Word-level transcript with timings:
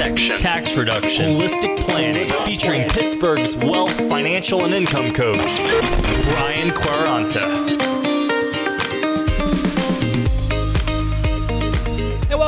Protection. 0.00 0.36
Tax 0.38 0.76
reduction, 0.78 1.32
holistic 1.32 1.78
planning, 1.78 2.24
featuring 2.46 2.88
Pittsburgh's 2.88 3.54
wealth, 3.54 3.94
financial, 4.08 4.64
and 4.64 4.72
income 4.72 5.12
coach, 5.12 5.58
Brian 6.24 6.70
Quaranta. 6.70 7.79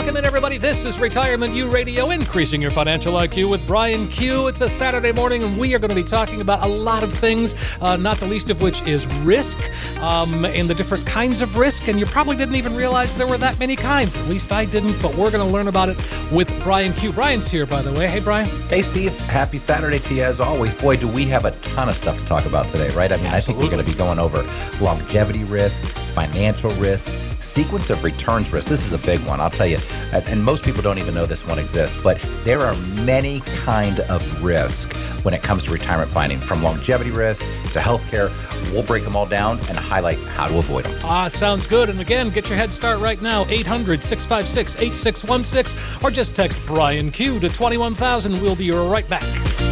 Welcome 0.03 0.17
in, 0.17 0.25
everybody. 0.25 0.59
This 0.59 0.85
is 0.85 0.99
Retirement 0.99 1.55
U 1.55 1.71
Radio, 1.71 2.11
increasing 2.11 2.61
your 2.61 2.73
financial 2.73 3.13
IQ 3.13 3.49
with 3.49 3.65
Brian 3.69 4.09
Q. 4.09 4.49
It's 4.49 4.61
a 4.61 4.69
Saturday 4.69 5.13
morning, 5.13 5.45
and 5.45 5.57
we 5.57 5.75
are 5.75 5.79
going 5.79 5.91
to 5.91 5.95
be 5.95 6.03
talking 6.03 6.41
about 6.41 6.65
a 6.65 6.67
lot 6.67 7.05
of 7.05 7.15
things, 7.15 7.55
uh, 7.81 7.95
not 7.95 8.19
the 8.19 8.27
least 8.27 8.51
of 8.51 8.61
which 8.61 8.83
is 8.83 9.07
risk 9.23 9.57
um, 10.01 10.45
and 10.45 10.69
the 10.69 10.75
different 10.75 11.07
kinds 11.07 11.41
of 11.41 11.57
risk. 11.57 11.87
And 11.87 12.01
you 12.01 12.07
probably 12.07 12.35
didn't 12.35 12.57
even 12.57 12.75
realize 12.75 13.15
there 13.17 13.29
were 13.29 13.39
that 13.39 13.61
many 13.61 13.77
kinds. 13.77 14.17
At 14.17 14.27
least 14.27 14.51
I 14.51 14.65
didn't, 14.65 15.01
but 15.01 15.15
we're 15.15 15.31
going 15.31 15.47
to 15.47 15.55
learn 15.55 15.69
about 15.69 15.89
it 15.89 15.97
with 16.33 16.53
Brian 16.65 16.93
Q. 16.95 17.13
Brian's 17.13 17.49
here, 17.49 17.65
by 17.65 17.81
the 17.81 17.93
way. 17.93 18.09
Hey, 18.09 18.19
Brian. 18.19 18.49
Hey, 18.69 18.83
Steve. 18.83 19.17
Happy 19.29 19.59
Saturday 19.59 20.01
to 20.01 20.15
you 20.15 20.25
as 20.25 20.41
always. 20.41 20.75
Boy, 20.75 20.97
do 20.97 21.07
we 21.07 21.27
have 21.27 21.45
a 21.45 21.53
ton 21.61 21.89
of 21.89 21.95
stuff 21.95 22.19
to 22.19 22.27
talk 22.27 22.45
about 22.45 22.67
today, 22.71 22.91
right? 22.91 23.13
I 23.13 23.19
mean, 23.19 23.27
I 23.27 23.39
think 23.39 23.57
we're 23.57 23.71
going 23.71 23.85
to 23.85 23.89
be 23.89 23.97
going 23.97 24.19
over 24.19 24.45
longevity 24.81 25.45
risk, 25.45 25.81
financial 26.13 26.71
risk, 26.73 27.13
sequence 27.41 27.91
of 27.91 28.05
returns 28.05 28.53
risk. 28.53 28.69
This 28.69 28.87
is 28.87 28.93
a 28.93 29.05
big 29.05 29.21
one, 29.27 29.41
I'll 29.41 29.51
tell 29.51 29.67
you. 29.67 29.79
And 30.13 30.45
most 30.45 30.65
people 30.65 30.83
don't 30.83 30.99
even 30.99 31.15
know 31.15 31.27
this 31.27 31.47
one 31.47 31.59
exists, 31.59 32.01
but 32.03 32.21
there 32.45 32.61
are 32.61 32.77
many 33.05 33.41
kind 33.41 34.01
of 34.01 34.43
risk 34.43 34.93
when 35.25 35.35
it 35.35 35.43
comes 35.43 35.65
to 35.65 35.71
retirement 35.71 36.11
planning, 36.11 36.39
from 36.39 36.63
longevity 36.63 37.11
risk 37.11 37.43
to 37.73 37.79
healthcare. 37.79 38.31
We'll 38.73 38.83
break 38.83 39.05
them 39.05 39.17
all 39.17 39.27
down 39.27 39.59
and 39.69 39.77
highlight 39.77 40.19
how 40.19 40.49
to 40.49 40.59
avoid 40.59 40.85
them. 40.85 40.99
Ah, 41.05 41.29
sounds 41.29 41.67
good. 41.67 41.89
And 41.89 42.01
again, 42.01 42.31
get 42.31 42.49
your 42.49 42.59
head 42.59 42.73
start 42.73 43.01
right 43.01 43.21
now 43.23 43.47
800 43.49 44.03
656 44.03 44.77
8616 44.77 46.05
or 46.05 46.11
just 46.11 46.35
text 46.35 46.59
Brian 46.67 47.11
Q 47.11 47.39
to 47.41 47.49
21000. 47.49 48.41
We'll 48.43 48.57
be 48.57 48.71
right 48.71 49.09
back. 49.09 49.72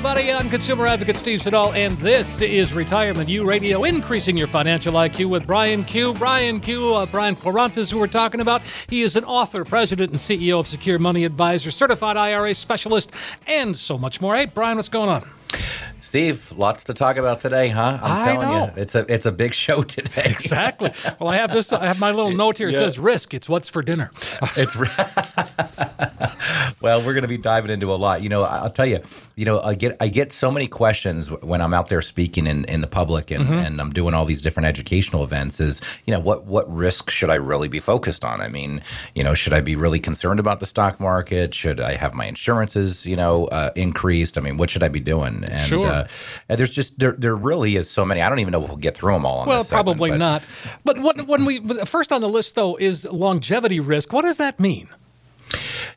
Everybody. 0.00 0.32
I'm 0.32 0.48
consumer 0.48 0.86
advocate 0.86 1.18
Steve 1.18 1.42
Siddall, 1.42 1.74
and 1.74 1.98
this 1.98 2.40
is 2.40 2.72
Retirement 2.72 3.28
U 3.28 3.44
Radio, 3.44 3.84
increasing 3.84 4.34
your 4.34 4.46
financial 4.46 4.94
IQ 4.94 5.26
with 5.26 5.46
Brian 5.46 5.84
Q. 5.84 6.14
Brian 6.14 6.58
Q. 6.58 6.94
Uh, 6.94 7.04
Brian 7.04 7.36
Quaranta's, 7.36 7.90
who 7.90 7.98
we're 7.98 8.06
talking 8.06 8.40
about. 8.40 8.62
He 8.88 9.02
is 9.02 9.14
an 9.14 9.24
author, 9.24 9.62
president, 9.62 10.10
and 10.10 10.18
CEO 10.18 10.60
of 10.60 10.66
Secure 10.66 10.98
Money 10.98 11.24
Advisor, 11.24 11.70
certified 11.70 12.16
IRA 12.16 12.54
specialist, 12.54 13.12
and 13.46 13.76
so 13.76 13.98
much 13.98 14.22
more. 14.22 14.34
Hey, 14.34 14.46
Brian, 14.46 14.76
what's 14.78 14.88
going 14.88 15.10
on? 15.10 15.28
Steve, 16.02 16.52
lots 16.56 16.84
to 16.84 16.94
talk 16.94 17.16
about 17.16 17.40
today, 17.40 17.68
huh? 17.68 17.98
I'm 18.02 18.12
I 18.12 18.24
telling 18.32 18.48
know. 18.48 18.64
you, 18.74 18.82
it's 18.82 18.94
a 18.94 19.04
it's 19.12 19.26
a 19.26 19.32
big 19.32 19.54
show 19.54 19.82
today. 19.96 20.22
Exactly. 20.26 20.92
Well, 21.18 21.28
I 21.30 21.36
have 21.36 21.52
this. 21.52 21.72
I 21.72 21.86
have 21.86 21.98
my 22.00 22.10
little 22.10 22.30
note 22.44 22.58
here. 22.58 22.68
It 22.68 22.72
Yeah. 22.74 22.80
says 22.80 22.98
risk. 22.98 23.34
It's 23.34 23.48
what's 23.48 23.68
for 23.68 23.82
dinner. 23.82 24.10
It's 24.56 24.74
well, 26.80 27.00
we're 27.04 27.12
going 27.12 27.22
to 27.22 27.28
be 27.28 27.36
diving 27.36 27.70
into 27.70 27.92
a 27.92 27.96
lot. 27.96 28.22
You 28.22 28.28
know, 28.30 28.42
I- 28.42 28.58
I'll 28.58 28.70
tell 28.70 28.86
you. 28.86 29.00
You 29.36 29.44
know, 29.46 29.60
I 29.62 29.74
get 29.74 29.96
I 30.00 30.08
get 30.08 30.32
so 30.34 30.50
many 30.50 30.66
questions 30.66 31.30
when 31.30 31.62
I'm 31.62 31.72
out 31.72 31.88
there 31.88 32.02
speaking 32.02 32.46
in, 32.46 32.64
in 32.66 32.82
the 32.82 32.86
public 32.86 33.30
and, 33.30 33.48
and 33.48 33.80
I'm 33.80 33.90
doing 33.90 34.12
all 34.12 34.26
these 34.26 34.42
different 34.42 34.66
educational 34.66 35.24
events. 35.24 35.60
Is 35.60 35.80
you 36.06 36.12
know 36.12 36.20
what 36.20 36.44
what 36.44 36.70
risk 36.70 37.08
should 37.08 37.30
I 37.30 37.36
really 37.36 37.68
be 37.68 37.80
focused 37.80 38.22
on? 38.22 38.42
I 38.42 38.48
mean, 38.48 38.82
you 39.14 39.22
know, 39.24 39.32
should 39.32 39.54
I 39.54 39.60
be 39.62 39.76
really 39.76 39.98
concerned 40.00 40.40
about 40.40 40.60
the 40.60 40.66
stock 40.66 41.00
market? 41.00 41.54
Should 41.54 41.80
I 41.80 41.94
have 41.94 42.12
my 42.12 42.26
insurances 42.26 43.06
you 43.06 43.16
know 43.16 43.46
uh, 43.46 43.70
increased? 43.76 44.36
I 44.36 44.42
mean, 44.42 44.58
what 44.58 44.68
should 44.68 44.82
I 44.82 44.88
be 44.88 45.00
doing? 45.00 45.44
And, 45.50 45.68
Sure. 45.68 45.89
Uh, 45.90 46.06
there's 46.48 46.70
just 46.70 46.98
there 46.98 47.12
there 47.18 47.36
really 47.36 47.76
is 47.76 47.90
so 47.90 48.04
many. 48.04 48.20
I 48.22 48.28
don't 48.28 48.38
even 48.38 48.52
know 48.52 48.62
if 48.62 48.68
we'll 48.68 48.76
get 48.78 48.96
through 48.96 49.12
them 49.14 49.26
all. 49.26 49.40
On 49.40 49.48
Well, 49.48 49.58
this 49.58 49.68
segment, 49.68 49.84
probably 49.86 50.10
but- 50.10 50.18
not. 50.18 50.42
But 50.84 50.98
what, 51.00 51.26
when 51.26 51.44
we 51.44 51.60
first 51.84 52.12
on 52.12 52.20
the 52.20 52.28
list 52.28 52.54
though 52.54 52.76
is 52.76 53.04
longevity 53.06 53.80
risk. 53.80 54.12
What 54.12 54.24
does 54.24 54.36
that 54.38 54.58
mean? 54.60 54.88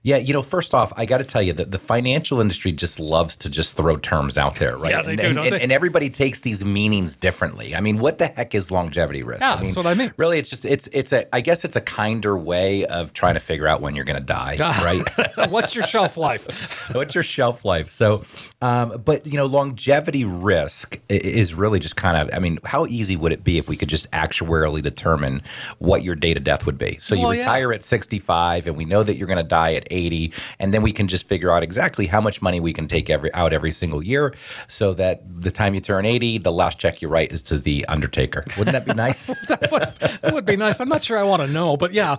Yeah, 0.05 0.17
you 0.17 0.33
know, 0.33 0.41
first 0.41 0.73
off, 0.73 0.91
I 0.97 1.05
got 1.05 1.19
to 1.19 1.23
tell 1.23 1.41
you 1.41 1.53
that 1.53 1.71
the 1.71 1.77
financial 1.77 2.41
industry 2.41 2.73
just 2.73 2.99
loves 2.99 3.37
to 3.37 3.49
just 3.49 3.77
throw 3.77 3.95
terms 3.95 4.37
out 4.37 4.55
there, 4.55 4.75
right? 4.77 4.91
Yeah, 4.91 5.01
they 5.03 5.11
and, 5.11 5.21
do, 5.21 5.27
and, 5.27 5.35
don't 5.37 5.45
and- 5.47 5.55
they? 5.55 5.61
and 5.61 5.71
everybody 5.71 6.09
takes 6.09 6.41
these 6.41 6.65
meanings 6.65 7.15
differently. 7.15 7.73
I 7.73 7.79
mean, 7.79 7.99
what 7.99 8.17
the 8.17 8.27
heck 8.27 8.53
is 8.53 8.69
longevity 8.69 9.23
risk? 9.23 9.39
Yeah, 9.41 9.53
I 9.53 9.55
mean, 9.57 9.63
that's 9.65 9.77
what 9.77 9.85
I 9.85 9.93
mean. 9.93 10.11
Really, 10.17 10.39
it's 10.39 10.49
just 10.49 10.65
it's 10.65 10.87
it's 10.91 11.13
a 11.13 11.33
I 11.33 11.39
guess 11.39 11.63
it's 11.63 11.77
a 11.77 11.81
kinder 11.81 12.37
way 12.37 12.85
of 12.85 13.13
trying 13.13 13.35
to 13.35 13.39
figure 13.39 13.65
out 13.67 13.79
when 13.79 13.95
you're 13.95 14.03
going 14.03 14.19
to 14.19 14.25
die, 14.25 14.57
right? 14.83 15.49
What's 15.49 15.73
your 15.73 15.85
shelf 15.85 16.17
life? 16.17 16.47
What's 16.93 17.15
your 17.15 17.23
shelf 17.23 17.63
life? 17.63 17.89
So, 17.89 18.23
um, 18.63 19.01
but 19.03 19.27
you 19.27 19.35
know, 19.35 19.45
longevity 19.45 20.23
risk 20.23 20.97
is 21.09 21.53
really 21.53 21.81
just 21.81 21.97
kind 21.97 22.15
of. 22.15 22.33
I 22.33 22.39
mean, 22.39 22.59
how 22.63 22.85
easy 22.85 23.17
would 23.17 23.33
it 23.33 23.43
be 23.43 23.57
if 23.57 23.67
we 23.67 23.75
could 23.75 23.89
just 23.89 24.09
actuarially 24.11 24.81
determine 24.81 25.41
what 25.79 26.01
your 26.01 26.15
date 26.15 26.37
of 26.37 26.45
death 26.45 26.65
would 26.65 26.77
be? 26.77 26.95
So 26.95 27.13
you 27.13 27.23
Well, 27.23 27.33
yeah. 27.33 27.41
retire 27.41 27.73
at 27.73 27.83
65, 27.83 28.65
and 28.67 28.77
we 28.77 28.85
know 28.85 29.03
that 29.03 29.17
you're 29.17 29.27
going 29.27 29.35
to 29.35 29.43
die 29.43 29.73
at 29.73 29.85
80, 29.91 30.31
and 30.59 30.73
then 30.73 30.81
we 30.81 30.93
can 30.93 31.09
just 31.09 31.27
figure 31.27 31.51
out 31.51 31.61
exactly 31.61 32.07
how 32.07 32.21
much 32.21 32.41
money 32.41 32.61
we 32.61 32.71
can 32.71 32.87
take 32.87 33.09
every 33.09 33.33
out 33.33 33.51
every 33.51 33.71
single 33.71 34.01
year, 34.01 34.33
so 34.69 34.93
that 34.93 35.23
the 35.41 35.51
time 35.51 35.73
you 35.73 35.81
turn 35.81 36.05
80, 36.05 36.37
the 36.37 36.53
last 36.53 36.79
check 36.79 37.01
you 37.01 37.09
write 37.09 37.33
is 37.33 37.43
to 37.43 37.57
the 37.57 37.85
undertaker. 37.87 38.45
Wouldn't 38.57 38.71
that 38.71 38.85
be 38.85 38.93
nice? 38.93 39.27
that, 39.49 39.69
would, 39.73 39.93
that 40.21 40.33
would 40.33 40.45
be 40.45 40.55
nice. 40.55 40.79
I'm 40.79 40.87
not 40.87 41.03
sure 41.03 41.19
I 41.19 41.23
want 41.23 41.41
to 41.41 41.49
know, 41.49 41.75
but 41.75 41.91
yeah. 41.91 42.15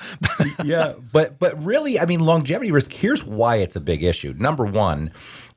yeah, 0.62 0.93
but 1.10 1.38
but 1.38 1.59
really, 1.65 1.99
I 1.99 2.04
mean, 2.04 2.21
longevity 2.21 2.71
risk. 2.71 2.93
Here's 2.93 3.25
why 3.25 3.56
it's 3.56 3.77
a 3.77 3.81
big 3.81 4.03
issue. 4.03 4.34
Number 4.37 4.66
one. 4.66 5.10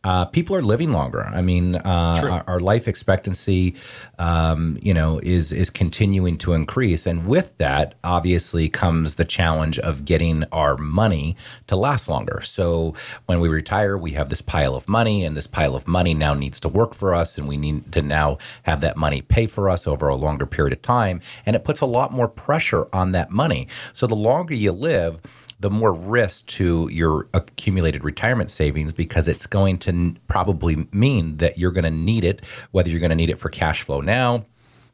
Uh, 0.08 0.24
people 0.24 0.56
are 0.56 0.62
living 0.62 0.94
longer. 0.94 1.26
I 1.34 1.42
mean, 1.42 1.76
uh, 1.76 1.82
our, 1.84 2.44
our 2.48 2.60
life 2.62 2.88
expectancy, 2.88 3.76
um, 4.18 4.78
you 4.82 4.94
know, 4.94 5.20
is 5.22 5.52
is 5.52 5.70
continuing 5.70 6.38
to 6.38 6.54
increase, 6.54 7.06
and 7.06 7.28
with 7.28 7.58
that, 7.58 7.96
obviously, 8.06 8.70
comes 8.70 9.16
the 9.16 9.26
challenge 9.26 9.78
of 9.80 10.06
getting 10.06 10.46
our 10.54 10.78
money 10.78 11.36
to 11.68 11.76
last 11.76 12.08
longer. 12.08 12.40
So, 12.42 12.94
when 13.26 13.42
we 13.42 13.50
retire, 13.50 13.98
we 13.98 14.12
have 14.12 14.30
this 14.30 14.42
pile 14.42 14.76
of 14.76 14.88
money, 14.88 15.26
and 15.26 15.36
this 15.36 15.46
pile 15.46 15.76
of 15.76 15.90
money 15.90 16.14
now 16.14 16.34
needs 16.34 16.62
to 16.62 16.70
work 16.70 16.94
for 16.94 17.14
us, 17.14 17.38
and 17.38 17.46
we 17.46 17.58
need 17.58 17.92
to 17.92 18.02
now 18.02 18.38
have 18.64 18.80
that 18.80 18.96
money 18.96 19.22
pay 19.22 19.46
for 19.46 19.70
us 19.70 19.86
over 19.86 20.08
a 20.08 20.16
longer 20.16 20.46
period 20.46 20.72
of 20.72 20.82
time, 20.82 21.20
and 21.46 21.54
it 21.54 21.66
puts 21.66 21.82
a 21.82 21.86
lot 21.86 22.14
more 22.14 22.30
pressure 22.30 22.88
on 22.94 23.12
that 23.12 23.30
money. 23.30 23.68
So, 23.94 24.08
the 24.08 24.16
longer 24.16 24.54
you 24.54 24.72
live, 24.72 25.20
the 25.60 25.70
more 25.70 25.92
risk 25.92 26.46
to 26.46 26.88
your 26.92 27.28
accumulated 27.34 28.04
retirement 28.04 28.52
savings 28.52 28.94
because 28.94 29.28
it's 29.28 29.48
going 29.48 29.78
to 29.80 30.16
probably 30.28 30.88
mean 30.92 31.38
that 31.38 31.58
you're 31.58 31.72
going 31.72 31.84
to 31.84 31.92
need 31.92 32.24
it, 32.24 32.42
whether 32.72 32.90
you're 32.90 33.00
going 33.00 33.10
to 33.10 33.16
need 33.16 33.30
it 33.30 33.40
for 33.40 33.50
cash 33.50 33.82
flow 33.82 34.02
now 34.02 34.46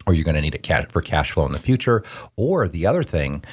or 0.05 0.13
you're 0.13 0.25
going 0.25 0.35
to 0.35 0.41
need 0.41 0.55
it 0.55 0.91
for 0.91 1.01
cash 1.01 1.31
flow 1.31 1.45
in 1.45 1.51
the 1.51 1.59
future. 1.59 2.03
Or 2.35 2.67
the 2.67 2.85
other 2.85 3.03
thing, 3.03 3.43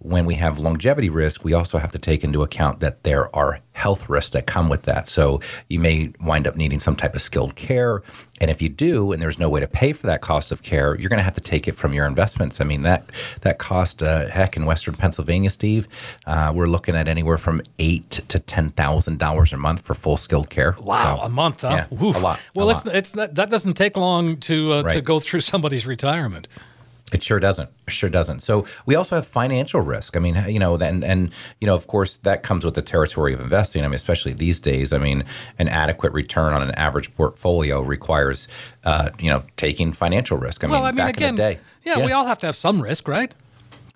when 0.00 0.26
we 0.26 0.34
have 0.34 0.58
longevity 0.60 1.08
risk, 1.08 1.44
we 1.44 1.52
also 1.52 1.78
have 1.78 1.90
to 1.92 1.98
take 1.98 2.22
into 2.22 2.42
account 2.42 2.80
that 2.80 3.02
there 3.02 3.34
are 3.34 3.60
health 3.72 4.08
risks 4.08 4.30
that 4.30 4.46
come 4.46 4.68
with 4.68 4.82
that. 4.82 5.08
So 5.08 5.40
you 5.68 5.80
may 5.80 6.12
wind 6.20 6.46
up 6.46 6.56
needing 6.56 6.78
some 6.80 6.94
type 6.96 7.14
of 7.14 7.22
skilled 7.22 7.56
care. 7.56 8.02
And 8.40 8.50
if 8.50 8.62
you 8.62 8.68
do, 8.68 9.12
and 9.12 9.20
there's 9.20 9.38
no 9.38 9.48
way 9.48 9.58
to 9.60 9.66
pay 9.66 9.92
for 9.92 10.06
that 10.06 10.20
cost 10.20 10.52
of 10.52 10.62
care, 10.62 10.96
you're 10.96 11.08
going 11.08 11.18
to 11.18 11.24
have 11.24 11.34
to 11.34 11.40
take 11.40 11.66
it 11.66 11.74
from 11.74 11.92
your 11.92 12.06
investments. 12.06 12.60
I 12.60 12.64
mean, 12.64 12.82
that 12.82 13.10
that 13.40 13.58
cost, 13.58 14.02
uh, 14.02 14.28
heck, 14.28 14.56
in 14.56 14.66
Western 14.66 14.94
Pennsylvania, 14.94 15.50
Steve, 15.50 15.88
uh, 16.26 16.52
we're 16.54 16.66
looking 16.66 16.94
at 16.94 17.08
anywhere 17.08 17.38
from 17.38 17.60
eight 17.80 18.10
to 18.28 18.38
ten 18.38 18.70
thousand 18.70 19.18
dollars 19.18 19.52
a 19.52 19.56
month 19.56 19.82
for 19.82 19.94
full 19.94 20.16
skilled 20.16 20.50
care. 20.50 20.76
Wow, 20.80 21.16
So, 21.16 21.22
a 21.22 21.28
month, 21.28 21.62
huh? 21.62 21.86
Yeah, 21.90 21.98
a 22.00 22.18
lot. 22.20 22.40
Well, 22.54 22.68
a 22.68 22.72
it's 22.72 22.86
lot. 22.86 22.94
it's 22.94 23.14
not, 23.16 23.34
that 23.34 23.50
doesn't 23.50 23.74
take 23.74 23.96
long 23.96 24.36
to 24.38 24.72
uh, 24.72 24.82
to 24.90 25.00
go 25.00 25.18
through 25.18 25.40
somebody's 25.52 25.86
retirement. 25.86 26.46
It 27.12 27.22
sure 27.22 27.40
doesn't. 27.40 27.70
It 27.86 27.92
sure 27.92 28.10
doesn't. 28.10 28.40
So 28.40 28.66
we 28.84 28.94
also 28.94 29.16
have 29.16 29.26
financial 29.26 29.80
risk. 29.80 30.16
I 30.16 30.20
mean, 30.20 30.44
you 30.48 30.58
know, 30.58 30.76
and 30.76 31.02
and 31.02 31.30
you 31.60 31.66
know, 31.66 31.74
of 31.74 31.86
course, 31.86 32.18
that 32.18 32.42
comes 32.42 32.64
with 32.64 32.74
the 32.74 32.82
territory 32.82 33.32
of 33.32 33.40
investing. 33.40 33.84
I 33.84 33.88
mean, 33.88 33.94
especially 33.94 34.34
these 34.34 34.60
days. 34.60 34.92
I 34.92 34.98
mean, 34.98 35.24
an 35.58 35.68
adequate 35.68 36.12
return 36.12 36.52
on 36.52 36.62
an 36.62 36.72
average 36.72 37.14
portfolio 37.16 37.80
requires, 37.80 38.46
uh, 38.84 39.10
you 39.20 39.30
know, 39.30 39.42
taking 39.56 39.92
financial 39.92 40.36
risk. 40.36 40.64
I 40.64 40.66
well, 40.66 40.80
mean, 40.80 40.86
I 40.86 40.90
mean, 40.92 40.96
back 40.96 41.16
again, 41.16 41.28
in 41.30 41.34
the 41.36 41.42
day. 41.42 41.60
yeah, 41.84 42.04
we 42.04 42.12
all 42.12 42.26
have 42.26 42.38
to 42.40 42.46
have 42.46 42.56
some 42.56 42.82
risk, 42.82 43.08
right? 43.08 43.34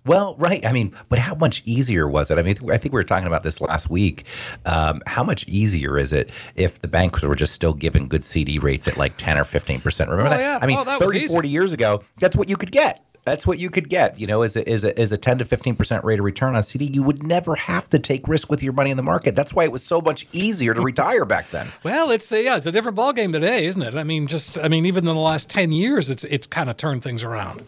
Well, 0.05 0.35
right. 0.37 0.65
I 0.67 0.73
mean, 0.73 0.93
but 1.09 1.19
how 1.19 1.35
much 1.37 1.63
easier 1.65 2.09
was 2.09 2.31
it? 2.31 2.39
I 2.39 2.43
mean, 2.43 2.57
I 2.71 2.77
think 2.77 2.93
we 2.93 2.99
were 2.99 3.05
talking 3.05 3.27
about 3.29 3.45
this 3.45 3.61
last 3.61 3.89
week. 3.89 4.25
Um, 4.67 5.01
how 5.07 5.23
much 5.23 5.47
easier 5.47 5.97
is 5.97 6.13
it 6.13 6.31
if 6.57 6.81
the 6.81 6.89
banks 6.89 7.23
were 7.23 7.35
just 7.37 7.53
still 7.55 7.73
giving 7.73 8.07
good 8.09 8.25
CD 8.25 8.59
rates 8.59 8.89
at 8.89 8.97
like 8.97 9.17
10 9.17 9.39
or 9.39 9.45
15%? 9.45 10.01
Remember 10.09 10.27
Oh, 10.27 10.31
that? 10.31 10.41
yeah. 10.41 10.59
I 10.61 10.67
mean, 10.67 10.77
Oh, 10.79 10.85
that 10.85 10.99
30, 11.01 11.29
40 11.29 11.49
years 11.49 11.73
ago, 11.73 12.03
that's 12.19 12.35
what 12.37 12.49
you 12.49 12.57
could 12.57 12.73
get. 12.73 13.05
That's 13.25 13.47
what 13.47 13.61
you 13.61 13.71
could 13.71 13.89
get. 13.89 14.19
You 14.19 14.27
know, 14.27 14.43
is 14.43 14.57
a, 14.57 14.69
is 14.69 14.83
a, 14.83 15.01
is 15.01 15.13
a 15.13 15.17
10 15.17 15.39
to 15.39 15.45
15 15.45 15.77
percent 15.77 16.05
rate 16.05 16.19
of 16.19 16.25
return 16.25 16.57
on 16.57 16.65
CD. 16.65 16.87
You 16.93 17.05
would 17.05 17.23
never 17.23 17.55
have 17.55 17.89
to 17.91 18.01
take 18.01 18.27
risk 18.27 18.51
with 18.51 18.65
your 18.65 18.73
money 18.73 18.91
in 18.91 18.97
the 18.97 19.03
market. 19.05 19.37
That's 19.37 19.55
why 19.55 19.63
it 19.63 19.71
was 19.71 19.85
so 19.85 20.01
much 20.01 20.27
easier 20.33 20.75
to 20.75 20.81
retire 20.83 21.25
back 21.25 21.49
then. 21.53 21.69
Well, 21.85 22.11
it's 22.11 22.33
uh, 22.33 22.37
yeah, 22.39 22.57
it's 22.57 22.67
a 22.67 22.73
different 22.73 22.99
ballgame 22.99 23.31
today, 23.31 23.67
isn't 23.67 23.81
it? 23.81 23.95
I 23.95 24.03
mean, 24.03 24.27
just 24.27 24.59
I 24.59 24.67
mean, 24.67 24.85
even 24.87 25.07
in 25.07 25.15
the 25.15 25.21
last 25.21 25.49
ten 25.49 25.71
years, 25.71 26.11
it's 26.11 26.25
it's 26.25 26.49
kind 26.49 26.69
of 26.69 26.77
turned 26.77 27.05
things 27.05 27.23
around. 27.23 27.63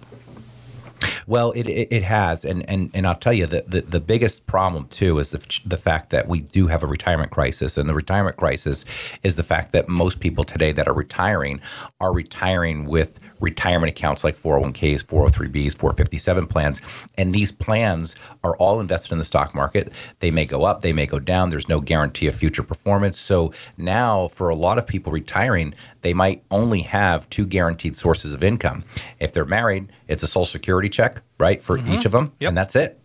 Well, 1.26 1.52
it, 1.52 1.68
it, 1.68 1.88
it, 1.90 2.02
has, 2.02 2.44
and, 2.44 2.68
and 2.68 2.90
and 2.94 3.06
I'll 3.06 3.14
tell 3.14 3.32
you 3.32 3.46
that 3.46 3.70
the, 3.70 3.82
the 3.82 4.00
biggest 4.00 4.46
problem 4.46 4.88
too 4.88 5.18
is 5.18 5.30
the 5.30 5.60
the 5.64 5.76
fact 5.76 6.10
that 6.10 6.28
we 6.28 6.40
do 6.40 6.66
have 6.66 6.82
a 6.82 6.86
retirement 6.86 7.30
crisis, 7.30 7.78
and 7.78 7.88
the 7.88 7.94
retirement 7.94 8.36
crisis 8.36 8.84
is 9.22 9.36
the 9.36 9.42
fact 9.42 9.72
that 9.72 9.88
most 9.88 10.20
people 10.20 10.44
today 10.44 10.72
that 10.72 10.88
are 10.88 10.94
retiring 10.94 11.60
are 12.00 12.12
retiring 12.12 12.86
with 12.86 13.18
retirement 13.40 13.90
accounts 13.90 14.24
like 14.24 14.36
401ks, 14.36 15.04
403bs, 15.04 15.76
457 15.76 16.46
plans. 16.46 16.80
And 17.16 17.32
these 17.32 17.52
plans 17.52 18.14
are 18.42 18.56
all 18.56 18.80
invested 18.80 19.12
in 19.12 19.18
the 19.18 19.24
stock 19.24 19.54
market. 19.54 19.92
They 20.20 20.30
may 20.30 20.46
go 20.46 20.64
up, 20.64 20.80
they 20.80 20.92
may 20.92 21.06
go 21.06 21.18
down. 21.18 21.50
There's 21.50 21.68
no 21.68 21.80
guarantee 21.80 22.26
of 22.26 22.34
future 22.34 22.62
performance. 22.62 23.18
So 23.18 23.52
now, 23.76 24.28
for 24.28 24.48
a 24.48 24.54
lot 24.54 24.78
of 24.78 24.86
people 24.86 25.12
retiring, 25.12 25.74
they 26.02 26.14
might 26.14 26.42
only 26.50 26.82
have 26.82 27.28
two 27.30 27.46
guaranteed 27.46 27.96
sources 27.96 28.32
of 28.32 28.42
income. 28.42 28.84
If 29.20 29.32
they're 29.32 29.44
married, 29.44 29.90
it's 30.08 30.22
a 30.22 30.26
social 30.26 30.46
security 30.46 30.88
check, 30.88 31.22
right, 31.38 31.62
for 31.62 31.78
mm-hmm. 31.78 31.94
each 31.94 32.04
of 32.04 32.12
them, 32.12 32.32
yep. 32.40 32.48
and 32.48 32.56
that's 32.56 32.76
it. 32.76 33.00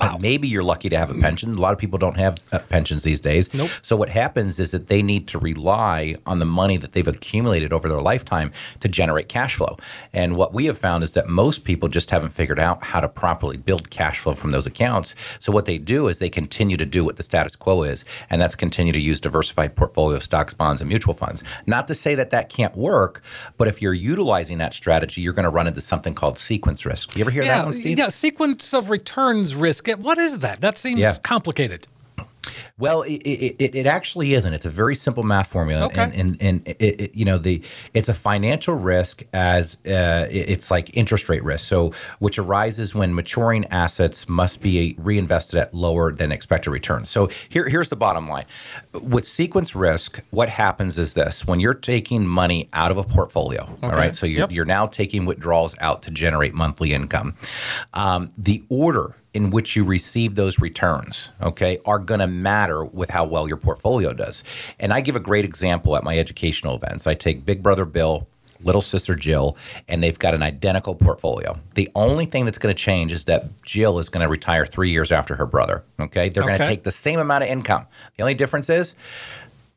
Wow. 0.00 0.18
maybe 0.18 0.46
you're 0.46 0.62
lucky 0.62 0.88
to 0.90 0.98
have 0.98 1.10
a 1.10 1.14
pension. 1.14 1.54
A 1.54 1.60
lot 1.60 1.72
of 1.72 1.78
people 1.78 1.98
don't 1.98 2.16
have 2.16 2.38
uh, 2.52 2.58
pensions 2.58 3.02
these 3.02 3.20
days. 3.20 3.52
Nope. 3.54 3.70
So 3.82 3.96
what 3.96 4.10
happens 4.10 4.58
is 4.58 4.70
that 4.72 4.88
they 4.88 5.02
need 5.02 5.26
to 5.28 5.38
rely 5.38 6.16
on 6.26 6.38
the 6.38 6.44
money 6.44 6.76
that 6.76 6.92
they've 6.92 7.06
accumulated 7.06 7.72
over 7.72 7.88
their 7.88 8.00
lifetime 8.00 8.52
to 8.80 8.88
generate 8.88 9.28
cash 9.28 9.54
flow. 9.54 9.78
And 10.12 10.36
what 10.36 10.52
we 10.52 10.66
have 10.66 10.76
found 10.76 11.02
is 11.02 11.12
that 11.12 11.28
most 11.28 11.64
people 11.64 11.88
just 11.88 12.10
haven't 12.10 12.30
figured 12.30 12.58
out 12.58 12.82
how 12.82 13.00
to 13.00 13.08
properly 13.08 13.56
build 13.56 13.90
cash 13.90 14.18
flow 14.18 14.34
from 14.34 14.50
those 14.50 14.66
accounts. 14.66 15.14
So 15.40 15.50
what 15.50 15.64
they 15.64 15.78
do 15.78 16.08
is 16.08 16.18
they 16.18 16.30
continue 16.30 16.76
to 16.76 16.86
do 16.86 17.04
what 17.04 17.16
the 17.16 17.22
status 17.22 17.56
quo 17.56 17.82
is, 17.82 18.04
and 18.28 18.40
that's 18.40 18.54
continue 18.54 18.92
to 18.92 19.00
use 19.00 19.20
diversified 19.20 19.76
portfolio 19.76 20.16
of 20.16 20.22
stocks, 20.22 20.52
bonds, 20.52 20.82
and 20.82 20.88
mutual 20.88 21.14
funds. 21.14 21.42
Not 21.66 21.88
to 21.88 21.94
say 21.94 22.14
that 22.16 22.30
that 22.30 22.48
can't 22.48 22.76
work, 22.76 23.22
but 23.56 23.68
if 23.68 23.80
you're 23.80 23.94
utilizing 23.94 24.58
that 24.58 24.74
strategy, 24.74 25.22
you're 25.22 25.32
going 25.32 25.44
to 25.44 25.50
run 25.50 25.66
into 25.66 25.80
something 25.80 26.14
called 26.14 26.38
sequence 26.38 26.84
risk. 26.84 27.16
You 27.16 27.22
ever 27.22 27.30
hear 27.30 27.42
yeah, 27.42 27.58
that 27.58 27.64
one, 27.64 27.74
Steve? 27.74 27.98
Yeah, 27.98 28.10
sequence 28.10 28.74
of 28.74 28.90
returns 28.90 29.54
risk 29.54 29.75
What 29.80 30.18
is 30.18 30.38
that? 30.38 30.60
That 30.60 30.78
seems 30.78 31.00
yeah. 31.00 31.16
complicated. 31.22 31.86
Well, 32.78 33.02
it, 33.02 33.14
it, 33.14 33.74
it, 33.74 33.86
actually 33.86 34.34
isn't. 34.34 34.52
It's 34.52 34.66
a 34.66 34.70
very 34.70 34.94
simple 34.94 35.22
math 35.22 35.48
formula, 35.48 35.86
okay. 35.86 36.02
and 36.02 36.14
and, 36.14 36.42
and 36.42 36.68
it, 36.68 37.00
it, 37.00 37.14
you 37.14 37.24
know 37.24 37.38
the 37.38 37.62
it's 37.94 38.08
a 38.08 38.14
financial 38.14 38.74
risk 38.74 39.22
as 39.32 39.76
uh, 39.86 40.26
it's 40.30 40.70
like 40.70 40.94
interest 40.94 41.28
rate 41.28 41.42
risk, 41.42 41.66
so 41.66 41.92
which 42.18 42.38
arises 42.38 42.94
when 42.94 43.14
maturing 43.14 43.64
assets 43.66 44.28
must 44.28 44.60
be 44.60 44.94
reinvested 44.98 45.58
at 45.58 45.72
lower 45.72 46.12
than 46.12 46.32
expected 46.32 46.70
returns. 46.70 47.08
So 47.08 47.30
here 47.48 47.68
here's 47.68 47.88
the 47.88 47.96
bottom 47.96 48.28
line: 48.28 48.44
with 49.00 49.26
sequence 49.26 49.74
risk, 49.74 50.20
what 50.30 50.50
happens 50.50 50.98
is 50.98 51.14
this: 51.14 51.46
when 51.46 51.60
you're 51.60 51.74
taking 51.74 52.26
money 52.26 52.68
out 52.74 52.90
of 52.90 52.98
a 52.98 53.04
portfolio, 53.04 53.62
okay. 53.62 53.86
all 53.86 53.92
right, 53.92 54.14
so 54.14 54.26
you're, 54.26 54.40
yep. 54.40 54.52
you're 54.52 54.64
now 54.66 54.86
taking 54.86 55.24
withdrawals 55.24 55.74
out 55.80 56.02
to 56.02 56.10
generate 56.10 56.52
monthly 56.52 56.92
income. 56.92 57.34
Um, 57.94 58.32
the 58.36 58.62
order 58.68 59.14
in 59.36 59.50
which 59.50 59.76
you 59.76 59.84
receive 59.84 60.34
those 60.34 60.60
returns, 60.60 61.30
okay, 61.42 61.78
are 61.84 61.98
going 61.98 62.20
to 62.20 62.26
matter 62.26 62.86
with 62.86 63.10
how 63.10 63.22
well 63.22 63.46
your 63.46 63.58
portfolio 63.58 64.14
does. 64.14 64.42
And 64.80 64.94
I 64.94 65.02
give 65.02 65.14
a 65.14 65.20
great 65.20 65.44
example 65.44 65.94
at 65.94 66.02
my 66.02 66.18
educational 66.18 66.74
events. 66.74 67.06
I 67.06 67.12
take 67.12 67.44
Big 67.44 67.62
Brother 67.62 67.84
Bill, 67.84 68.26
little 68.62 68.80
sister 68.80 69.14
Jill, 69.14 69.58
and 69.88 70.02
they've 70.02 70.18
got 70.18 70.32
an 70.32 70.42
identical 70.42 70.94
portfolio. 70.94 71.60
The 71.74 71.90
only 71.94 72.24
thing 72.24 72.46
that's 72.46 72.56
going 72.56 72.74
to 72.74 72.82
change 72.82 73.12
is 73.12 73.24
that 73.24 73.50
Jill 73.62 73.98
is 73.98 74.08
going 74.08 74.24
to 74.24 74.30
retire 74.30 74.64
three 74.64 74.90
years 74.90 75.12
after 75.12 75.36
her 75.36 75.44
brother. 75.44 75.84
Okay. 76.00 76.30
They're 76.30 76.42
okay. 76.42 76.56
going 76.56 76.60
to 76.60 76.66
take 76.66 76.84
the 76.84 76.90
same 76.90 77.18
amount 77.18 77.44
of 77.44 77.50
income. 77.50 77.86
The 78.16 78.22
only 78.22 78.34
difference 78.34 78.70
is 78.70 78.94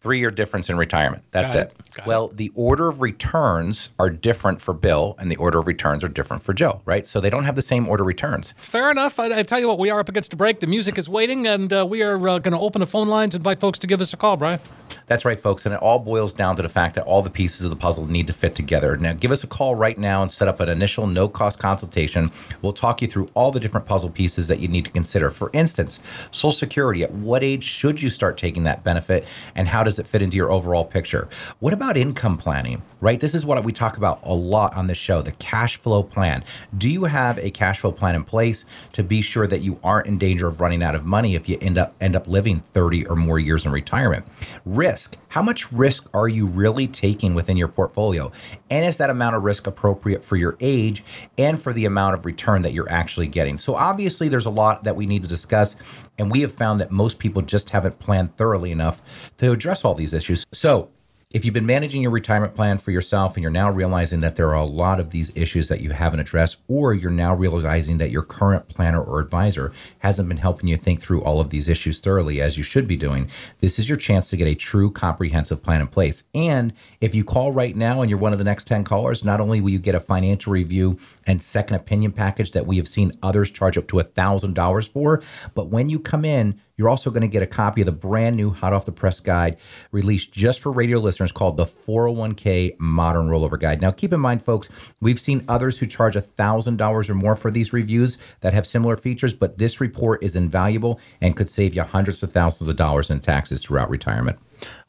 three 0.02 0.20
year 0.20 0.32
difference 0.32 0.70
in 0.70 0.78
retirement. 0.78 1.24
That's 1.32 1.54
it. 1.54 1.74
it. 1.98 2.06
Well, 2.06 2.28
it. 2.28 2.38
the 2.38 2.52
order 2.56 2.88
of 2.88 3.02
returns 3.02 3.90
are 4.00 4.10
different 4.10 4.62
for 4.62 4.74
Bill, 4.74 5.16
and 5.20 5.30
the 5.30 5.36
order 5.36 5.60
of 5.60 5.68
returns 5.68 6.04
are 6.04 6.08
different 6.08 6.42
for 6.42 6.54
Joe, 6.54 6.82
right? 6.86 7.06
So 7.06 7.20
they 7.20 7.30
don't 7.30 7.44
have 7.44 7.56
the 7.56 7.62
same 7.62 7.88
order 7.88 8.04
returns. 8.04 8.54
Fair 8.58 8.92
enough. 8.92 9.20
I, 9.20 9.40
I 9.40 9.44
tell 9.44 9.60
you 9.60 9.68
what, 9.68 9.80
we 9.80 9.90
are 9.90 10.00
up 10.00 10.10
against 10.10 10.34
a 10.34 10.36
break. 10.36 10.60
The 10.60 10.68
music 10.68 10.98
is 10.98 11.10
waiting, 11.10 11.48
and 11.48 11.72
uh, 11.72 11.86
we 11.86 12.02
are 12.02 12.16
uh, 12.16 12.40
going 12.40 12.54
to 12.54 12.60
open 12.60 12.80
the 12.80 12.88
phone 12.88 13.08
lines, 13.08 13.36
invite 13.36 13.60
folks 13.60 13.80
to 13.80 13.88
give 13.88 14.02
us 14.02 14.14
a 14.14 14.18
call, 14.18 14.38
Brian. 14.38 14.60
That's 15.08 15.26
right, 15.26 15.40
folks. 15.40 15.66
And 15.66 15.74
it 15.74 15.82
all 15.82 16.00
boils 16.00 16.34
down 16.34 16.56
to 16.56 16.62
the 16.62 16.70
fact 16.70 16.96
that 16.96 17.04
all 17.04 17.22
the 17.22 17.30
pieces 17.30 17.66
of 17.66 17.72
the 17.72 17.76
puzzle 17.76 18.06
need 18.06 18.28
to 18.28 18.34
fit 18.34 18.56
together. 18.56 18.96
Now, 18.96 19.14
give 19.14 19.32
us 19.32 19.44
a 19.44 19.48
call 19.48 19.76
right 19.76 19.98
now 19.98 20.22
and 20.22 20.32
set 20.32 20.48
up 20.48 20.60
an 20.60 20.70
initial 20.70 21.08
no 21.08 21.28
cost 21.28 21.60
consultation. 21.60 22.32
We'll 22.62 22.74
talk 22.74 23.02
you 23.02 23.08
through 23.08 23.28
all 23.34 23.52
the 23.52 23.60
different 23.60 23.88
puzzle 23.88 24.10
pieces 24.12 24.48
that 24.48 24.60
you 24.60 24.68
need 24.68 24.86
to 24.86 24.92
consider. 24.92 25.32
For 25.32 25.50
instance, 25.54 26.00
Social 26.32 26.52
Security. 26.52 27.04
At 27.04 27.12
what 27.12 27.44
age 27.44 27.64
should 27.64 28.02
you 28.02 28.10
start 28.10 28.38
taking 28.38 28.64
that 28.64 28.84
benefit, 28.84 29.26
and 29.56 29.68
how 29.68 29.84
does 29.90 30.00
it 30.00 30.08
fit 30.08 30.22
into 30.22 30.38
your 30.38 30.52
overall 30.52 30.86
picture? 30.86 31.28
What 31.60 31.74
about 31.74 31.98
income 31.98 32.38
planning, 32.38 32.82
right? 33.02 33.20
This 33.20 33.34
is 33.34 33.46
what 33.46 33.64
we 33.64 33.74
talk 33.74 33.98
about 33.98 34.20
a 34.24 34.34
lot 34.34 34.76
on 34.78 34.88
this 34.88 34.98
show 34.98 35.22
the 35.22 35.32
cash 35.34 35.78
flow 35.78 36.04
plan. 36.04 36.44
Do 36.78 36.90
you 36.90 37.06
have 37.06 37.38
a 37.40 37.52
cash 37.52 37.80
flow 37.80 37.92
plan 37.92 38.16
in 38.16 38.24
place 38.24 38.66
to 38.94 39.04
be 39.04 39.22
sure 39.22 39.48
that 39.48 39.62
you 39.62 39.80
aren't 39.84 40.08
in 40.08 40.18
danger 40.18 40.48
of 40.48 40.62
running 40.62 40.84
out 40.84 40.96
of 40.96 41.06
money 41.06 41.36
if 41.36 41.50
you 41.50 41.58
end 41.62 41.78
up 41.78 41.96
end 42.00 42.16
up 42.16 42.28
living 42.28 42.60
30 42.60 43.08
or 43.08 43.16
more 43.16 43.40
years 43.40 43.66
in 43.66 43.72
retirement? 43.72 44.26
Risk 44.66 45.00
risk. 45.10 45.18
How 45.30 45.42
much 45.44 45.72
risk 45.72 46.06
are 46.14 46.28
you 46.28 46.48
really 46.48 46.88
taking 46.88 47.36
within 47.36 47.56
your 47.56 47.68
portfolio? 47.68 48.32
And 48.70 48.84
is 48.86 48.98
that 48.98 49.10
amount 49.10 49.36
of 49.36 49.44
risk 49.44 49.68
appropriate 49.68 50.24
for 50.24 50.36
your 50.36 50.58
age 50.60 51.04
and 51.38 51.62
for 51.62 51.72
the 51.74 51.86
amount 51.86 52.16
of 52.16 52.26
return 52.26 52.64
that 52.64 52.74
you're 52.74 52.90
actually 52.90 53.28
getting? 53.28 53.58
So, 53.58 53.76
obviously, 53.76 54.30
there's 54.30 54.48
a 54.48 54.50
lot 54.50 54.84
that 54.86 54.96
we 54.96 55.06
need 55.06 55.22
to 55.22 55.28
discuss. 55.28 55.76
And 56.20 56.30
we 56.30 56.42
have 56.42 56.52
found 56.52 56.80
that 56.80 56.92
most 56.92 57.18
people 57.18 57.42
just 57.42 57.72
haven't 57.72 57.98
planned 58.00 58.36
thoroughly 58.38 58.72
enough 58.72 59.02
to 59.38 59.52
address 59.52 59.84
all 59.84 59.96
these 59.96 60.14
issues. 60.14 60.46
So, 60.54 60.90
if 61.32 61.46
you've 61.46 61.54
been 61.54 61.64
managing 61.64 62.02
your 62.02 62.10
retirement 62.10 62.56
plan 62.56 62.80
for 62.80 62.90
yourself 62.90 63.36
and 63.36 63.44
you're 63.44 63.52
now 63.52 63.70
realizing 63.70 64.20
that 64.20 64.36
there 64.36 64.48
are 64.48 64.56
a 64.56 64.66
lot 64.66 65.00
of 65.00 65.12
these 65.12 65.32
issues 65.36 65.68
that 65.68 65.80
you 65.80 65.92
haven't 65.92 66.20
addressed, 66.20 66.58
or 66.68 66.92
you're 66.92 67.12
now 67.12 67.36
realizing 67.36 68.00
that 68.00 68.10
your 68.10 68.24
current 68.24 68.68
planner 68.68 69.00
or 69.00 69.20
advisor 69.20 69.72
hasn't 70.00 70.28
been 70.28 70.40
helping 70.40 70.68
you 70.68 70.76
think 70.76 71.00
through 71.00 71.22
all 71.22 71.40
of 71.40 71.52
these 71.52 71.70
issues 71.70 72.00
thoroughly 72.00 72.42
as 72.42 72.58
you 72.58 72.64
should 72.64 72.88
be 72.88 72.98
doing, 72.98 73.30
this 73.60 73.78
is 73.78 73.88
your 73.88 73.96
chance 73.96 74.28
to 74.32 74.38
get 74.38 74.48
a 74.48 74.56
true 74.56 74.90
comprehensive 74.90 75.62
plan 75.62 75.82
in 75.82 75.88
place. 75.88 76.24
And 76.34 76.74
if 77.00 77.14
you 77.14 77.24
call 77.24 77.52
right 77.52 77.76
now 77.76 78.02
and 78.02 78.10
you're 78.10 78.18
one 78.18 78.34
of 78.34 78.40
the 78.40 78.44
next 78.44 78.66
10 78.66 78.84
callers, 78.84 79.24
not 79.24 79.40
only 79.40 79.62
will 79.62 79.70
you 79.70 79.78
get 79.78 79.94
a 79.94 80.00
financial 80.00 80.52
review 80.52 80.98
and 81.28 81.44
second 81.44 81.76
opinion 81.76 82.12
package 82.12 82.50
that 82.54 82.66
we 82.66 82.78
have 82.78 82.88
seen 82.88 83.12
others 83.22 83.52
charge 83.52 83.78
up 83.78 83.88
to 83.90 83.98
$1,000 83.98 84.90
for, 84.90 85.22
but 85.54 85.68
when 85.68 85.90
you 85.90 86.00
come 86.00 86.26
in, 86.26 86.60
you're 86.80 86.88
also 86.88 87.12
going 87.12 87.22
to 87.22 87.28
get 87.28 87.44
a 87.44 87.48
copy 87.48 87.82
of 87.82 87.86
the 87.86 87.92
brand 87.92 88.38
new 88.38 88.52
hot 88.52 88.72
off 88.72 88.86
the 88.86 88.92
press 88.94 89.20
guide 89.20 89.58
released 89.92 90.32
just 90.32 90.62
for 90.62 90.72
radio 90.72 90.98
listeners 90.98 91.34
called 91.34 91.58
the 91.58 91.66
401k 91.66 92.80
Modern 92.80 93.28
Rollover 93.28 93.60
Guide. 93.60 93.82
Now, 93.82 93.92
keep 93.92 94.14
in 94.14 94.22
mind, 94.22 94.42
folks, 94.42 94.70
we've 95.02 95.20
seen 95.20 95.44
others 95.50 95.78
who 95.78 95.86
charge 95.86 96.16
$1,000 96.16 97.10
or 97.10 97.14
more 97.16 97.36
for 97.36 97.52
these 97.52 97.74
reviews 97.74 98.18
that 98.40 98.54
have 98.54 98.66
similar 98.66 98.96
features, 98.96 99.34
but 99.34 99.58
this 99.58 99.82
report 99.82 100.24
is 100.24 100.38
invaluable 100.38 101.02
and 101.20 101.36
could 101.36 101.50
save 101.50 101.76
you 101.76 101.84
hundreds 101.84 102.24
of 102.24 102.32
thousands 102.32 102.70
of 102.70 102.78
dollars 102.78 103.10
in 103.10 103.20
taxes 103.20 103.62
throughout 103.62 103.90
retirement. 103.90 104.40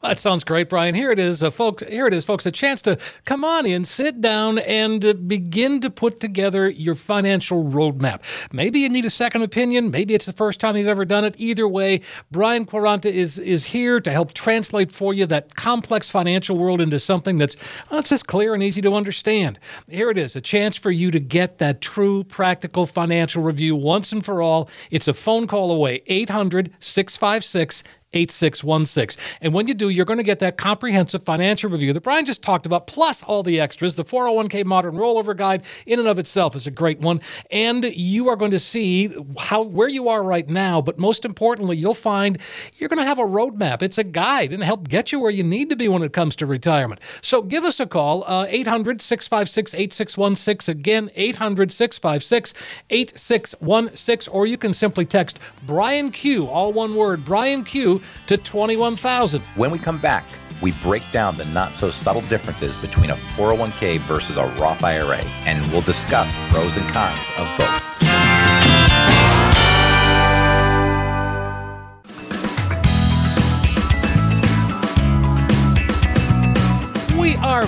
That 0.01 0.17
sounds 0.17 0.43
great, 0.43 0.67
Brian. 0.67 0.95
Here 0.95 1.11
it 1.11 1.19
is, 1.19 1.43
uh, 1.43 1.51
folks. 1.51 1.83
Here 1.87 2.07
it 2.07 2.13
is, 2.13 2.25
folks. 2.25 2.45
A 2.45 2.51
chance 2.51 2.81
to 2.83 2.97
come 3.25 3.45
on 3.45 3.65
in, 3.65 3.85
sit 3.85 4.19
down, 4.19 4.57
and 4.59 5.05
uh, 5.05 5.13
begin 5.13 5.79
to 5.81 5.89
put 5.89 6.19
together 6.19 6.67
your 6.69 6.95
financial 6.95 7.63
roadmap. 7.63 8.21
Maybe 8.51 8.79
you 8.79 8.89
need 8.89 9.05
a 9.05 9.09
second 9.09 9.43
opinion. 9.43 9.91
Maybe 9.91 10.15
it's 10.15 10.25
the 10.25 10.33
first 10.33 10.59
time 10.59 10.75
you've 10.75 10.87
ever 10.87 11.05
done 11.05 11.23
it. 11.23 11.35
Either 11.37 11.67
way, 11.67 12.01
Brian 12.31 12.65
Quaranta 12.65 13.11
is 13.11 13.37
is 13.37 13.65
here 13.65 13.99
to 13.99 14.11
help 14.11 14.33
translate 14.33 14.91
for 14.91 15.13
you 15.13 15.25
that 15.27 15.55
complex 15.55 16.09
financial 16.09 16.57
world 16.57 16.81
into 16.81 16.97
something 16.97 17.37
that's 17.37 17.55
well, 17.89 18.01
just 18.01 18.27
clear 18.27 18.53
and 18.53 18.63
easy 18.63 18.81
to 18.81 18.93
understand. 18.93 19.59
Here 19.87 20.09
it 20.09 20.17
is, 20.17 20.35
a 20.35 20.41
chance 20.41 20.75
for 20.75 20.91
you 20.91 21.11
to 21.11 21.19
get 21.19 21.59
that 21.59 21.81
true, 21.81 22.23
practical 22.23 22.85
financial 22.85 23.43
review 23.43 23.75
once 23.75 24.11
and 24.11 24.23
for 24.25 24.41
all. 24.41 24.69
It's 24.89 25.07
a 25.07 25.13
phone 25.13 25.47
call 25.47 25.71
away. 25.71 26.01
800 26.07 26.71
656 26.79 27.83
8616. 28.13 29.21
And 29.39 29.53
when 29.53 29.67
you 29.67 29.73
do, 29.73 29.89
you're 29.89 30.05
going 30.05 30.17
to 30.17 30.23
get 30.23 30.39
that 30.39 30.57
comprehensive 30.57 31.23
financial 31.23 31.69
review 31.69 31.93
that 31.93 32.01
Brian 32.01 32.25
just 32.25 32.41
talked 32.41 32.65
about, 32.65 32.87
plus 32.87 33.23
all 33.23 33.41
the 33.41 33.59
extras. 33.59 33.95
The 33.95 34.03
401k 34.03 34.65
Modern 34.65 34.95
Rollover 34.95 35.35
Guide, 35.35 35.63
in 35.85 35.99
and 35.99 36.07
of 36.07 36.19
itself, 36.19 36.55
is 36.55 36.67
a 36.67 36.71
great 36.71 36.99
one. 36.99 37.21
And 37.49 37.85
you 37.85 38.27
are 38.27 38.35
going 38.35 38.51
to 38.51 38.59
see 38.59 39.15
how 39.39 39.61
where 39.61 39.87
you 39.87 40.09
are 40.09 40.23
right 40.23 40.47
now. 40.49 40.81
But 40.81 40.97
most 40.97 41.23
importantly, 41.23 41.77
you'll 41.77 41.93
find 41.93 42.37
you're 42.77 42.89
going 42.89 42.99
to 42.99 43.05
have 43.05 43.19
a 43.19 43.23
roadmap. 43.23 43.81
It's 43.81 43.97
a 43.97 44.03
guide 44.03 44.51
and 44.51 44.63
help 44.63 44.89
get 44.89 45.11
you 45.11 45.19
where 45.19 45.31
you 45.31 45.43
need 45.43 45.69
to 45.69 45.75
be 45.75 45.87
when 45.87 46.03
it 46.03 46.11
comes 46.11 46.35
to 46.37 46.45
retirement. 46.45 46.99
So 47.21 47.41
give 47.41 47.63
us 47.63 47.79
a 47.79 47.85
call, 47.85 48.23
uh, 48.25 48.45
800 48.49 49.01
656 49.01 49.73
8616. 49.73 50.71
Again, 50.71 51.11
800 51.15 51.71
656 51.71 52.53
8616. 52.89 54.33
Or 54.33 54.45
you 54.45 54.57
can 54.57 54.73
simply 54.73 55.05
text 55.05 55.39
Brian 55.65 56.11
Q, 56.11 56.47
all 56.47 56.73
one 56.73 56.95
word, 56.95 57.23
Brian 57.23 57.63
Q 57.63 58.00
22 58.27 58.37
to 58.37 58.37
21,000. 58.37 59.41
When 59.55 59.71
we 59.71 59.79
come 59.79 59.99
back, 59.99 60.25
we 60.61 60.71
break 60.73 61.03
down 61.11 61.35
the 61.35 61.45
not 61.45 61.73
so 61.73 61.89
subtle 61.89 62.21
differences 62.23 62.75
between 62.81 63.09
a 63.09 63.15
401k 63.35 63.99
versus 63.99 64.37
a 64.37 64.45
Roth 64.59 64.83
IRA, 64.83 65.23
and 65.45 65.67
we'll 65.71 65.81
discuss 65.81 66.29
pros 66.51 66.75
and 66.77 66.87
cons 66.93 67.25
of 67.37 67.57
both. 67.57 67.90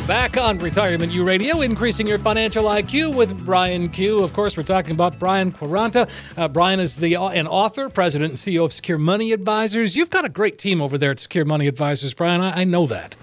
Back 0.07 0.37
on 0.37 0.59
Retirement 0.59 1.13
U 1.13 1.23
Radio, 1.23 1.61
increasing 1.61 2.05
your 2.05 2.17
financial 2.17 2.65
IQ 2.65 3.15
with 3.15 3.45
Brian 3.45 3.87
Q. 3.87 4.19
Of 4.19 4.33
course, 4.33 4.57
we're 4.57 4.63
talking 4.63 4.91
about 4.91 5.17
Brian 5.17 5.51
Quaranta. 5.51 6.09
Uh, 6.35 6.47
Brian 6.49 6.81
is 6.81 6.97
the 6.97 7.15
uh, 7.15 7.29
an 7.29 7.47
author, 7.47 7.89
president, 7.89 8.31
and 8.31 8.37
CEO 8.37 8.65
of 8.65 8.73
Secure 8.73 8.97
Money 8.97 9.31
Advisors. 9.31 9.95
You've 9.95 10.09
got 10.09 10.25
a 10.25 10.29
great 10.29 10.57
team 10.57 10.81
over 10.81 10.97
there 10.97 11.11
at 11.11 11.19
Secure 11.19 11.45
Money 11.45 11.67
Advisors, 11.67 12.13
Brian. 12.13 12.41
I, 12.41 12.61
I 12.61 12.63
know 12.65 12.85
that. 12.87 13.15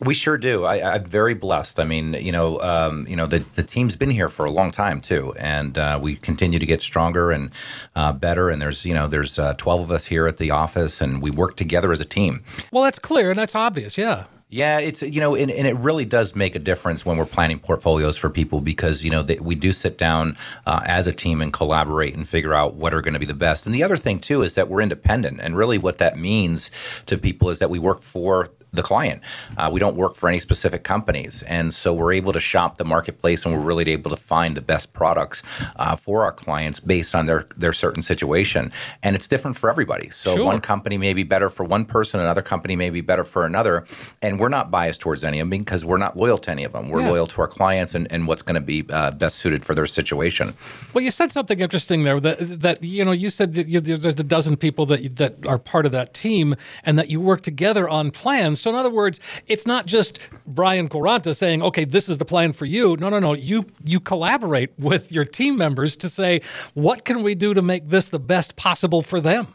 We 0.00 0.12
sure 0.12 0.36
do. 0.36 0.64
I, 0.64 0.96
am 0.96 1.04
very 1.04 1.34
blessed. 1.34 1.78
I 1.78 1.84
mean, 1.84 2.14
you 2.14 2.32
know, 2.32 2.60
um, 2.60 3.06
you 3.06 3.16
know, 3.16 3.26
the, 3.26 3.38
the 3.38 3.62
team's 3.62 3.96
been 3.96 4.10
here 4.10 4.28
for 4.28 4.44
a 4.44 4.50
long 4.50 4.70
time 4.70 5.00
too, 5.00 5.34
and 5.38 5.76
uh, 5.78 5.98
we 6.02 6.16
continue 6.16 6.58
to 6.58 6.66
get 6.66 6.82
stronger 6.82 7.30
and 7.30 7.50
uh, 7.94 8.12
better. 8.12 8.50
And 8.50 8.60
there's, 8.60 8.84
you 8.84 8.94
know, 8.94 9.08
there's 9.08 9.38
uh, 9.38 9.54
12 9.54 9.80
of 9.82 9.90
us 9.90 10.06
here 10.06 10.26
at 10.26 10.36
the 10.36 10.50
office, 10.50 11.00
and 11.00 11.22
we 11.22 11.30
work 11.30 11.56
together 11.56 11.92
as 11.92 12.00
a 12.00 12.06
team. 12.06 12.42
Well, 12.72 12.82
that's 12.82 12.98
clear 12.98 13.30
and 13.30 13.38
that's 13.38 13.54
obvious. 13.54 13.96
Yeah. 13.96 14.24
Yeah, 14.52 14.80
it's 14.80 15.00
you 15.00 15.20
know, 15.20 15.36
and, 15.36 15.48
and, 15.48 15.64
it 15.64 15.76
really 15.76 16.04
does 16.04 16.34
make 16.34 16.56
a 16.56 16.58
difference 16.58 17.06
when 17.06 17.16
we're 17.16 17.24
planning 17.24 17.60
portfolios 17.60 18.16
for 18.16 18.28
people 18.28 18.60
because 18.60 19.04
you 19.04 19.10
know 19.10 19.22
they, 19.22 19.36
we 19.36 19.54
do 19.54 19.72
sit 19.72 19.96
down 19.96 20.36
uh, 20.66 20.80
as 20.86 21.06
a 21.06 21.12
team 21.12 21.40
and 21.40 21.52
collaborate 21.52 22.16
and 22.16 22.28
figure 22.28 22.52
out 22.52 22.74
what 22.74 22.92
are 22.92 23.00
going 23.00 23.14
to 23.14 23.20
be 23.20 23.26
the 23.26 23.32
best. 23.32 23.64
And 23.64 23.72
the 23.72 23.84
other 23.84 23.96
thing 23.96 24.18
too 24.18 24.42
is 24.42 24.56
that 24.56 24.68
we're 24.68 24.80
independent, 24.80 25.38
and 25.40 25.56
really 25.56 25.78
what 25.78 25.98
that 25.98 26.16
means 26.18 26.68
to 27.06 27.16
people 27.16 27.48
is 27.50 27.60
that 27.60 27.70
we 27.70 27.78
work 27.78 28.02
for 28.02 28.48
the 28.72 28.82
client. 28.82 29.22
Uh, 29.56 29.68
we 29.72 29.80
don't 29.80 29.96
work 29.96 30.14
for 30.14 30.28
any 30.28 30.38
specific 30.38 30.84
companies, 30.84 31.42
and 31.42 31.72
so 31.74 31.92
we're 31.92 32.12
able 32.12 32.32
to 32.32 32.40
shop 32.40 32.78
the 32.78 32.84
marketplace, 32.84 33.44
and 33.44 33.54
we're 33.54 33.60
really 33.60 33.90
able 33.90 34.10
to 34.10 34.16
find 34.16 34.56
the 34.56 34.60
best 34.60 34.92
products 34.92 35.42
uh, 35.76 35.96
for 35.96 36.24
our 36.24 36.32
clients 36.32 36.80
based 36.80 37.14
on 37.14 37.26
their 37.26 37.46
their 37.56 37.72
certain 37.72 38.02
situation. 38.02 38.72
And 39.02 39.16
it's 39.16 39.26
different 39.26 39.56
for 39.56 39.70
everybody. 39.70 40.10
So 40.10 40.36
sure. 40.36 40.44
one 40.44 40.60
company 40.60 40.98
may 40.98 41.12
be 41.12 41.22
better 41.22 41.50
for 41.50 41.64
one 41.64 41.84
person, 41.84 42.20
another 42.20 42.42
company 42.42 42.76
may 42.76 42.90
be 42.90 43.00
better 43.00 43.24
for 43.24 43.44
another, 43.44 43.84
and 44.22 44.38
we're 44.38 44.48
not 44.48 44.70
biased 44.70 45.00
towards 45.00 45.24
any 45.24 45.40
of 45.40 45.48
them 45.48 45.58
because 45.58 45.84
we're 45.84 45.98
not 45.98 46.16
loyal 46.16 46.38
to 46.38 46.50
any 46.50 46.64
of 46.64 46.72
them. 46.72 46.88
We're 46.90 47.00
yeah. 47.00 47.10
loyal 47.10 47.26
to 47.28 47.40
our 47.40 47.48
clients 47.48 47.94
and, 47.94 48.10
and 48.12 48.26
what's 48.26 48.42
going 48.42 48.54
to 48.54 48.60
be 48.60 48.84
uh, 48.90 49.10
best 49.12 49.36
suited 49.36 49.64
for 49.64 49.74
their 49.74 49.86
situation. 49.86 50.54
Well, 50.94 51.02
you 51.02 51.10
said 51.10 51.32
something 51.32 51.60
interesting 51.60 52.02
there 52.04 52.20
that 52.20 52.60
that 52.60 52.82
you 52.82 53.04
know 53.04 53.12
you 53.12 53.30
said 53.30 53.54
that 53.54 53.68
you, 53.68 53.80
there's 53.80 54.04
a 54.04 54.24
dozen 54.24 54.56
people 54.56 54.86
that 54.86 55.16
that 55.16 55.46
are 55.46 55.58
part 55.58 55.86
of 55.86 55.92
that 55.92 56.14
team, 56.14 56.54
and 56.84 56.98
that 56.98 57.10
you 57.10 57.20
work 57.20 57.42
together 57.42 57.88
on 57.88 58.10
plans 58.10 58.59
so, 58.60 58.70
in 58.70 58.76
other 58.76 58.90
words, 58.90 59.20
it's 59.46 59.66
not 59.66 59.86
just 59.86 60.18
Brian 60.46 60.88
Quaranta 60.88 61.34
saying, 61.34 61.62
okay, 61.62 61.84
this 61.84 62.08
is 62.08 62.18
the 62.18 62.24
plan 62.24 62.52
for 62.52 62.66
you. 62.66 62.96
No, 62.98 63.08
no, 63.08 63.18
no. 63.18 63.34
You, 63.34 63.66
you 63.84 64.00
collaborate 64.00 64.70
with 64.78 65.10
your 65.10 65.24
team 65.24 65.56
members 65.56 65.96
to 65.98 66.08
say, 66.08 66.42
what 66.74 67.04
can 67.04 67.22
we 67.22 67.34
do 67.34 67.54
to 67.54 67.62
make 67.62 67.88
this 67.88 68.08
the 68.08 68.18
best 68.18 68.56
possible 68.56 69.02
for 69.02 69.20
them? 69.20 69.48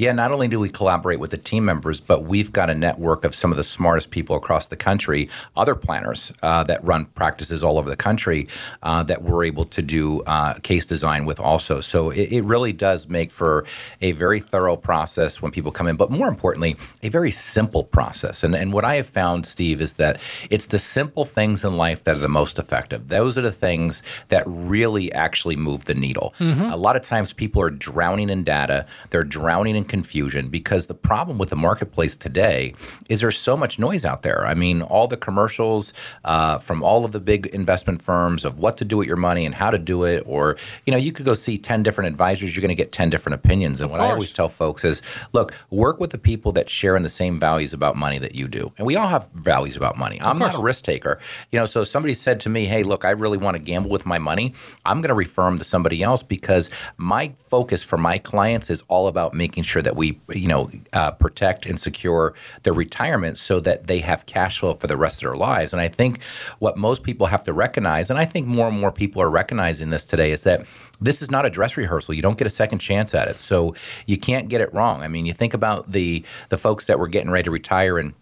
Yeah, 0.00 0.12
not 0.12 0.32
only 0.32 0.48
do 0.48 0.58
we 0.58 0.70
collaborate 0.70 1.20
with 1.20 1.30
the 1.30 1.36
team 1.36 1.64
members, 1.64 2.00
but 2.00 2.24
we've 2.24 2.50
got 2.52 2.70
a 2.70 2.74
network 2.74 3.22
of 3.22 3.34
some 3.34 3.50
of 3.50 3.58
the 3.58 3.62
smartest 3.62 4.10
people 4.10 4.34
across 4.34 4.68
the 4.68 4.76
country, 4.76 5.28
other 5.56 5.74
planners 5.74 6.32
uh, 6.42 6.64
that 6.64 6.82
run 6.82 7.04
practices 7.04 7.62
all 7.62 7.76
over 7.76 7.90
the 7.90 7.96
country 7.96 8.48
uh, 8.82 9.02
that 9.02 9.22
we're 9.22 9.44
able 9.44 9.66
to 9.66 9.82
do 9.82 10.22
uh, 10.22 10.54
case 10.62 10.86
design 10.86 11.26
with 11.26 11.38
also. 11.38 11.82
So 11.82 12.08
it, 12.08 12.32
it, 12.32 12.44
really 12.50 12.72
does 12.72 13.08
make 13.08 13.30
for 13.30 13.66
a 14.00 14.12
very 14.12 14.40
thorough 14.40 14.74
process 14.74 15.42
when 15.42 15.52
people 15.52 15.70
come 15.70 15.86
in, 15.86 15.96
but 15.96 16.10
more 16.10 16.28
importantly, 16.28 16.76
a 17.02 17.10
very 17.10 17.30
simple 17.30 17.84
process. 17.84 18.42
And, 18.42 18.54
and 18.56 18.72
what 18.72 18.86
I 18.86 18.94
have 18.94 19.06
found, 19.06 19.44
Steve, 19.44 19.82
is 19.82 19.92
that 19.94 20.18
it's 20.48 20.68
the 20.68 20.78
simple 20.78 21.26
things 21.26 21.62
in 21.62 21.76
life 21.76 22.04
that 22.04 22.16
are 22.16 22.20
the 22.20 22.28
most 22.28 22.58
effective. 22.58 23.08
Those 23.08 23.36
are 23.36 23.42
the 23.42 23.52
things 23.52 24.02
that 24.28 24.44
really 24.46 25.12
actually 25.12 25.56
move 25.56 25.84
the 25.84 25.94
needle. 25.94 26.34
Mm-hmm. 26.38 26.72
A 26.72 26.76
lot 26.76 26.96
of 26.96 27.02
times 27.02 27.34
people 27.34 27.60
are 27.60 27.70
drowning 27.70 28.30
in 28.30 28.42
data, 28.42 28.86
they're 29.10 29.22
drowning 29.22 29.50
drowning 29.50 29.76
in 29.76 29.84
confusion 29.90 30.48
because 30.48 30.86
the 30.86 30.94
problem 30.94 31.36
with 31.36 31.50
the 31.50 31.56
marketplace 31.56 32.16
today 32.16 32.74
is 33.10 33.20
there's 33.20 33.38
so 33.38 33.56
much 33.56 33.78
noise 33.78 34.04
out 34.06 34.22
there. 34.22 34.46
I 34.46 34.54
mean, 34.54 34.80
all 34.80 35.06
the 35.06 35.18
commercials 35.18 35.92
uh, 36.24 36.56
from 36.58 36.82
all 36.82 37.04
of 37.04 37.12
the 37.12 37.20
big 37.20 37.46
investment 37.46 38.00
firms 38.00 38.46
of 38.46 38.58
what 38.58 38.78
to 38.78 38.84
do 38.86 38.96
with 38.96 39.06
your 39.06 39.18
money 39.18 39.44
and 39.44 39.54
how 39.54 39.70
to 39.70 39.78
do 39.78 40.04
it, 40.04 40.22
or 40.26 40.56
you 40.86 40.92
know, 40.92 40.96
you 40.96 41.12
could 41.12 41.26
go 41.26 41.34
see 41.34 41.58
ten 41.58 41.82
different 41.82 42.08
advisors, 42.08 42.56
you're 42.56 42.62
going 42.62 42.68
to 42.70 42.82
get 42.82 42.92
ten 42.92 43.10
different 43.10 43.34
opinions. 43.34 43.80
And 43.80 43.86
of 43.86 43.90
what 43.90 43.98
course. 43.98 44.08
I 44.08 44.12
always 44.12 44.32
tell 44.32 44.48
folks 44.48 44.84
is, 44.84 45.02
look, 45.32 45.52
work 45.68 46.00
with 46.00 46.10
the 46.10 46.18
people 46.18 46.52
that 46.52 46.70
share 46.70 46.96
in 46.96 47.02
the 47.02 47.10
same 47.10 47.38
values 47.38 47.74
about 47.74 47.96
money 47.96 48.18
that 48.20 48.34
you 48.34 48.48
do, 48.48 48.72
and 48.78 48.86
we 48.86 48.96
all 48.96 49.08
have 49.08 49.28
values 49.34 49.76
about 49.76 49.98
money. 49.98 50.18
I'm 50.22 50.38
not 50.38 50.54
a 50.54 50.62
risk 50.62 50.84
taker, 50.84 51.18
you 51.50 51.58
know. 51.58 51.66
So 51.66 51.84
somebody 51.84 52.14
said 52.14 52.40
to 52.40 52.48
me, 52.48 52.64
"Hey, 52.64 52.82
look, 52.82 53.04
I 53.04 53.10
really 53.10 53.38
want 53.38 53.56
to 53.56 53.62
gamble 53.62 53.90
with 53.90 54.06
my 54.06 54.18
money. 54.18 54.54
I'm 54.86 55.02
going 55.02 55.08
to 55.08 55.14
refer 55.14 55.44
them 55.44 55.58
to 55.58 55.64
somebody 55.64 56.02
else 56.02 56.22
because 56.22 56.70
my 56.96 57.34
focus 57.48 57.82
for 57.82 57.98
my 57.98 58.16
clients 58.16 58.70
is 58.70 58.82
all 58.88 59.06
about 59.06 59.34
making." 59.34 59.50
making 59.50 59.64
sure 59.70 59.82
that 59.82 59.96
we, 59.96 60.18
you 60.28 60.48
know, 60.48 60.70
uh, 60.92 61.12
protect 61.12 61.66
and 61.66 61.78
secure 61.78 62.34
their 62.64 62.72
retirement 62.72 63.38
so 63.38 63.60
that 63.60 63.86
they 63.86 64.00
have 64.00 64.26
cash 64.26 64.58
flow 64.60 64.74
for 64.74 64.86
the 64.86 64.96
rest 64.96 65.22
of 65.22 65.28
their 65.28 65.36
lives. 65.36 65.72
And 65.72 65.80
I 65.80 65.88
think 65.88 66.20
what 66.58 66.76
most 66.76 67.02
people 67.02 67.26
have 67.26 67.44
to 67.44 67.52
recognize, 67.52 68.10
and 68.10 68.18
I 68.18 68.24
think 68.24 68.46
more 68.46 68.68
and 68.68 68.78
more 68.78 68.92
people 68.92 69.22
are 69.22 69.30
recognizing 69.30 69.90
this 69.90 70.04
today, 70.04 70.32
is 70.32 70.42
that 70.42 70.66
this 71.00 71.22
is 71.22 71.30
not 71.30 71.46
a 71.46 71.50
dress 71.50 71.76
rehearsal. 71.76 72.14
You 72.14 72.22
don't 72.22 72.36
get 72.36 72.46
a 72.46 72.50
second 72.50 72.80
chance 72.80 73.14
at 73.14 73.28
it, 73.28 73.38
so 73.38 73.74
you 74.06 74.18
can't 74.18 74.48
get 74.48 74.60
it 74.60 74.72
wrong. 74.74 75.02
I 75.02 75.08
mean, 75.08 75.24
you 75.24 75.32
think 75.32 75.54
about 75.54 75.92
the 75.92 76.24
the 76.50 76.56
folks 76.56 76.86
that 76.86 76.98
were 76.98 77.08
getting 77.08 77.30
ready 77.30 77.44
to 77.44 77.50
retire 77.50 77.98
and 77.98 78.12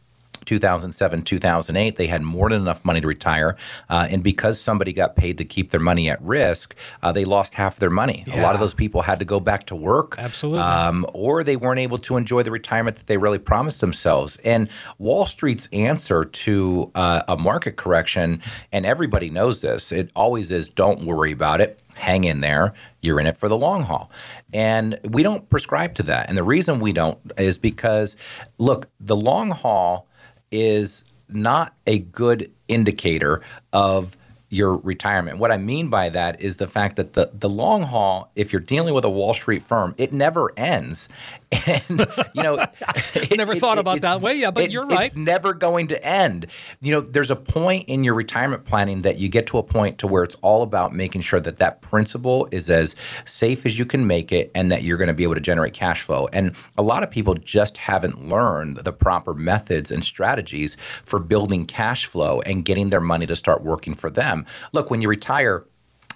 2007, 0.44 1.22
2008, 1.22 1.96
they 1.96 2.06
had 2.06 2.22
more 2.22 2.48
than 2.48 2.60
enough 2.60 2.84
money 2.84 3.00
to 3.00 3.08
retire. 3.08 3.56
Uh, 3.88 4.06
and 4.10 4.22
because 4.22 4.60
somebody 4.60 4.92
got 4.92 5.16
paid 5.16 5.38
to 5.38 5.44
keep 5.44 5.70
their 5.70 5.80
money 5.80 6.08
at 6.10 6.20
risk, 6.22 6.74
uh, 7.02 7.12
they 7.12 7.24
lost 7.24 7.54
half 7.54 7.78
their 7.78 7.90
money. 7.90 8.24
Yeah. 8.26 8.40
A 8.40 8.42
lot 8.42 8.54
of 8.54 8.60
those 8.60 8.74
people 8.74 9.02
had 9.02 9.18
to 9.18 9.24
go 9.24 9.40
back 9.40 9.66
to 9.66 9.76
work. 9.76 10.14
Absolutely. 10.18 10.60
Um, 10.60 11.06
or 11.14 11.44
they 11.44 11.56
weren't 11.56 11.80
able 11.80 11.98
to 11.98 12.16
enjoy 12.16 12.42
the 12.42 12.50
retirement 12.50 12.96
that 12.96 13.06
they 13.06 13.16
really 13.16 13.38
promised 13.38 13.80
themselves. 13.80 14.36
And 14.44 14.68
Wall 14.98 15.26
Street's 15.26 15.68
answer 15.72 16.24
to 16.24 16.90
uh, 16.94 17.22
a 17.28 17.36
market 17.36 17.76
correction, 17.76 18.42
and 18.72 18.86
everybody 18.86 19.30
knows 19.30 19.60
this, 19.60 19.92
it 19.92 20.10
always 20.14 20.50
is 20.50 20.68
don't 20.68 21.04
worry 21.04 21.32
about 21.32 21.60
it 21.60 21.80
hang 21.98 22.24
in 22.24 22.40
there. 22.40 22.72
You're 23.02 23.20
in 23.20 23.26
it 23.26 23.36
for 23.36 23.48
the 23.48 23.56
long 23.56 23.82
haul. 23.82 24.10
And 24.52 24.98
we 25.04 25.22
don't 25.22 25.48
prescribe 25.50 25.94
to 25.96 26.02
that. 26.04 26.28
And 26.28 26.38
the 26.38 26.42
reason 26.42 26.80
we 26.80 26.92
don't 26.92 27.18
is 27.36 27.58
because, 27.58 28.16
look, 28.58 28.88
the 29.00 29.16
long 29.16 29.50
haul 29.50 30.07
is 30.50 31.04
not 31.28 31.74
a 31.86 31.98
good 31.98 32.50
indicator 32.68 33.42
of 33.72 34.16
your 34.50 34.76
retirement. 34.76 35.38
What 35.38 35.52
I 35.52 35.58
mean 35.58 35.90
by 35.90 36.08
that 36.08 36.40
is 36.40 36.56
the 36.56 36.66
fact 36.66 36.96
that 36.96 37.12
the, 37.12 37.30
the 37.34 37.50
long 37.50 37.82
haul, 37.82 38.30
if 38.34 38.52
you're 38.52 38.60
dealing 38.60 38.94
with 38.94 39.04
a 39.04 39.10
Wall 39.10 39.34
Street 39.34 39.62
firm, 39.62 39.94
it 39.98 40.12
never 40.12 40.50
ends. 40.56 41.08
And 41.50 42.06
you 42.34 42.42
know, 42.42 42.58
it, 43.14 43.36
never 43.36 43.54
it, 43.54 43.60
thought 43.60 43.78
it, 43.78 43.80
about 43.80 44.02
that 44.02 44.20
way. 44.20 44.34
Yeah, 44.34 44.50
but 44.50 44.70
you're 44.70 44.86
right. 44.86 45.06
It's 45.06 45.16
never 45.16 45.54
going 45.54 45.88
to 45.88 46.04
end. 46.04 46.46
You 46.80 46.92
know, 46.92 47.00
there's 47.00 47.30
a 47.30 47.36
point 47.36 47.88
in 47.88 48.04
your 48.04 48.14
retirement 48.14 48.64
planning 48.64 49.02
that 49.02 49.18
you 49.18 49.28
get 49.28 49.46
to 49.48 49.58
a 49.58 49.62
point 49.62 49.98
to 49.98 50.06
where 50.06 50.22
it's 50.22 50.36
all 50.42 50.62
about 50.62 50.94
making 50.94 51.22
sure 51.22 51.40
that 51.40 51.58
that 51.58 51.80
principle 51.80 52.48
is 52.50 52.68
as 52.68 52.96
safe 53.24 53.64
as 53.64 53.78
you 53.78 53.86
can 53.86 54.06
make 54.06 54.32
it, 54.32 54.50
and 54.54 54.70
that 54.70 54.82
you're 54.82 54.98
going 54.98 55.08
to 55.08 55.14
be 55.14 55.22
able 55.22 55.34
to 55.34 55.40
generate 55.40 55.72
cash 55.72 56.02
flow. 56.02 56.28
And 56.32 56.54
a 56.76 56.82
lot 56.82 57.02
of 57.02 57.10
people 57.10 57.34
just 57.34 57.76
haven't 57.78 58.28
learned 58.28 58.78
the 58.78 58.92
proper 58.92 59.34
methods 59.34 59.90
and 59.90 60.04
strategies 60.04 60.76
for 61.04 61.18
building 61.18 61.64
cash 61.66 62.06
flow 62.06 62.40
and 62.42 62.64
getting 62.64 62.90
their 62.90 63.00
money 63.00 63.26
to 63.26 63.36
start 63.36 63.62
working 63.62 63.94
for 63.94 64.10
them. 64.10 64.44
Look, 64.72 64.90
when 64.90 65.00
you 65.00 65.08
retire, 65.08 65.64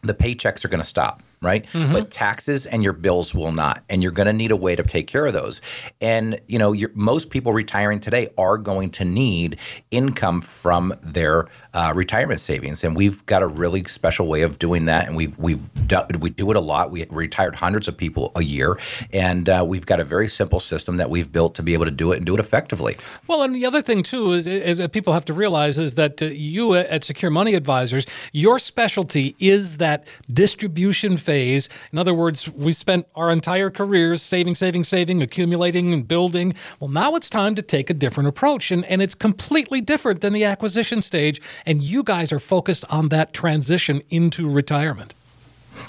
the 0.03 0.15
paychecks 0.15 0.65
are 0.65 0.69
going 0.69 0.81
to 0.81 0.87
stop 0.87 1.23
right? 1.43 1.67
Mm-hmm. 1.73 1.93
But 1.93 2.11
taxes 2.11 2.65
and 2.65 2.83
your 2.83 2.93
bills 2.93 3.35
will 3.35 3.53
not, 3.53 3.85
and 3.89 4.03
you're 4.03 4.13
going 4.13 4.27
to 4.27 4.33
need 4.33 4.51
a 4.51 4.57
way 4.57 4.77
to 4.77 4.83
take 4.83 5.09
care 5.09 5.27
of 5.27 5.33
those. 5.33 5.61
And 6.01 6.41
you 6.47 6.59
know, 6.59 6.75
most 6.95 7.31
people 7.31 7.53
retiring 7.53 8.01
today 8.01 8.29
are 8.39 8.57
going 8.57 8.91
to 8.93 9.05
need 9.05 9.59
income 9.91 10.41
from 10.41 10.95
their 11.03 11.49
uh, 11.75 11.93
retirement 11.95 12.41
savings, 12.41 12.85
and 12.85 12.95
we've 12.95 13.25
got 13.27 13.43
a 13.43 13.47
really 13.47 13.85
special 13.85 14.27
way 14.27 14.43
of 14.43 14.59
doing 14.59 14.85
that. 14.87 15.07
And 15.07 15.17
we've 15.17 15.37
we've 15.39 15.73
done, 15.87 16.07
we 16.21 16.31
do 16.31 16.51
it 16.51 16.57
a 16.57 16.61
lot. 16.61 16.91
We 16.91 17.05
retired 17.11 17.55
hundreds 17.57 17.89
of 17.89 17.97
people 17.97 18.33
a 18.37 18.43
year, 18.43 18.79
and 19.13 19.49
uh, 19.49 19.65
we've 19.67 19.87
got 19.87 20.01
a 20.01 20.05
very 20.05 20.29
simple 20.29 20.61
system 20.61 20.97
that 20.99 21.11
we've 21.11 21.33
built 21.33 21.55
to 21.57 21.63
be 21.63 21.75
able 21.75 21.87
to 21.87 21.91
do 21.91 22.13
it 22.13 22.19
and 22.19 22.27
do 22.27 22.35
it 22.35 22.41
effectively. 22.41 22.97
Well, 23.27 23.43
and 23.43 23.55
the 23.55 23.67
other 23.67 23.83
thing 23.83 24.03
too 24.03 24.33
is, 24.33 24.47
is 24.47 24.87
people 24.89 25.13
have 25.13 25.25
to 25.27 25.33
realize 25.33 25.79
is 25.79 25.95
that 25.95 26.21
uh, 26.21 26.27
you 26.27 26.75
at 26.75 27.05
Secure 27.05 27.31
Money 27.31 27.55
Advisors, 27.55 28.07
your 28.33 28.59
specialty 28.59 29.35
is 29.39 29.79
that 29.79 30.07
distribution 30.33 31.17
phase. 31.17 31.69
In 31.93 31.99
other 31.99 32.15
words, 32.15 32.49
we 32.51 32.73
spent 32.73 33.07
our 33.15 33.31
entire 33.31 33.71
careers 33.71 34.23
saving, 34.23 34.55
saving, 34.55 34.85
saving, 34.85 35.23
accumulating, 35.23 35.93
and 35.93 36.07
building. 36.07 36.55
Well, 36.81 36.91
now 36.91 37.15
it's 37.17 37.31
time 37.31 37.55
to 37.55 37.63
take 37.63 37.89
a 37.91 37.95
different 37.95 38.29
approach, 38.29 38.71
and 38.71 38.85
and 38.85 39.01
it's 39.01 39.15
completely 39.15 39.81
different 39.81 40.21
than 40.21 40.33
the 40.33 40.45
acquisition 40.45 41.01
stage 41.03 41.41
and 41.65 41.83
you 41.83 42.03
guys 42.03 42.33
are 42.33 42.39
focused 42.39 42.85
on 42.91 43.09
that 43.09 43.33
transition 43.33 44.03
into 44.11 44.49
retirement. 44.49 45.15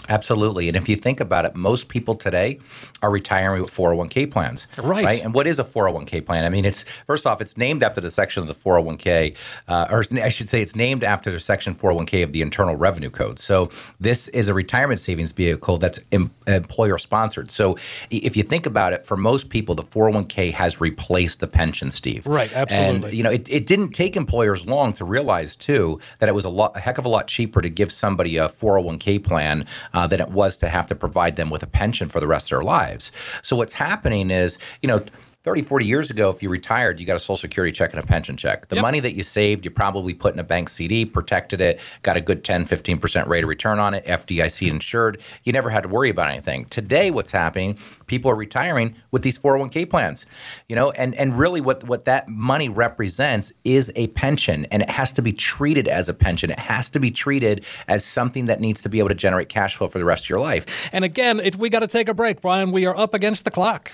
Absolutely. 0.10 0.68
And 0.68 0.78
if 0.78 0.90
you 0.90 0.96
think 0.96 1.20
about 1.20 1.46
it, 1.46 1.56
most 1.56 1.88
people 1.88 2.16
today 2.16 2.60
are 3.02 3.12
retiring 3.12 3.62
with 3.62 3.74
401k 3.74 4.30
plans. 4.32 4.68
Right. 4.78 5.04
Right. 5.04 5.24
And 5.24 5.34
what 5.34 5.48
is 5.48 5.60
a 5.60 5.64
401k 5.64 6.26
plan? 6.26 6.46
I 6.46 6.50
mean, 6.50 6.66
it's 6.66 6.86
first 7.08 7.26
off, 7.26 7.42
it's 7.42 7.58
named 7.58 7.84
after 7.84 8.02
the 8.02 8.12
section 8.12 8.42
of 8.42 8.48
the 8.48 8.56
401k, 8.56 9.36
uh, 9.68 9.88
or 9.90 10.06
I 10.14 10.30
should 10.30 10.50
say, 10.50 10.62
it's 10.62 10.76
named 10.76 11.04
after 11.04 11.32
the 11.32 11.40
section 11.40 11.76
401k 11.76 12.24
of 12.24 12.32
the 12.32 12.42
Internal 12.42 12.76
Revenue 12.76 13.10
Code. 13.10 13.40
So 13.40 13.70
this 14.00 14.28
is 14.30 14.48
a 14.48 14.54
retirement 14.54 15.00
savings 15.00 15.32
vehicle 15.32 15.78
that's 15.78 16.00
em- 16.12 16.32
employer 16.48 16.98
sponsored. 16.98 17.52
So 17.52 17.78
if 18.10 18.36
you 18.36 18.44
think 18.44 18.66
about 18.66 18.94
it, 18.94 19.06
for 19.06 19.18
most 19.18 19.50
people, 19.50 19.76
the 19.76 19.84
401k 19.84 20.54
has 20.54 20.80
replaced 20.82 21.40
the 21.40 21.48
pension, 21.48 21.92
Steve. 21.92 22.26
Right, 22.26 22.52
absolutely. 22.54 23.10
And 23.10 23.18
you 23.18 23.24
know, 23.24 23.32
it, 23.32 23.48
it 23.50 23.66
didn't 23.66 23.92
take 23.92 24.16
employers 24.16 24.66
long 24.66 24.94
to 24.94 25.06
realize 25.06 25.56
too 25.56 26.00
that 26.20 26.30
it 26.30 26.36
was 26.36 26.46
a 26.46 26.50
lot, 26.50 26.76
a 26.76 26.80
heck 26.80 26.98
of 26.98 27.06
a 27.06 27.10
lot 27.10 27.28
cheaper 27.28 27.62
to 27.62 27.70
give 27.70 27.92
somebody 27.92 28.38
a 28.38 28.48
401k 28.48 29.24
plan 29.24 29.66
uh, 29.94 30.08
than 30.08 30.20
it 30.20 30.30
was 30.30 30.58
to 30.58 30.70
have 30.70 30.88
to 30.88 30.96
provide 30.96 31.36
them 31.36 31.50
with 31.50 31.64
a 31.64 31.68
pension 31.68 32.10
for 32.10 32.20
the 32.20 32.28
rest 32.28 32.48
of 32.48 32.58
their 32.58 32.64
lives. 32.64 33.12
So 33.42 33.56
what's 33.56 33.74
happening 33.74 34.32
is, 34.32 34.58
you 34.82 34.88
know. 34.88 35.04
30, 35.44 35.64
40 35.64 35.86
years 35.86 36.10
ago, 36.10 36.30
if 36.30 36.42
you 36.42 36.48
retired, 36.48 37.02
you 37.02 37.06
got 37.06 37.18
a 37.18 37.20
Social 37.20 37.36
Security 37.36 37.74
check 37.74 37.92
and 37.92 38.02
a 38.02 38.06
pension 38.06 38.38
check. 38.38 38.70
The 38.70 38.76
Yep. 38.76 38.82
money 38.82 39.02
that 39.02 39.14
you 39.14 39.24
saved, 39.24 39.66
you 39.66 39.72
probably 39.72 40.14
put 40.14 40.34
in 40.34 40.40
a 40.40 40.44
bank 40.44 40.70
CD, 40.70 41.06
protected 41.06 41.60
it, 41.60 41.82
got 42.02 42.16
a 42.16 42.22
good 42.22 42.46
10, 42.46 42.66
15% 42.66 43.28
rate 43.28 43.44
of 43.44 43.50
return 43.50 43.78
on 43.78 43.94
it, 43.94 44.06
FDIC 44.08 44.70
insured. 44.70 45.20
You 45.44 45.52
never 45.52 45.70
had 45.70 45.84
to 45.84 45.90
worry 45.90 46.10
about 46.10 46.30
anything. 46.30 46.64
Today, 46.66 47.12
what's 47.12 47.34
happening, 47.34 47.78
people 48.08 48.32
are 48.32 48.36
retiring 48.36 48.96
with 49.12 49.22
these 49.24 49.38
401k 49.38 49.90
plans, 49.90 50.26
you 50.70 50.78
know, 50.78 50.92
and, 50.92 51.14
and 51.16 51.38
really 51.38 51.60
what, 51.60 51.84
what 51.84 52.06
that 52.06 52.30
money 52.30 52.70
represents 52.70 53.52
is 53.66 53.92
a 53.98 54.08
pension 54.08 54.66
and 54.72 54.82
it 54.82 54.90
has 54.90 55.12
to 55.12 55.22
be 55.22 55.34
treated 55.34 55.90
as 55.90 56.08
a 56.08 56.14
pension. 56.14 56.52
It 56.52 56.60
has 56.60 56.90
to 56.92 57.02
be 57.02 57.12
treated 57.12 57.66
as 57.90 58.06
something 58.06 58.46
that 58.46 58.62
needs 58.62 58.82
to 58.84 58.88
be 58.88 59.00
able 59.00 59.10
to 59.10 59.16
generate 59.16 59.50
cash 59.50 59.76
flow 59.76 59.90
for 59.90 60.00
the 60.00 60.06
rest 60.06 60.24
of 60.24 60.30
your 60.30 60.40
life. 60.40 60.66
And 60.94 61.04
again, 61.04 61.42
it, 61.42 61.58
we 61.58 61.70
got 61.70 61.80
to 61.80 61.88
take 61.88 62.08
a 62.08 62.14
break, 62.14 62.40
Brian. 62.40 62.72
We 62.72 62.86
are 62.86 62.96
up 62.96 63.14
against 63.14 63.44
the 63.44 63.52
clock. 63.52 63.92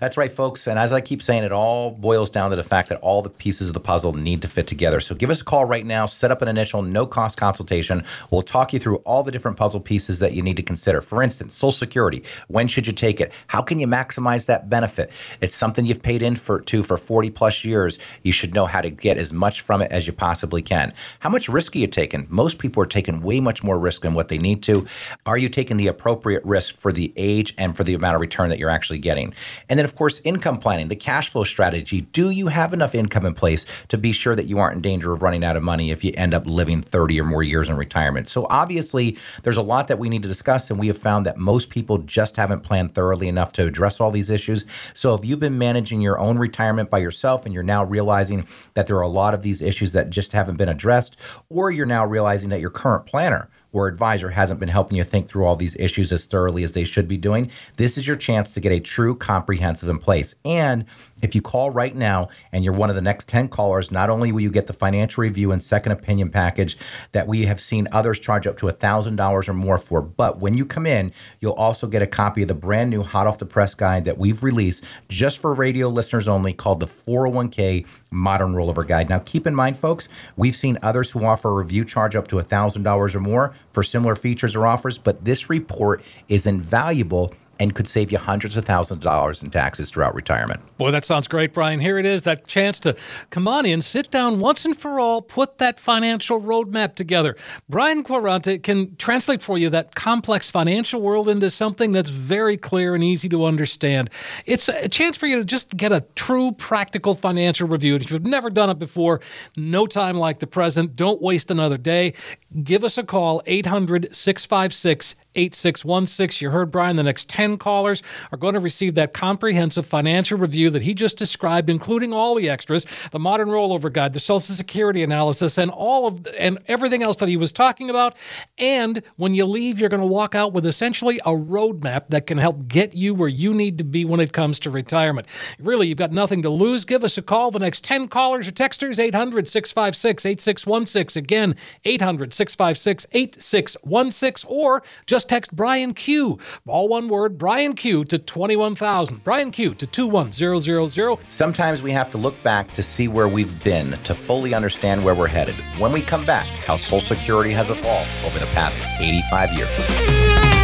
That's 0.00 0.16
right, 0.16 0.30
folks. 0.30 0.66
And 0.66 0.78
as 0.78 0.92
I 0.92 1.00
keep 1.00 1.22
saying, 1.22 1.44
it 1.44 1.52
all 1.52 1.90
boils 1.90 2.30
down 2.30 2.50
to 2.50 2.56
the 2.56 2.64
fact 2.64 2.88
that 2.88 3.00
all 3.00 3.22
the 3.22 3.30
pieces 3.30 3.68
of 3.68 3.74
the 3.74 3.80
puzzle 3.80 4.12
need 4.12 4.42
to 4.42 4.48
fit 4.48 4.66
together. 4.66 5.00
So 5.00 5.14
give 5.14 5.30
us 5.30 5.40
a 5.40 5.44
call 5.44 5.64
right 5.64 5.84
now, 5.84 6.06
set 6.06 6.30
up 6.30 6.42
an 6.42 6.48
initial 6.48 6.82
no 6.82 7.06
cost 7.06 7.36
consultation. 7.36 8.04
We'll 8.30 8.42
talk 8.42 8.72
you 8.72 8.78
through 8.78 8.96
all 8.98 9.22
the 9.22 9.32
different 9.32 9.56
puzzle 9.56 9.80
pieces 9.80 10.18
that 10.18 10.34
you 10.34 10.42
need 10.42 10.56
to 10.56 10.62
consider. 10.62 11.00
For 11.00 11.22
instance, 11.22 11.54
Social 11.54 11.72
Security. 11.72 12.22
When 12.48 12.68
should 12.68 12.86
you 12.86 12.92
take 12.92 13.20
it? 13.20 13.32
How 13.46 13.62
can 13.62 13.78
you 13.78 13.86
maximize 13.86 14.46
that 14.46 14.68
benefit? 14.68 15.10
It's 15.40 15.56
something 15.56 15.84
you've 15.84 16.02
paid 16.02 16.22
in 16.22 16.36
for 16.36 16.60
to 16.60 16.82
for 16.82 16.96
40 16.96 17.30
plus 17.30 17.64
years. 17.64 17.98
You 18.22 18.32
should 18.32 18.54
know 18.54 18.66
how 18.66 18.80
to 18.80 18.90
get 18.90 19.18
as 19.18 19.32
much 19.32 19.60
from 19.60 19.82
it 19.82 19.90
as 19.90 20.06
you 20.06 20.12
possibly 20.12 20.62
can. 20.62 20.92
How 21.20 21.28
much 21.30 21.48
risk 21.48 21.74
are 21.76 21.78
you 21.78 21.86
taking? 21.86 22.26
Most 22.28 22.58
people 22.58 22.82
are 22.82 22.86
taking 22.86 23.22
way 23.22 23.40
much 23.40 23.62
more 23.62 23.78
risk 23.78 24.02
than 24.02 24.14
what 24.14 24.28
they 24.28 24.38
need 24.38 24.62
to. 24.64 24.86
Are 25.26 25.38
you 25.38 25.48
taking 25.48 25.76
the 25.76 25.86
appropriate 25.86 26.44
risk 26.44 26.74
for 26.76 26.92
the 26.92 27.12
age 27.16 27.54
and 27.58 27.76
for 27.76 27.84
the 27.84 27.94
amount 27.94 28.14
of 28.14 28.20
return 28.20 28.50
that 28.50 28.58
you're 28.58 28.70
actually 28.70 28.98
getting? 28.98 29.34
And 29.68 29.78
then, 29.78 29.84
of 29.84 29.96
course, 29.96 30.20
income 30.24 30.58
planning, 30.58 30.88
the 30.88 30.96
cash 30.96 31.30
flow 31.30 31.44
strategy. 31.44 32.02
Do 32.02 32.30
you 32.30 32.48
have 32.48 32.72
enough 32.72 32.94
income 32.94 33.26
in 33.26 33.34
place 33.34 33.66
to 33.88 33.98
be 33.98 34.12
sure 34.12 34.36
that 34.36 34.46
you 34.46 34.58
aren't 34.58 34.76
in 34.76 34.82
danger 34.82 35.12
of 35.12 35.22
running 35.22 35.44
out 35.44 35.56
of 35.56 35.62
money 35.62 35.90
if 35.90 36.04
you 36.04 36.12
end 36.16 36.34
up 36.34 36.46
living 36.46 36.82
30 36.82 37.20
or 37.20 37.24
more 37.24 37.42
years 37.42 37.68
in 37.68 37.76
retirement? 37.76 38.28
So, 38.28 38.46
obviously, 38.50 39.16
there's 39.42 39.56
a 39.56 39.62
lot 39.62 39.88
that 39.88 39.98
we 39.98 40.08
need 40.08 40.22
to 40.22 40.28
discuss, 40.28 40.70
and 40.70 40.78
we 40.78 40.88
have 40.88 40.98
found 40.98 41.26
that 41.26 41.36
most 41.36 41.70
people 41.70 41.98
just 41.98 42.36
haven't 42.36 42.60
planned 42.60 42.94
thoroughly 42.94 43.28
enough 43.28 43.52
to 43.54 43.66
address 43.66 44.00
all 44.00 44.10
these 44.10 44.30
issues. 44.30 44.64
So, 44.94 45.14
if 45.14 45.24
you've 45.24 45.40
been 45.40 45.58
managing 45.58 46.00
your 46.00 46.18
own 46.18 46.38
retirement 46.38 46.90
by 46.90 46.98
yourself 46.98 47.44
and 47.44 47.54
you're 47.54 47.62
now 47.62 47.84
realizing 47.84 48.46
that 48.74 48.86
there 48.86 48.96
are 48.96 49.02
a 49.02 49.08
lot 49.08 49.34
of 49.34 49.42
these 49.42 49.62
issues 49.62 49.92
that 49.92 50.10
just 50.10 50.32
haven't 50.32 50.56
been 50.56 50.68
addressed, 50.68 51.16
or 51.48 51.70
you're 51.70 51.86
now 51.86 52.04
realizing 52.04 52.48
that 52.50 52.60
your 52.60 52.70
current 52.70 53.06
planner 53.06 53.48
or 53.74 53.88
advisor 53.88 54.30
hasn't 54.30 54.60
been 54.60 54.70
helping 54.70 54.96
you 54.96 55.04
think 55.04 55.28
through 55.28 55.44
all 55.44 55.56
these 55.56 55.76
issues 55.76 56.12
as 56.12 56.24
thoroughly 56.24 56.62
as 56.62 56.72
they 56.72 56.84
should 56.84 57.08
be 57.08 57.18
doing, 57.18 57.50
this 57.76 57.98
is 57.98 58.06
your 58.06 58.16
chance 58.16 58.54
to 58.54 58.60
get 58.60 58.72
a 58.72 58.80
true 58.80 59.14
comprehensive 59.14 59.88
in 59.88 59.98
place. 59.98 60.34
And 60.44 60.86
if 61.20 61.34
you 61.34 61.42
call 61.42 61.70
right 61.70 61.94
now 61.94 62.28
and 62.52 62.62
you're 62.62 62.72
one 62.72 62.90
of 62.90 62.96
the 62.96 63.02
next 63.02 63.28
10 63.28 63.48
callers, 63.48 63.90
not 63.90 64.10
only 64.10 64.30
will 64.30 64.40
you 64.40 64.50
get 64.50 64.66
the 64.66 64.72
financial 64.72 65.22
review 65.22 65.52
and 65.52 65.62
second 65.62 65.92
opinion 65.92 66.30
package 66.30 66.78
that 67.12 67.26
we 67.26 67.46
have 67.46 67.60
seen 67.60 67.88
others 67.90 68.20
charge 68.20 68.46
up 68.46 68.56
to 68.58 68.66
$1,000 68.66 69.48
or 69.48 69.52
more 69.54 69.78
for, 69.78 70.00
but 70.00 70.38
when 70.38 70.56
you 70.56 70.64
come 70.64 70.86
in, 70.86 71.12
you'll 71.40 71.52
also 71.54 71.86
get 71.86 72.02
a 72.02 72.06
copy 72.06 72.42
of 72.42 72.48
the 72.48 72.54
brand 72.54 72.90
new 72.90 73.02
hot 73.02 73.26
off 73.26 73.38
the 73.38 73.46
press 73.46 73.74
guide 73.74 74.04
that 74.04 74.18
we've 74.18 74.42
released 74.42 74.84
just 75.08 75.38
for 75.38 75.52
radio 75.52 75.88
listeners 75.88 76.28
only 76.28 76.52
called 76.52 76.78
the 76.78 76.86
401k 76.86 77.86
Modern 78.14 78.52
Rollover 78.52 78.86
Guide. 78.86 79.10
Now, 79.10 79.18
keep 79.18 79.46
in 79.46 79.54
mind, 79.54 79.76
folks, 79.76 80.08
we've 80.36 80.56
seen 80.56 80.78
others 80.82 81.10
who 81.10 81.24
offer 81.24 81.50
a 81.50 81.54
review 81.54 81.84
charge 81.84 82.14
up 82.14 82.28
to 82.28 82.36
$1,000 82.36 83.14
or 83.14 83.20
more 83.20 83.54
for 83.72 83.82
similar 83.82 84.14
features 84.14 84.56
or 84.56 84.66
offers, 84.66 84.98
but 84.98 85.24
this 85.24 85.50
report 85.50 86.02
is 86.28 86.46
invaluable 86.46 87.34
and 87.58 87.74
could 87.74 87.88
save 87.88 88.10
you 88.10 88.18
hundreds 88.18 88.56
of 88.56 88.64
thousands 88.64 88.98
of 88.98 89.02
dollars 89.02 89.42
in 89.42 89.50
taxes 89.50 89.90
throughout 89.90 90.14
retirement. 90.14 90.60
Boy, 90.76 90.90
that 90.90 91.04
sounds 91.04 91.28
great, 91.28 91.52
Brian. 91.52 91.80
Here 91.80 91.98
it 91.98 92.06
is 92.06 92.24
that 92.24 92.46
chance 92.46 92.80
to 92.80 92.96
come 93.30 93.46
on 93.46 93.66
in, 93.66 93.80
sit 93.80 94.10
down 94.10 94.40
once 94.40 94.64
and 94.64 94.76
for 94.76 94.98
all, 94.98 95.22
put 95.22 95.58
that 95.58 95.78
financial 95.78 96.40
roadmap 96.40 96.94
together. 96.94 97.36
Brian 97.68 98.02
Quaranta 98.02 98.62
can 98.62 98.96
translate 98.96 99.42
for 99.42 99.58
you 99.58 99.70
that 99.70 99.94
complex 99.94 100.50
financial 100.50 101.00
world 101.00 101.28
into 101.28 101.50
something 101.50 101.92
that's 101.92 102.10
very 102.10 102.56
clear 102.56 102.94
and 102.94 103.04
easy 103.04 103.28
to 103.28 103.44
understand. 103.44 104.10
It's 104.46 104.68
a 104.68 104.88
chance 104.88 105.16
for 105.16 105.26
you 105.26 105.38
to 105.38 105.44
just 105.44 105.76
get 105.76 105.92
a 105.92 106.04
true 106.14 106.52
practical 106.52 107.14
financial 107.14 107.68
review. 107.68 107.96
If 107.96 108.10
you've 108.10 108.24
never 108.24 108.50
done 108.50 108.70
it 108.70 108.78
before, 108.78 109.20
no 109.56 109.86
time 109.86 110.16
like 110.16 110.40
the 110.40 110.46
present. 110.46 110.96
Don't 110.96 111.22
waste 111.22 111.50
another 111.50 111.78
day. 111.78 112.14
Give 112.62 112.84
us 112.84 112.98
a 112.98 113.02
call, 113.02 113.42
800 113.46 114.14
656 114.14 115.14
8616. 115.34 116.44
You 116.44 116.50
heard 116.50 116.70
Brian, 116.70 116.96
the 116.96 117.02
next 117.02 117.28
10 117.28 117.43
callers 117.58 118.02
are 118.32 118.38
going 118.38 118.54
to 118.54 118.60
receive 118.60 118.94
that 118.94 119.12
comprehensive 119.12 119.86
financial 119.86 120.38
review 120.38 120.70
that 120.70 120.82
he 120.82 120.94
just 120.94 121.16
described, 121.16 121.70
including 121.70 122.12
all 122.12 122.34
the 122.34 122.48
extras, 122.48 122.86
the 123.10 123.18
modern 123.18 123.48
rollover 123.48 123.92
guide, 123.92 124.12
the 124.12 124.20
Social 124.20 124.54
Security 124.54 125.02
analysis, 125.02 125.58
and 125.58 125.70
all 125.70 126.06
of 126.06 126.26
and 126.38 126.58
everything 126.66 127.02
else 127.02 127.18
that 127.18 127.28
he 127.28 127.36
was 127.36 127.52
talking 127.52 127.90
about. 127.90 128.16
And 128.58 129.02
when 129.16 129.34
you 129.34 129.44
leave, 129.44 129.78
you're 129.78 129.88
going 129.88 130.00
to 130.00 130.06
walk 130.06 130.34
out 130.34 130.52
with 130.52 130.66
essentially 130.66 131.18
a 131.20 131.32
roadmap 131.32 132.08
that 132.08 132.26
can 132.26 132.38
help 132.38 132.66
get 132.68 132.94
you 132.94 133.14
where 133.14 133.28
you 133.28 133.54
need 133.54 133.78
to 133.78 133.84
be 133.84 134.04
when 134.04 134.20
it 134.20 134.32
comes 134.32 134.58
to 134.60 134.70
retirement. 134.70 135.26
Really, 135.58 135.88
you've 135.88 135.98
got 135.98 136.12
nothing 136.12 136.42
to 136.42 136.50
lose. 136.50 136.84
Give 136.84 137.04
us 137.04 137.18
a 137.18 137.22
call. 137.22 137.50
The 137.50 137.58
next 137.58 137.84
10 137.84 138.08
callers 138.08 138.48
or 138.48 138.52
texters, 138.52 138.98
800 138.98 139.48
656 139.48 140.26
8616. 140.26 141.22
Again, 141.22 141.56
800 141.84 142.32
656 142.32 143.06
8616, 143.12 144.48
or 144.50 144.82
just 145.06 145.28
text 145.28 145.54
Brian 145.54 145.94
Q, 145.94 146.38
all 146.66 146.88
one 146.88 147.08
word, 147.08 147.33
Brian 147.36 147.74
Q 147.74 148.04
to 148.04 148.18
21000. 148.18 149.24
Brian 149.24 149.50
Q 149.50 149.74
to 149.74 149.86
21000. 149.88 151.18
Sometimes 151.30 151.82
we 151.82 151.90
have 151.90 152.08
to 152.12 152.18
look 152.18 152.40
back 152.44 152.72
to 152.74 152.82
see 152.82 153.08
where 153.08 153.26
we've 153.26 153.62
been 153.64 153.98
to 154.04 154.14
fully 154.14 154.54
understand 154.54 155.04
where 155.04 155.16
we're 155.16 155.26
headed. 155.26 155.56
When 155.78 155.90
we 155.92 156.00
come 156.00 156.24
back, 156.24 156.46
how 156.46 156.76
Social 156.76 157.00
Security 157.00 157.50
has 157.50 157.70
evolved 157.70 158.10
over 158.24 158.38
the 158.38 158.46
past 158.46 158.78
85 159.00 159.52
years. 159.52 160.63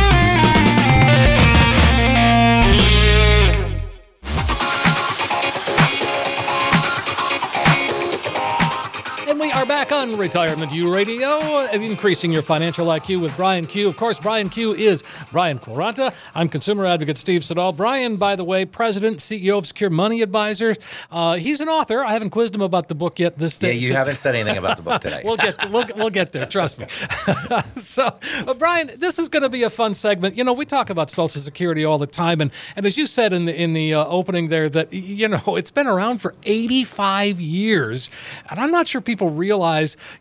Back 9.70 9.92
on 9.92 10.16
Retirement 10.16 10.72
U 10.72 10.92
Radio, 10.92 11.38
increasing 11.70 12.33
your 12.33 12.42
financial 12.42 12.88
IQ 12.88 13.22
with 13.22 13.37
Brian 13.37 13.66
Q. 13.66 13.87
Of 13.87 13.96
course, 13.96 14.18
Brian 14.18 14.48
Q 14.48 14.74
is 14.74 15.04
Brian 15.30 15.61
Quaranta. 15.61 16.12
I'm 16.35 16.48
consumer 16.48 16.87
advocate 16.87 17.16
Steve 17.16 17.44
Siddall. 17.44 17.72
Brian, 17.72 18.16
by 18.16 18.35
the 18.35 18.42
way, 18.42 18.64
president, 18.64 19.18
CEO 19.18 19.59
of 19.59 19.68
Secure 19.68 19.88
Money 19.88 20.22
Advisors. 20.22 20.76
Uh, 21.09 21.37
he's 21.37 21.61
an 21.61 21.68
author. 21.68 22.02
I 22.02 22.14
haven't 22.14 22.30
quizzed 22.30 22.52
him 22.52 22.62
about 22.62 22.88
the 22.88 22.96
book 22.96 23.20
yet. 23.20 23.38
This 23.38 23.59
day, 23.59 23.74
Yeah, 23.74 23.88
you 23.88 23.94
haven't 23.94 24.16
said 24.16 24.35
anything 24.35 24.59
about 24.59 24.76
the 24.76 24.83
book 24.83 25.02
today. 25.02 25.22
we'll 25.24 25.37
get 25.37 25.70
we'll, 25.70 25.85
we'll 25.94 26.11
get 26.11 26.33
there. 26.33 26.46
Trust 26.46 26.80
me. 26.80 26.87
so, 27.78 28.12
uh, 28.48 28.54
Brian, 28.54 28.90
this 28.96 29.20
is 29.20 29.28
going 29.28 29.44
to 29.44 29.48
be 29.48 29.62
a 29.62 29.70
fun 29.70 29.94
segment. 29.94 30.37
You 30.37 30.42
know, 30.42 30.52
we 30.52 30.66
talk 30.66 30.90
about 30.90 31.12
Social 31.12 31.40
Security 31.40 31.85
all 31.85 31.98
the 31.98 32.09
time, 32.09 32.40
and 32.40 32.50
and 32.74 32.87
as 32.87 32.98
you 32.98 33.06
said 33.06 33.33
in 33.33 33.44
the 33.44 33.54
in 33.54 33.72
the 33.74 33.94
uh, 33.94 34.04
opening 34.06 34.48
there, 34.48 34.68
that 34.68 34.92
you 34.92 35.28
know 35.28 35.42
it's 35.56 35.70
been 35.70 35.87
around 35.87 36.18
for 36.18 36.35
85 36.42 37.40
years, 37.40 38.11
and 38.50 38.59
I'm 38.59 38.72
not 38.72 38.88
sure 38.88 39.00
people 39.00 39.30
realize 39.30 39.60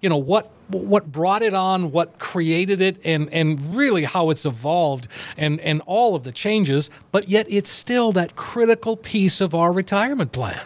you 0.02 0.10
know 0.10 0.17
what 0.17 0.52
what 0.69 1.12
brought 1.12 1.41
it 1.41 1.54
on, 1.54 1.91
what 1.91 2.19
created 2.19 2.82
it, 2.82 2.97
and 3.04 3.32
and 3.34 3.75
really 3.75 4.04
how 4.04 4.30
it's 4.30 4.45
evolved, 4.45 5.08
and 5.38 5.60
and 5.62 5.82
all 5.86 6.15
of 6.15 6.23
the 6.23 6.32
changes. 6.32 6.89
But 7.12 7.28
yet, 7.28 7.47
it's 7.49 7.69
still 7.69 8.12
that 8.13 8.36
critical 8.36 8.95
piece 8.97 9.41
of 9.41 9.56
our 9.56 9.71
retirement 9.71 10.32
plan. 10.32 10.60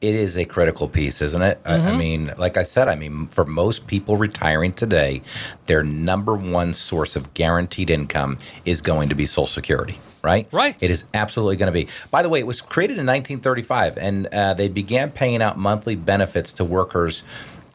it 0.00 0.16
is 0.16 0.36
a 0.36 0.44
critical 0.44 0.88
piece, 0.88 1.22
isn't 1.22 1.42
it? 1.42 1.60
I, 1.64 1.76
I 1.76 1.96
mean, 1.96 2.32
like 2.36 2.56
I 2.56 2.64
said, 2.64 2.88
I 2.88 2.96
mean, 2.96 3.28
for 3.28 3.44
most 3.44 3.86
people 3.86 4.16
retiring 4.16 4.72
today, 4.72 5.22
their 5.66 5.84
number 5.84 6.34
one 6.34 6.72
source 6.72 7.14
of 7.14 7.32
guaranteed 7.34 7.88
income 7.88 8.36
is 8.64 8.80
going 8.80 9.08
to 9.10 9.14
be 9.14 9.26
Social 9.26 9.46
Security. 9.46 9.98
Right? 10.24 10.46
Right. 10.52 10.76
It 10.80 10.92
is 10.92 11.02
absolutely 11.14 11.56
going 11.56 11.66
to 11.66 11.72
be. 11.72 11.88
By 12.12 12.22
the 12.22 12.28
way, 12.28 12.38
it 12.38 12.46
was 12.46 12.60
created 12.60 12.92
in 12.92 13.06
1935, 13.06 13.98
and 13.98 14.26
uh, 14.28 14.54
they 14.54 14.68
began 14.68 15.10
paying 15.10 15.42
out 15.42 15.58
monthly 15.58 15.96
benefits 15.96 16.52
to 16.52 16.64
workers 16.64 17.24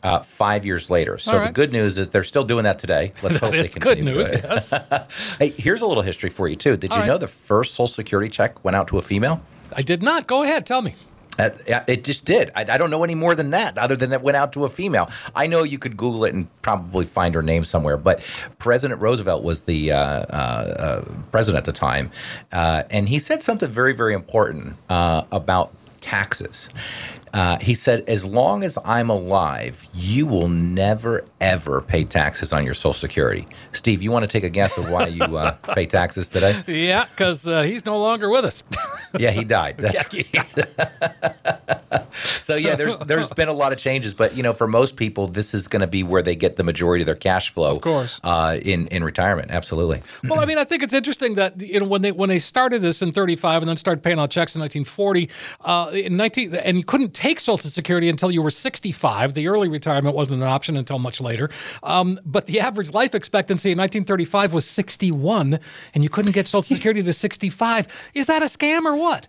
uh, 0.08 0.22
five 0.22 0.66
years 0.66 0.90
later. 0.90 1.18
So 1.18 1.38
All 1.38 1.46
the 1.46 1.52
good 1.52 1.74
news 1.74 1.98
is 1.98 2.08
they're 2.10 2.24
still 2.24 2.46
doing 2.46 2.64
that 2.64 2.80
today. 2.80 3.12
Let's 3.22 3.38
hope 3.38 3.52
they 3.52 3.60
is 3.60 3.74
good 3.74 3.98
continue 3.98 4.14
news. 4.14 4.30
to 4.30 4.38
do 4.38 4.48
it. 4.48 4.50
Yes. 4.50 4.74
Hey, 5.40 5.50
here's 5.50 5.82
a 5.82 5.86
little 5.86 6.04
history 6.04 6.30
for 6.30 6.48
you 6.48 6.56
too. 6.56 6.78
Did 6.78 6.92
All 6.92 6.98
you 6.98 7.02
right. 7.02 7.08
know 7.08 7.18
the 7.18 7.28
first 7.28 7.74
Social 7.74 7.88
Security 7.88 8.30
check 8.30 8.64
went 8.64 8.76
out 8.76 8.88
to 8.88 8.98
a 8.98 9.02
female? 9.02 9.42
I 9.76 9.82
did 9.82 10.02
not. 10.02 10.26
Go 10.28 10.44
ahead. 10.44 10.66
Tell 10.66 10.82
me. 10.82 10.96
Uh, 11.38 11.50
it 11.88 12.04
just 12.04 12.26
did. 12.26 12.52
I, 12.56 12.62
I 12.62 12.78
don't 12.78 12.90
know 12.90 13.04
any 13.04 13.14
more 13.14 13.36
than 13.36 13.52
that, 13.52 13.78
other 13.78 13.96
than 13.96 14.12
it 14.12 14.22
went 14.22 14.38
out 14.38 14.54
to 14.54 14.64
a 14.66 14.70
female. 14.70 15.10
I 15.36 15.46
know 15.46 15.64
you 15.64 15.78
could 15.78 15.96
Google 15.98 16.26
it 16.26 16.34
and 16.34 16.48
probably 16.62 17.06
find 17.06 17.36
her 17.36 17.44
name 17.44 17.64
somewhere, 17.64 17.98
but 17.98 18.24
President 18.58 19.02
Roosevelt 19.02 19.44
was 19.44 19.62
the 19.62 19.92
uh, 19.92 20.00
uh, 20.00 20.24
uh, 20.34 21.06
president 21.32 21.60
at 21.60 21.66
the 21.66 21.78
time, 21.78 22.10
uh, 22.52 22.84
and 22.90 23.10
he 23.10 23.20
said 23.20 23.44
something 23.44 23.70
very, 23.70 23.94
very 23.94 24.14
important 24.14 24.78
uh, 24.90 25.24
about 25.32 25.74
taxes. 26.00 26.70
Uh, 27.34 27.58
he 27.60 27.74
said, 27.74 28.04
"As 28.08 28.24
long 28.26 28.64
as 28.64 28.78
I'm 28.86 29.10
alive, 29.10 29.86
you 29.94 30.26
will 30.26 30.48
never 30.48 31.26
ever 31.42 31.82
pay 31.82 32.04
taxes 32.06 32.54
on 32.54 32.64
your 32.64 32.74
Social 32.74 32.94
Security." 32.94 33.46
Steve, 33.74 34.02
you 34.02 34.12
want 34.12 34.24
to 34.24 34.28
take 34.28 34.44
a 34.44 34.50
guess 34.50 34.78
of 34.78 34.90
why 34.90 35.08
you 35.08 35.24
uh, 35.24 35.52
pay 35.74 35.86
taxes 35.86 36.30
today? 36.30 36.64
Yeah, 36.68 37.06
because 37.06 37.48
uh, 37.48 37.64
he's 37.64 37.86
no 37.86 38.00
longer 38.00 38.30
with 38.30 38.46
us. 38.46 38.64
Yeah, 39.18 39.32
he 39.32 39.46
died. 39.46 39.78
That's 39.80 40.54
So 42.42 42.56
yeah, 42.56 42.76
there's 42.76 42.98
there's 43.00 43.30
been 43.30 43.48
a 43.48 43.54
lot 43.54 43.72
of 43.72 43.80
changes, 43.80 44.14
but 44.14 44.36
you 44.36 44.44
know, 44.44 44.54
for 44.54 44.68
most 44.68 44.96
people, 44.96 45.28
this 45.28 45.54
is 45.54 45.68
going 45.68 45.80
to 45.82 45.88
be 45.88 46.04
where 46.04 46.22
they 46.22 46.36
get 46.36 46.56
the 46.58 46.64
majority 46.64 47.04
of 47.04 47.06
their 47.06 47.16
cash 47.16 47.50
flow, 47.52 47.72
of 47.76 47.82
course. 47.82 48.20
uh, 48.24 48.58
in 48.62 48.88
in 48.88 49.04
retirement. 49.04 49.52
Absolutely. 49.52 50.02
well, 50.24 50.40
I 50.40 50.46
mean, 50.46 50.58
I 50.58 50.64
think 50.64 50.84
it's 50.84 50.94
interesting 50.94 51.36
that 51.36 51.62
you 51.62 51.80
know 51.80 51.86
when 51.86 52.02
they 52.02 52.12
when 52.12 52.30
they 52.30 52.40
started 52.40 52.82
this 52.82 53.02
in 53.02 53.12
35 53.12 53.62
and 53.62 53.70
then 53.70 53.78
started 53.78 54.04
paying 54.04 54.20
out 54.20 54.30
checks 54.30 54.56
in 54.56 54.62
1940, 54.62 55.30
in 55.90 56.18
19 56.18 56.56
and 56.56 56.78
you 56.78 56.84
couldn't 56.84 57.14
take 57.14 57.40
Social 57.40 57.70
Security 57.70 58.10
until 58.10 58.32
you 58.32 58.42
were 58.42 58.50
65. 58.50 59.34
The 59.34 59.48
early 59.48 59.70
retirement 59.70 60.16
wasn't 60.16 60.42
an 60.42 60.48
option 60.48 60.78
until 60.78 61.00
much 61.00 61.22
later. 61.22 61.50
Um, 61.84 62.20
but 62.26 62.48
the 62.48 62.60
average 62.60 62.94
life 62.94 63.16
expectancy 63.16 63.72
in 63.72 63.78
1935 63.78 64.54
was 64.54 64.66
61, 64.66 65.60
and 65.94 66.04
you 66.04 66.10
couldn't 66.10 66.32
get 66.32 66.48
Social 66.48 66.76
Security 66.76 67.04
to 67.04 67.14
65. 67.14 67.88
Is 68.14 68.26
that 68.28 68.42
a 68.42 68.46
scam 68.46 68.86
or 68.86 68.96
what? 68.96 69.28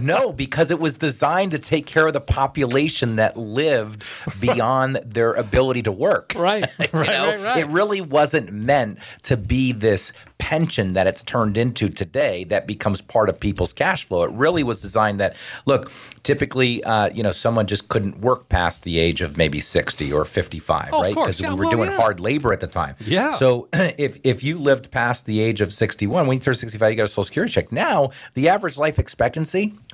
No, 0.00 0.32
because 0.32 0.70
it 0.70 0.78
was 0.80 0.96
designed 0.96 1.52
to 1.52 1.58
take 1.58 1.86
care 1.86 2.06
of 2.06 2.12
the 2.12 2.20
population 2.20 3.16
that 3.16 3.36
lived 3.36 4.04
beyond 4.40 4.96
their 5.04 5.32
ability 5.34 5.82
to 5.82 5.92
work. 5.92 6.32
Right, 6.42 6.66
right, 6.78 6.92
right, 6.92 7.40
right. 7.40 7.56
It 7.58 7.66
really 7.68 8.00
wasn't 8.00 8.52
meant 8.52 8.98
to 9.24 9.36
be 9.36 9.70
this 9.72 10.12
pension 10.38 10.94
that 10.94 11.06
it's 11.06 11.22
turned 11.22 11.56
into 11.56 11.88
today 11.88 12.42
that 12.44 12.66
becomes 12.66 13.00
part 13.00 13.28
of 13.28 13.38
people's 13.38 13.72
cash 13.72 14.04
flow. 14.04 14.24
It 14.24 14.32
really 14.32 14.64
was 14.64 14.80
designed 14.80 15.20
that 15.20 15.36
look, 15.66 15.92
typically, 16.24 16.82
uh, 16.82 17.10
you 17.10 17.22
know, 17.22 17.30
someone 17.30 17.68
just 17.68 17.88
couldn't 17.88 18.20
work 18.20 18.48
past 18.48 18.82
the 18.82 18.98
age 18.98 19.20
of 19.20 19.36
maybe 19.36 19.60
sixty 19.60 20.12
or 20.12 20.24
fifty-five, 20.24 20.88
Oh, 20.92 21.02
right? 21.02 21.14
Because 21.14 21.40
Yeah, 21.40 21.50
we 21.50 21.54
were 21.60 21.64
well, 21.66 21.76
doing 21.76 21.90
yeah. 21.90 21.96
hard 21.96 22.18
labor 22.18 22.52
at 22.52 22.58
the 22.58 22.66
time. 22.66 22.96
Yeah. 22.98 23.34
So 23.36 23.68
if 23.72 24.18
if 24.24 24.42
you 24.42 24.58
lived 24.58 24.90
past 24.90 25.26
the 25.26 25.40
age 25.40 25.60
of 25.60 25.72
sixty-one, 25.72 26.26
when 26.26 26.38
you 26.38 26.40
turn 26.40 26.54
sixty-five, 26.54 26.90
you 26.90 26.96
got 26.96 27.04
a 27.04 27.08
Social 27.08 27.24
Security 27.24 27.52
check. 27.52 27.70
Now 27.70 28.10
the 28.34 28.48
average 28.48 28.76
life 28.78 28.98
expectancy 28.98 29.11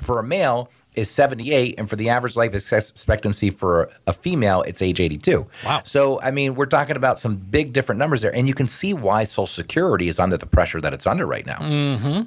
for 0.00 0.18
a 0.18 0.22
male 0.22 0.70
is 0.94 1.08
78 1.10 1.76
and 1.78 1.88
for 1.88 1.94
the 1.96 2.08
average 2.08 2.34
life 2.34 2.52
expectancy 2.54 3.50
for 3.50 3.88
a 4.08 4.12
female 4.12 4.62
it's 4.62 4.82
age 4.82 4.98
82 5.00 5.46
Wow. 5.64 5.82
so 5.84 6.20
i 6.22 6.30
mean 6.32 6.54
we're 6.56 6.66
talking 6.66 6.96
about 6.96 7.20
some 7.20 7.36
big 7.36 7.72
different 7.72 7.98
numbers 8.00 8.20
there 8.22 8.34
and 8.34 8.48
you 8.48 8.54
can 8.54 8.66
see 8.66 8.94
why 8.94 9.22
social 9.24 9.46
security 9.46 10.08
is 10.08 10.18
under 10.18 10.36
the 10.36 10.46
pressure 10.46 10.80
that 10.80 10.92
it's 10.94 11.06
under 11.06 11.24
right 11.26 11.46
now 11.46 11.58
Mm. 11.58 12.26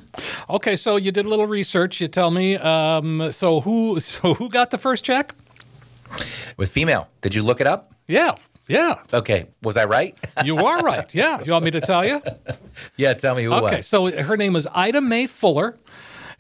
Okay, 0.50 0.76
so 0.76 0.96
you 0.96 1.12
did 1.12 1.26
a 1.26 1.30
little 1.30 1.48
research. 1.48 2.00
You 2.02 2.08
tell 2.08 2.32
me. 2.32 2.56
Um, 2.58 3.32
so 3.32 3.62
who 3.62 4.00
so 4.12 4.34
who 4.36 4.48
got 4.50 4.70
the 4.72 4.78
first 4.78 5.04
check? 5.04 5.34
with 6.58 6.70
female 6.72 7.08
did 7.22 7.34
you 7.36 7.42
look 7.44 7.62
it 7.62 7.68
up 7.68 7.94
Yeah, 8.08 8.36
yeah. 8.68 8.96
okay 9.14 9.48
was 9.64 9.76
i 9.78 9.86
right 9.86 10.16
You 10.46 10.58
are 10.58 10.82
right. 10.82 11.14
Yeah. 11.16 11.42
You 11.44 11.52
want 11.54 11.66
me 11.66 11.72
to 11.72 11.82
tell 11.82 12.06
you? 12.06 12.22
yeah 12.98 13.14
tell 13.14 13.36
me 13.36 13.44
who 13.44 13.54
Okay. 13.54 13.78
was 13.78 13.88
So 13.88 14.12
her 14.12 14.38
name 14.38 14.56
is 14.56 14.68
Ida 14.74 15.02
Mae 15.02 15.28
Fuller. 15.28 15.78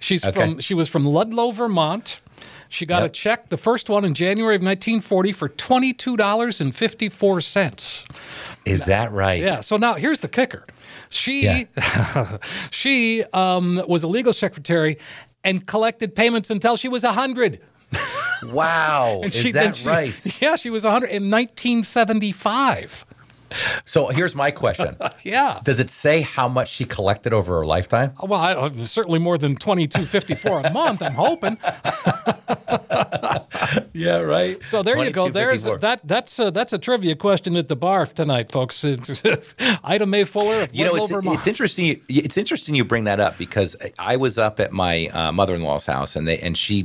She's 0.01 0.25
Okay. 0.25 0.37
from 0.37 0.59
she 0.59 0.73
was 0.73 0.89
from 0.89 1.05
Ludlow, 1.05 1.51
Vermont. 1.51 2.19
She 2.67 2.85
got 2.85 3.03
a 3.03 3.09
check, 3.09 3.49
the 3.49 3.57
first 3.57 3.89
one 3.89 4.05
in 4.05 4.13
January 4.13 4.55
of 4.55 4.61
1940 4.61 5.31
for 5.33 5.47
twenty-two 5.49 6.15
dollars 6.17 6.59
and 6.61 6.75
fifty-four 6.75 7.39
cents. 7.41 8.03
is 8.65 8.85
that 8.85 9.11
right 9.11 9.41
Yeah. 9.41 9.59
So 9.61 9.77
now 9.77 9.93
here's 9.95 10.19
the 10.19 10.27
kicker. 10.29 10.65
She 11.09 11.67
she 12.71 13.23
um, 13.33 13.83
was 13.87 14.03
a 14.03 14.07
legal 14.07 14.33
secretary 14.33 14.97
and 15.43 15.65
collected 15.67 16.15
payments 16.15 16.49
until 16.49 16.75
she 16.77 16.87
was 16.87 17.03
hundred. 17.03 17.59
wow 18.45 19.19
And 19.23 19.33
is 19.35 19.41
she, 19.41 19.51
that 19.51 19.75
she- 19.75 19.87
right 19.87 20.41
Yeah, 20.41 20.55
she 20.55 20.69
was 20.69 20.83
100 20.85 21.07
in 21.07 21.29
1975. 21.29 23.05
So 23.85 24.07
here's 24.07 24.35
my 24.35 24.51
question 24.51 24.95
Yeah. 25.23 25.59
does 25.63 25.79
it 25.79 25.89
say 25.89 26.21
how 26.21 26.47
much 26.47 26.69
she 26.69 26.85
collected 26.85 27.33
over 27.33 27.59
her 27.59 27.65
lifetime 27.65 28.13
Well, 28.21 28.39
I, 28.39 28.53
uh, 28.53 28.85
certainly 28.85 29.19
more 29.19 29.37
than 29.37 29.57
22.54 29.57 30.69
a 30.69 30.73
month. 30.73 31.01
I'm 31.01 31.13
hoping. 31.13 31.57
yeah 33.93 34.17
right 34.19 34.63
So 34.63 34.83
there 34.83 34.97
you 35.03 35.11
go. 35.11 35.29
There's 35.29 35.63
that. 35.63 36.01
That's 36.03 36.39
a, 36.39 36.51
that's 36.51 36.73
a 36.73 36.77
trivia 36.77 37.15
question 37.15 37.55
at 37.55 37.67
the 37.67 37.75
bar 37.75 38.05
tonight, 38.05 38.51
folks. 38.51 38.85
Ida 39.83 40.05
Mae 40.05 40.23
Fuller 40.23 40.63
of 40.63 40.75
You 40.75 40.85
know, 40.85 40.95
it's, 40.95 41.09
Vermont. 41.11 41.37
it's 41.37 41.47
interesting. 41.47 42.01
It's 42.09 42.37
interesting 42.37 42.75
you 42.75 42.83
bring 42.83 43.03
that 43.05 43.19
up 43.19 43.37
because 43.37 43.75
I 43.99 44.17
was 44.17 44.37
up 44.37 44.59
at 44.59 44.71
my 44.71 45.07
uh, 45.07 45.31
mother-in-law's 45.31 45.85
house, 45.85 46.15
and 46.15 46.27
they 46.27 46.39
and 46.39 46.57
she 46.57 46.83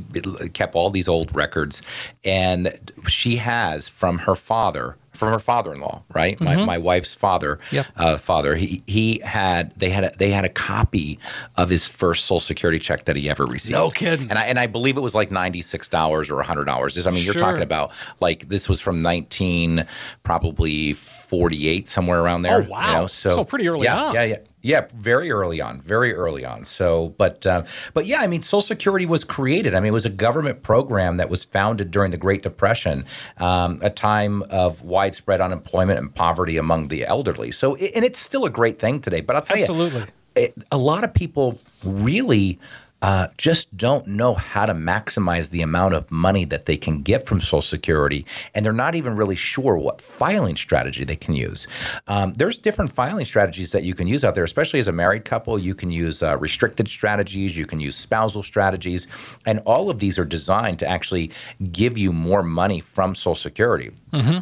kept 0.53 0.75
all 0.75 0.89
these 0.89 1.07
old 1.07 1.33
records, 1.35 1.81
and 2.23 2.73
she 3.07 3.37
has 3.37 3.89
from 3.89 4.19
her 4.19 4.35
father, 4.35 4.97
from 5.17 5.33
her 5.33 5.39
father-in-law, 5.39 6.03
right? 6.13 6.39
My, 6.39 6.55
my 6.63 6.77
wife's 6.77 7.13
father, 7.15 7.57
Mm-hmm. 7.57 7.75
Yep. 7.75 7.85
uh, 7.97 8.17
father. 8.17 8.55
He 8.55 8.83
he 8.87 9.19
had 9.23 9.73
they 9.75 9.89
had 9.89 10.03
a, 10.05 10.11
they 10.17 10.29
had 10.31 10.45
a 10.45 10.49
copy 10.49 11.19
of 11.55 11.69
his 11.69 11.87
first 11.87 12.25
Social 12.25 12.39
Security 12.39 12.79
check 12.79 13.05
that 13.05 13.15
he 13.15 13.29
ever 13.29 13.45
received. 13.45 13.73
No 13.73 13.89
kidding. 13.89 14.29
And 14.29 14.37
I 14.39 14.43
and 14.45 14.59
I 14.59 14.67
believe 14.67 14.95
it 14.97 15.01
was 15.01 15.15
like 15.15 15.31
ninety 15.31 15.61
six 15.61 15.87
dollars 15.89 16.29
or 16.31 16.41
hundred 16.43 16.65
dollars. 16.65 17.05
I 17.07 17.11
mean, 17.11 17.25
you're 17.25 17.33
talking 17.33 17.61
about 17.63 17.91
like 18.19 18.47
this 18.49 18.69
was 18.69 18.79
from 18.81 19.01
nineteen 19.01 19.85
probably 20.23 20.93
forty 20.93 21.67
eight 21.67 21.89
somewhere 21.89 22.21
around 22.21 22.43
there. 22.43 22.55
Oh, 22.57 22.59
you 22.59 22.69
wow. 22.69 22.93
know? 23.01 23.07
So 23.07 23.35
So 23.35 23.43
pretty 23.43 23.67
early 23.67 23.85
yeah, 23.85 23.95
on. 24.03 24.13
Yeah, 24.13 24.23
yeah. 24.23 24.37
Yeah, 24.67 24.85
very 24.93 25.31
early 25.31 25.61
on, 25.61 25.79
very 25.79 26.13
early 26.13 26.43
on. 26.43 26.65
So, 26.65 27.15
but 27.17 27.45
uh, 27.45 27.63
but 27.93 28.05
yeah, 28.05 28.19
I 28.19 28.27
mean, 28.27 28.43
Social 28.43 28.61
Security 28.61 29.05
was 29.05 29.23
created. 29.23 29.73
I 29.73 29.79
mean, 29.79 29.87
it 29.87 29.93
was 29.93 30.05
a 30.05 30.09
government 30.09 30.61
program 30.61 31.15
that 31.17 31.29
was 31.29 31.45
founded 31.45 31.89
during 31.89 32.11
the 32.11 32.17
Great 32.17 32.43
Depression, 32.43 33.05
um, 33.37 33.79
a 33.81 33.89
time 33.89 34.43
of 34.49 34.81
widespread 34.81 35.39
unemployment 35.39 35.99
and 35.99 36.13
poverty 36.13 36.57
among 36.57 36.89
the 36.89 37.05
elderly. 37.05 37.49
So, 37.49 37.75
it, 37.75 37.93
and 37.95 38.03
it's 38.03 38.19
still 38.19 38.43
a 38.43 38.49
great 38.49 38.77
thing 38.77 38.99
today. 38.99 39.21
But 39.21 39.37
I'll 39.37 39.41
tell 39.41 39.57
Absolutely. 39.57 40.01
you, 40.01 40.07
absolutely, 40.35 40.65
a 40.69 40.77
lot 40.77 41.05
of 41.05 41.13
people 41.13 41.57
really 41.85 42.59
uh, 43.01 43.27
just 43.37 43.75
don't 43.77 44.07
know 44.07 44.33
how 44.33 44.65
to 44.65 44.73
maximize 44.73 45.49
the 45.49 45.61
amount 45.61 45.93
of 45.93 46.09
money 46.09 46.45
that 46.45 46.65
they 46.65 46.77
can 46.77 47.01
get 47.01 47.25
from 47.25 47.39
Social 47.41 47.61
Security, 47.61 48.25
and 48.53 48.65
they're 48.65 48.73
not 48.73 48.95
even 48.95 49.15
really 49.15 49.35
sure 49.35 49.77
what 49.77 50.01
filing 50.01 50.55
strategy 50.55 51.03
they 51.03 51.15
can 51.15 51.33
use. 51.33 51.67
Um, 52.07 52.33
there's 52.33 52.57
different 52.57 52.91
filing 52.91 53.25
strategies 53.25 53.71
that 53.71 53.83
you 53.83 53.93
can 53.93 54.07
use 54.07 54.23
out 54.23 54.35
there, 54.35 54.43
especially 54.43 54.79
as 54.79 54.87
a 54.87 54.91
married 54.91 55.25
couple. 55.25 55.59
You 55.59 55.75
can 55.75 55.91
use 55.91 56.23
uh, 56.23 56.37
restricted 56.37 56.87
strategies, 56.87 57.57
you 57.57 57.65
can 57.65 57.79
use 57.79 57.95
spousal 57.95 58.43
strategies, 58.43 59.07
and 59.45 59.59
all 59.65 59.89
of 59.89 59.99
these 59.99 60.17
are 60.17 60.25
designed 60.25 60.79
to 60.79 60.87
actually 60.87 61.31
give 61.71 61.97
you 61.97 62.11
more 62.11 62.43
money 62.43 62.79
from 62.79 63.15
Social 63.15 63.35
Security. 63.35 63.91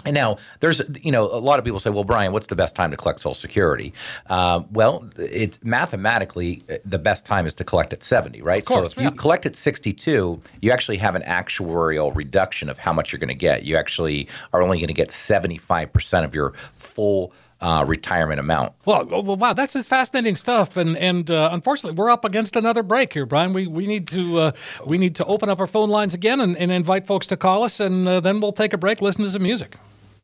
And 0.05 0.13
now 0.13 0.37
there's, 0.59 0.81
you 1.01 1.11
know, 1.11 1.23
a 1.23 1.39
lot 1.39 1.59
of 1.59 1.65
people 1.65 1.79
say, 1.79 1.89
well, 1.89 2.03
Brian, 2.03 2.31
what's 2.31 2.47
the 2.47 2.55
best 2.55 2.75
time 2.75 2.91
to 2.91 2.97
collect 2.97 3.19
Social 3.19 3.33
Security? 3.33 3.93
Uh, 4.27 4.63
well, 4.71 5.09
it 5.17 5.63
mathematically 5.63 6.63
uh, 6.69 6.77
the 6.85 6.99
best 6.99 7.25
time 7.25 7.45
is 7.45 7.53
to 7.55 7.63
collect 7.63 7.91
at 7.91 8.03
70, 8.03 8.41
right? 8.45 8.65
course, 8.65 8.87
so 8.87 8.91
if 8.91 8.97
yeah. 8.97 9.09
you 9.09 9.11
collect 9.11 9.45
at 9.45 9.55
62, 9.55 10.39
you 10.61 10.71
actually 10.71 10.97
have 10.97 11.15
an 11.15 11.23
actuarial 11.23 12.15
reduction 12.15 12.69
of 12.69 12.77
how 12.77 12.93
much 12.93 13.11
you're 13.11 13.19
going 13.19 13.27
to 13.27 13.33
get. 13.33 13.63
You 13.63 13.77
actually 13.77 14.27
are 14.53 14.61
only 14.61 14.77
going 14.77 14.87
to 14.87 14.93
get 14.93 15.09
75% 15.09 16.23
of 16.23 16.35
your 16.35 16.53
full 16.75 17.33
uh, 17.61 17.83
retirement 17.87 18.39
amount. 18.39 18.73
Well, 18.85 19.05
well, 19.05 19.35
wow, 19.37 19.53
that's 19.53 19.73
just 19.73 19.87
fascinating 19.87 20.35
stuff, 20.35 20.77
and 20.77 20.97
and 20.97 21.31
uh, 21.31 21.49
unfortunately, 21.51 21.97
we're 21.97 22.09
up 22.09 22.25
against 22.25 22.55
another 22.55 22.83
break 22.83 23.13
here, 23.13 23.25
Brian. 23.25 23.53
We 23.53 23.65
we 23.65 23.87
need 23.87 24.07
to 24.09 24.37
uh, 24.37 24.51
we 24.85 24.97
need 24.97 25.15
to 25.15 25.25
open 25.25 25.49
up 25.49 25.59
our 25.59 25.67
phone 25.67 25.89
lines 25.89 26.13
again 26.13 26.41
and, 26.41 26.57
and 26.57 26.71
invite 26.71 27.07
folks 27.07 27.27
to 27.27 27.37
call 27.37 27.63
us, 27.63 27.79
and 27.79 28.07
uh, 28.07 28.19
then 28.19 28.39
we'll 28.39 28.51
take 28.51 28.73
a 28.73 28.77
break, 28.77 29.01
listen 29.01 29.23
to 29.23 29.31
some 29.31 29.43
music. 29.43 29.77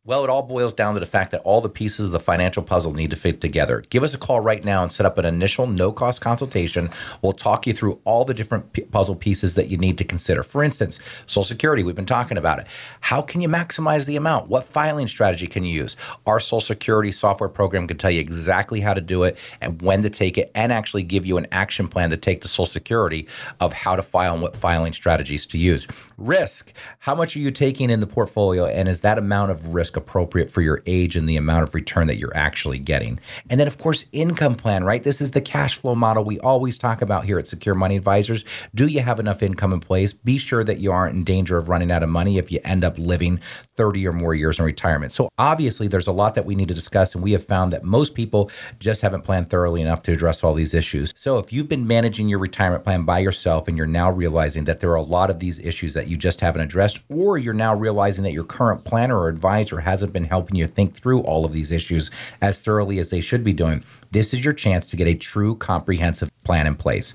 Well, 0.04 0.24
it 0.24 0.32
all 0.32 0.42
boils 0.42 0.74
down 0.74 0.96
to 0.96 1.00
the 1.00 1.06
fact 1.06 1.30
that 1.30 1.42
all 1.42 1.62
the 1.62 1.70
pieces 1.70 2.08
of 2.08 2.12
the 2.12 2.20
financial 2.20 2.64
puzzle 2.64 2.92
need 2.92 3.12
to 3.12 3.16
fit 3.16 3.40
together. 3.40 3.84
Give 3.92 4.02
us 4.02 4.16
a 4.16 4.18
call 4.18 4.40
right 4.40 4.66
now 4.66 4.82
and 4.82 4.92
set 4.92 5.06
up 5.06 5.20
an 5.20 5.26
initial 5.26 5.68
no 5.68 5.92
cost 5.92 6.22
consultation. 6.22 6.90
We'll 7.22 7.34
talk 7.34 7.68
you 7.68 7.74
through 7.74 8.02
all 8.04 8.26
the 8.26 8.34
different 8.34 8.74
p- 8.74 8.82
puzzle 8.82 9.16
pieces 9.16 9.54
that 9.54 9.70
you 9.70 9.78
need 9.78 10.00
to 10.00 10.04
consider. 10.04 10.42
For 10.42 10.64
instance, 10.64 11.00
Social 11.28 11.44
Security, 11.44 11.84
we've 11.84 11.96
been 11.96 12.08
talking 12.08 12.40
about 12.40 12.58
it. 12.58 12.66
How 13.02 13.22
can 13.22 13.42
you 13.42 13.48
maximize 13.48 14.08
the 14.08 14.16
amount? 14.16 14.48
What 14.48 14.66
filing 14.66 15.08
strategy 15.08 15.46
can 15.46 15.64
you 15.64 15.72
use? 15.72 15.96
Our 16.26 16.40
Social 16.40 16.62
Security 16.62 17.12
software 17.12 17.48
program 17.48 17.86
can 17.86 18.00
tell 18.00 18.10
you 18.10 18.22
exactly 18.22 18.80
how 18.80 18.96
to 18.96 19.02
do 19.02 19.22
it 19.22 19.38
and 19.62 19.84
when 19.84 20.02
to 20.02 20.10
take 20.10 20.36
it, 20.36 20.50
and 20.56 20.72
actually 20.74 21.04
give 21.04 21.28
you 21.28 21.38
an 21.38 21.46
action 21.52 21.88
plan 21.88 22.10
to 22.10 22.18
take 22.18 22.42
to 22.42 22.48
Social 22.48 22.66
Security 22.66 23.28
of 23.60 23.72
how 23.72 23.96
to 23.96 24.02
file 24.02 24.34
and 24.34 24.42
what 24.42 24.56
filing 24.56 24.94
strategies 24.94 25.46
to 25.46 25.60
use. 25.60 25.86
Risk 26.18 26.74
how 26.98 27.14
much 27.14 27.36
are 27.36 27.40
you 27.40 27.52
taking 27.52 27.92
in 27.92 28.00
the 28.00 28.08
portfolio, 28.08 28.66
and 28.66 28.90
is 28.90 29.02
that 29.02 29.20
amount 29.20 29.52
of 29.52 29.76
risk 29.76 29.91
appropriate 29.98 30.50
for 30.50 30.62
your 30.62 30.82
age 30.86 31.16
and 31.16 31.28
the 31.28 31.38
amount 31.38 31.64
of 31.64 31.74
return 31.74 32.08
that 32.08 32.18
you're 32.18 32.36
actually 32.36 32.80
getting? 32.80 33.20
And 33.50 33.60
then, 33.60 33.68
of 33.68 33.78
course, 33.78 34.06
income 34.12 34.56
plan, 34.56 34.84
right? 34.84 35.04
This 35.04 35.22
is 35.22 35.32
the 35.32 35.42
cash 35.42 35.76
flow 35.76 35.96
model 35.96 36.24
we 36.24 36.40
always 36.40 36.78
talk 36.78 37.02
about 37.02 37.26
here 37.26 37.38
at 37.38 37.48
Secure 37.48 37.76
Money 37.76 37.98
Advisors. 37.98 38.46
Do 38.76 38.88
you 38.88 39.02
have 39.02 39.20
enough 39.20 39.44
income 39.44 39.74
in 39.74 39.80
place? 39.80 40.14
Be 40.14 40.38
sure 40.38 40.64
that 40.64 40.80
you 40.80 40.92
aren't 40.92 41.16
in 41.16 41.24
danger 41.24 41.58
of 41.58 41.70
running 41.70 41.92
out 41.92 42.04
of 42.04 42.10
money 42.10 42.38
if 42.38 42.52
you 42.52 42.60
end 42.64 42.84
up 42.84 42.98
living 42.98 43.40
30 43.76 44.08
or 44.08 44.14
more 44.14 44.36
years 44.36 44.60
in 44.60 44.66
retirement. 44.66 45.14
So, 45.14 45.30
obviously, 45.38 45.88
there's 45.88 46.08
a 46.08 46.12
lot 46.12 46.36
that 46.36 46.46
we 46.46 46.56
need 46.56 46.68
to 46.68 46.74
discuss, 46.74 47.16
and 47.16 47.24
we 47.24 47.32
have 47.32 47.44
found 47.44 47.74
that 47.74 47.84
most 47.84 48.14
people 48.14 48.52
just 48.80 49.02
haven't 49.02 49.24
planned 49.24 49.50
thoroughly 49.50 49.82
enough 49.82 50.04
to 50.04 50.12
address 50.12 50.44
all 50.44 50.54
these 50.54 50.74
issues. 50.74 51.14
So, 51.18 51.38
if 51.38 51.52
you've 51.52 51.68
been 51.68 51.88
managing 51.88 52.30
your 52.30 52.40
retirement 52.40 52.84
plan 52.84 53.04
by 53.04 53.20
yourself 53.20 53.68
and 53.68 53.78
you're 53.78 53.88
now 53.88 54.12
realizing 54.12 54.66
that 54.66 54.80
there 54.80 54.92
are 54.92 54.96
a 54.96 55.02
lot 55.02 55.30
of 55.30 55.40
these 55.40 55.60
issues 55.60 55.94
that 55.94 56.08
you 56.08 56.18
just 56.18 56.42
haven't 56.42 56.62
addressed, 56.62 57.00
or 57.10 57.38
you're 57.38 57.54
now 57.54 57.76
realizing 57.76 58.24
that 58.24 58.32
your 58.32 58.44
current 58.44 58.84
planner 58.84 59.18
or 59.18 59.28
advisor 59.28 59.80
hasn't 59.82 60.14
been 60.14 60.24
helping 60.24 60.56
you 60.56 60.68
think 60.68 60.96
through 60.96 61.22
all 61.22 61.46
of 61.46 61.54
these 61.54 61.72
issues 61.72 62.10
as 62.42 62.60
thoroughly 62.60 63.00
as 63.00 63.10
they 63.10 63.22
should 63.22 63.44
be 63.44 63.54
doing, 63.54 63.84
this 64.12 64.34
is 64.34 64.44
your 64.44 64.54
chance 64.54 64.88
to 64.88 64.96
get 64.96 65.08
a 65.08 65.16
true 65.16 65.56
comprehensive 65.56 66.32
plan 66.44 66.68
in 66.68 66.76
place. 66.76 67.14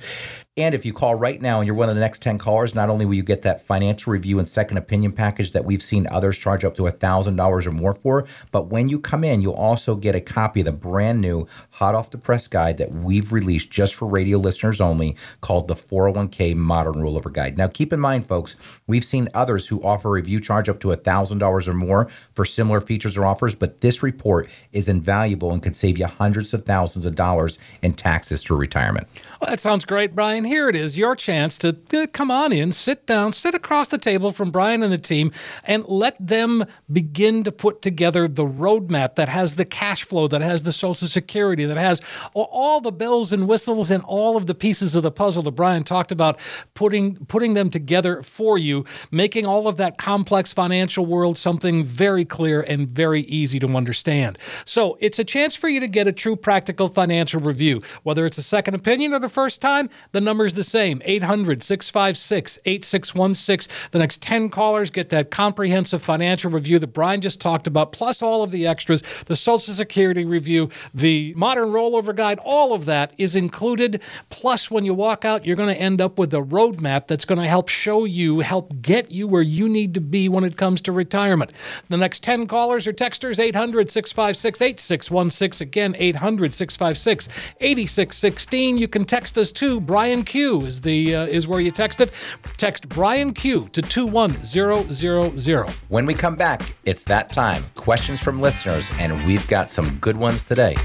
And 0.59 0.75
if 0.75 0.87
you 0.87 0.95
call 0.95 1.17
right 1.17 1.43
now 1.43 1.59
and 1.61 1.67
you're 1.67 1.77
one 1.77 1.91
of 1.91 1.97
the 1.97 2.01
next 2.01 2.23
10 2.23 2.39
callers, 2.39 2.75
not 2.75 2.89
only 2.89 3.05
will 3.05 3.13
you 3.13 3.23
get 3.23 3.43
that 3.43 3.61
financial 3.61 4.11
review 4.11 4.39
and 4.39 4.49
second 4.49 4.79
opinion 4.79 5.13
package 5.13 5.51
that 5.51 5.67
we've 5.67 5.83
seen 5.83 6.07
others 6.11 6.39
charge 6.39 6.65
up 6.65 6.75
to 6.77 6.85
$1,000 6.85 7.67
or 7.67 7.73
more 7.73 7.95
for, 7.95 8.27
but 8.53 8.69
when 8.69 8.89
you 8.89 8.99
come 8.99 9.23
in, 9.23 9.43
you'll 9.43 9.53
also 9.53 9.95
get 9.95 10.15
a 10.15 10.21
copy 10.21 10.61
of 10.61 10.65
the 10.65 10.73
brand 10.73 11.21
new 11.21 11.47
hot 11.73 11.95
off 11.95 12.11
the 12.11 12.17
press 12.17 12.49
guide 12.49 12.79
that 12.79 12.91
we've 12.91 13.35
released 13.35 13.69
just 13.71 13.95
for 13.95 14.09
radio 14.09 14.39
listeners 14.39 14.81
only 14.81 15.15
called 15.43 15.69
the 15.69 15.75
401k 15.75 16.57
Modern 16.57 16.95
Rollover 16.95 17.31
Guide. 17.31 17.59
Now, 17.59 17.69
keep 17.69 17.93
in 17.93 18.01
mind, 18.01 18.27
folks, 18.27 18.57
we've 18.87 19.05
seen 19.05 19.29
others 19.35 19.69
who 19.69 19.83
offer 19.83 20.09
a 20.09 20.13
review 20.13 20.41
charge 20.41 20.71
up 20.71 20.81
to 20.81 20.89
$1,000 20.89 21.69
or 21.69 21.75
more 21.75 22.09
for 22.35 22.47
similar 22.47 22.81
features 22.81 23.19
or 23.19 23.27
offers, 23.27 23.55
but 23.55 23.83
this 23.83 24.03
report 24.03 24.49
is 24.73 24.89
invaluable 24.89 25.53
and 25.53 25.63
could 25.63 25.77
save 25.77 25.99
you 25.99 26.07
hundreds 26.07 26.55
of 26.55 26.65
thousands 26.65 27.05
of 27.05 27.15
dollars 27.15 27.59
in 27.83 27.93
taxes 27.93 28.43
through 28.43 28.57
retirement. 28.57 29.07
Well, 29.43 29.51
that 29.51 29.61
sounds 29.61 29.85
great, 29.85 30.15
Brian. 30.15 30.46
Here 30.47 30.69
it 30.69 30.77
is, 30.77 30.97
your 30.97 31.17
chance 31.17 31.59
to 31.59 31.77
uh, 31.93 32.07
come 32.13 32.31
on 32.31 32.53
in, 32.53 32.73
sit 32.73 33.07
down, 33.07 33.33
sit 33.33 33.55
across 33.55 33.89
the 33.89 33.99
table 33.99 34.31
from 34.31 34.51
Brian 34.51 34.83
and 34.83 34.93
the 34.93 34.99
team, 34.99 35.33
and 35.65 35.85
let 35.87 36.17
them 36.25 36.65
begin 36.91 37.45
to 37.45 37.53
put 37.53 37.83
together 37.83 38.29
the 38.29 38.45
roadmap 38.45 39.17
that 39.17 39.29
has 39.29 39.57
the 39.57 39.65
cash 39.65 40.05
flow, 40.05 40.29
that 40.29 40.43
has 40.43 40.63
the 40.63 40.73
Social 40.73 41.09
Security, 41.09 41.65
that 41.65 41.77
has 41.77 42.01
all 42.35 42.81
the 42.81 42.93
bells 42.93 43.33
and 43.33 43.49
whistles 43.49 43.91
and 43.91 44.03
all 44.05 44.37
of 44.37 44.47
the 44.47 44.55
pieces 44.55 44.95
of 44.95 45.03
the 45.03 45.11
puzzle 45.11 45.43
that 45.43 45.53
Brian 45.53 45.85
talked 45.85 46.13
about, 46.13 46.39
putting 46.75 47.17
putting 47.27 47.55
them 47.55 47.71
together 47.71 48.23
for 48.23 48.57
you, 48.57 48.85
making 49.11 49.47
all 49.47 49.69
of 49.69 49.77
that 49.77 49.99
complex 49.99 50.53
financial 50.53 51.05
world 51.07 51.37
something 51.39 51.85
very 51.85 52.25
clear 52.25 52.61
and 52.61 52.89
very 52.89 53.23
easy 53.23 53.59
to 53.59 53.67
understand. 53.77 54.39
So 54.65 54.97
it's 55.01 55.19
a 55.19 55.25
chance 55.25 55.55
for 55.55 55.69
you 55.69 55.81
to 55.81 55.89
get 55.89 56.07
a 56.07 56.13
true 56.13 56.37
practical 56.37 56.89
financial 56.89 57.41
review, 57.41 57.83
whether 58.05 58.27
it's 58.27 58.39
a 58.39 58.43
second 58.43 58.75
opinion 58.75 59.13
or 59.13 59.19
the 59.19 59.29
first 59.29 59.61
time. 59.61 59.91
The 60.13 60.21
the 60.37 60.65
same 60.65 61.03
800 61.05 61.63
656 61.63 62.59
8616. 62.65 63.73
The 63.91 63.99
next 63.99 64.23
10 64.23 64.51
callers 64.51 64.91
get 64.91 65.09
that 65.11 65.31
comprehensive 65.31 66.03
financial 66.03 66.51
review 66.51 66.79
that 66.79 66.89
Brian 66.89 67.21
just 67.21 67.41
talked 67.41 67.67
about, 67.67 67.93
plus 67.93 68.23
all 68.23 68.43
of 68.43 68.51
the 68.51 68.67
extras 68.67 69.03
the 69.27 69.37
Social 69.37 69.75
Security 69.75 70.25
review, 70.25 70.71
the 70.95 71.33
modern 71.35 71.69
rollover 71.69 72.15
guide, 72.15 72.39
all 72.41 72.73
of 72.73 72.85
that 72.87 73.13
is 73.19 73.37
included. 73.37 74.01
Plus, 74.31 74.71
when 74.71 74.85
you 74.85 74.95
walk 74.95 75.25
out, 75.25 75.45
you're 75.45 75.57
going 75.57 75.75
to 75.75 75.81
end 75.81 76.01
up 76.01 76.19
with 76.19 76.33
a 76.35 76.43
roadmap 76.43 77.07
that's 77.07 77.25
going 77.25 77.41
to 77.41 77.49
help 77.49 77.69
show 77.69 78.05
you, 78.05 78.41
help 78.41 78.73
get 78.83 79.11
you 79.11 79.27
where 79.27 79.43
you 79.43 79.69
need 79.69 79.95
to 79.95 80.01
be 80.01 80.29
when 80.29 80.45
it 80.45 80.57
comes 80.57 80.81
to 80.83 80.93
retirement. 80.93 81.53
The 81.89 81.97
next 81.97 82.23
10 82.23 82.47
callers 82.47 82.87
or 82.87 82.93
texters 82.93 83.39
800 83.39 83.91
656 83.91 84.63
8616. 84.63 85.67
Again, 85.67 85.97
800 85.99 86.53
656 86.53 87.29
8616. 87.61 88.79
You 88.79 88.89
can 88.89 89.05
text 89.05 89.39
us 89.39 89.53
too. 89.53 89.81
Brian 89.81 90.25
Q 90.27 90.61
is 90.67 90.81
the 90.81 91.15
uh, 91.15 91.27
is 91.27 91.47
where 91.49 91.61
you 91.61 91.71
text 91.71 92.01
it. 92.01 92.11
Text 92.57 92.89
Brian 92.89 93.33
Q 93.33 93.69
to 93.73 93.81
21000. 93.81 95.71
When 95.89 96.05
we 96.05 96.15
come 96.15 96.37
back, 96.37 96.61
it's 96.85 97.05
that 97.05 97.31
time. 97.31 97.63
Questions 97.75 98.21
from 98.21 98.41
listeners, 98.41 98.91
and 98.99 99.27
we've 99.27 99.47
got 99.49 99.71
some 99.71 99.97
good 99.99 100.17
ones 100.17 100.45
today. 100.45 100.77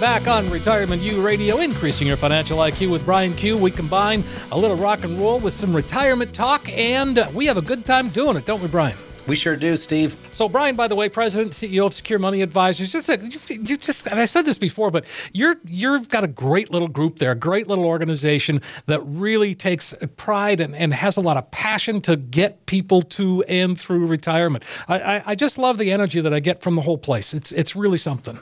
Back 0.00 0.28
on 0.28 0.48
Retirement 0.48 1.02
U 1.02 1.20
Radio, 1.20 1.58
increasing 1.58 2.06
your 2.06 2.16
financial 2.16 2.58
IQ 2.58 2.92
with 2.92 3.04
Brian 3.04 3.34
Q. 3.34 3.56
We 3.56 3.72
combine 3.72 4.22
a 4.52 4.58
little 4.58 4.76
rock 4.76 5.02
and 5.02 5.18
roll 5.18 5.40
with 5.40 5.52
some 5.52 5.74
retirement 5.74 6.32
talk, 6.32 6.68
and 6.68 7.26
we 7.34 7.46
have 7.46 7.56
a 7.56 7.62
good 7.62 7.84
time 7.84 8.08
doing 8.10 8.36
it, 8.36 8.46
don't 8.46 8.62
we, 8.62 8.68
Brian? 8.68 8.96
We 9.26 9.34
sure 9.34 9.56
do, 9.56 9.76
Steve. 9.76 10.16
So, 10.30 10.48
Brian, 10.48 10.76
by 10.76 10.86
the 10.86 10.94
way, 10.94 11.08
President 11.08 11.60
and 11.62 11.72
CEO 11.72 11.84
of 11.86 11.94
Secure 11.94 12.20
Money 12.20 12.42
Advisors, 12.42 12.92
just 12.92 13.08
you, 13.08 13.40
you 13.48 13.76
just 13.76 14.06
and 14.06 14.20
I 14.20 14.24
said 14.24 14.44
this 14.44 14.56
before, 14.56 14.92
but 14.92 15.04
you're 15.32 15.56
you've 15.64 16.08
got 16.08 16.22
a 16.22 16.28
great 16.28 16.70
little 16.70 16.88
group 16.88 17.18
there, 17.18 17.32
a 17.32 17.34
great 17.34 17.66
little 17.66 17.84
organization 17.84 18.62
that 18.86 19.00
really 19.00 19.54
takes 19.54 19.94
pride 20.16 20.60
and, 20.60 20.76
and 20.76 20.94
has 20.94 21.16
a 21.16 21.20
lot 21.20 21.36
of 21.36 21.50
passion 21.50 22.00
to 22.02 22.16
get 22.16 22.66
people 22.66 23.02
to 23.02 23.42
and 23.48 23.78
through 23.78 24.06
retirement. 24.06 24.64
I, 24.86 24.98
I, 24.98 25.22
I 25.26 25.34
just 25.34 25.58
love 25.58 25.76
the 25.76 25.90
energy 25.90 26.20
that 26.20 26.32
I 26.32 26.38
get 26.38 26.62
from 26.62 26.76
the 26.76 26.82
whole 26.82 26.98
place. 26.98 27.34
It's 27.34 27.50
it's 27.50 27.74
really 27.74 27.98
something. 27.98 28.38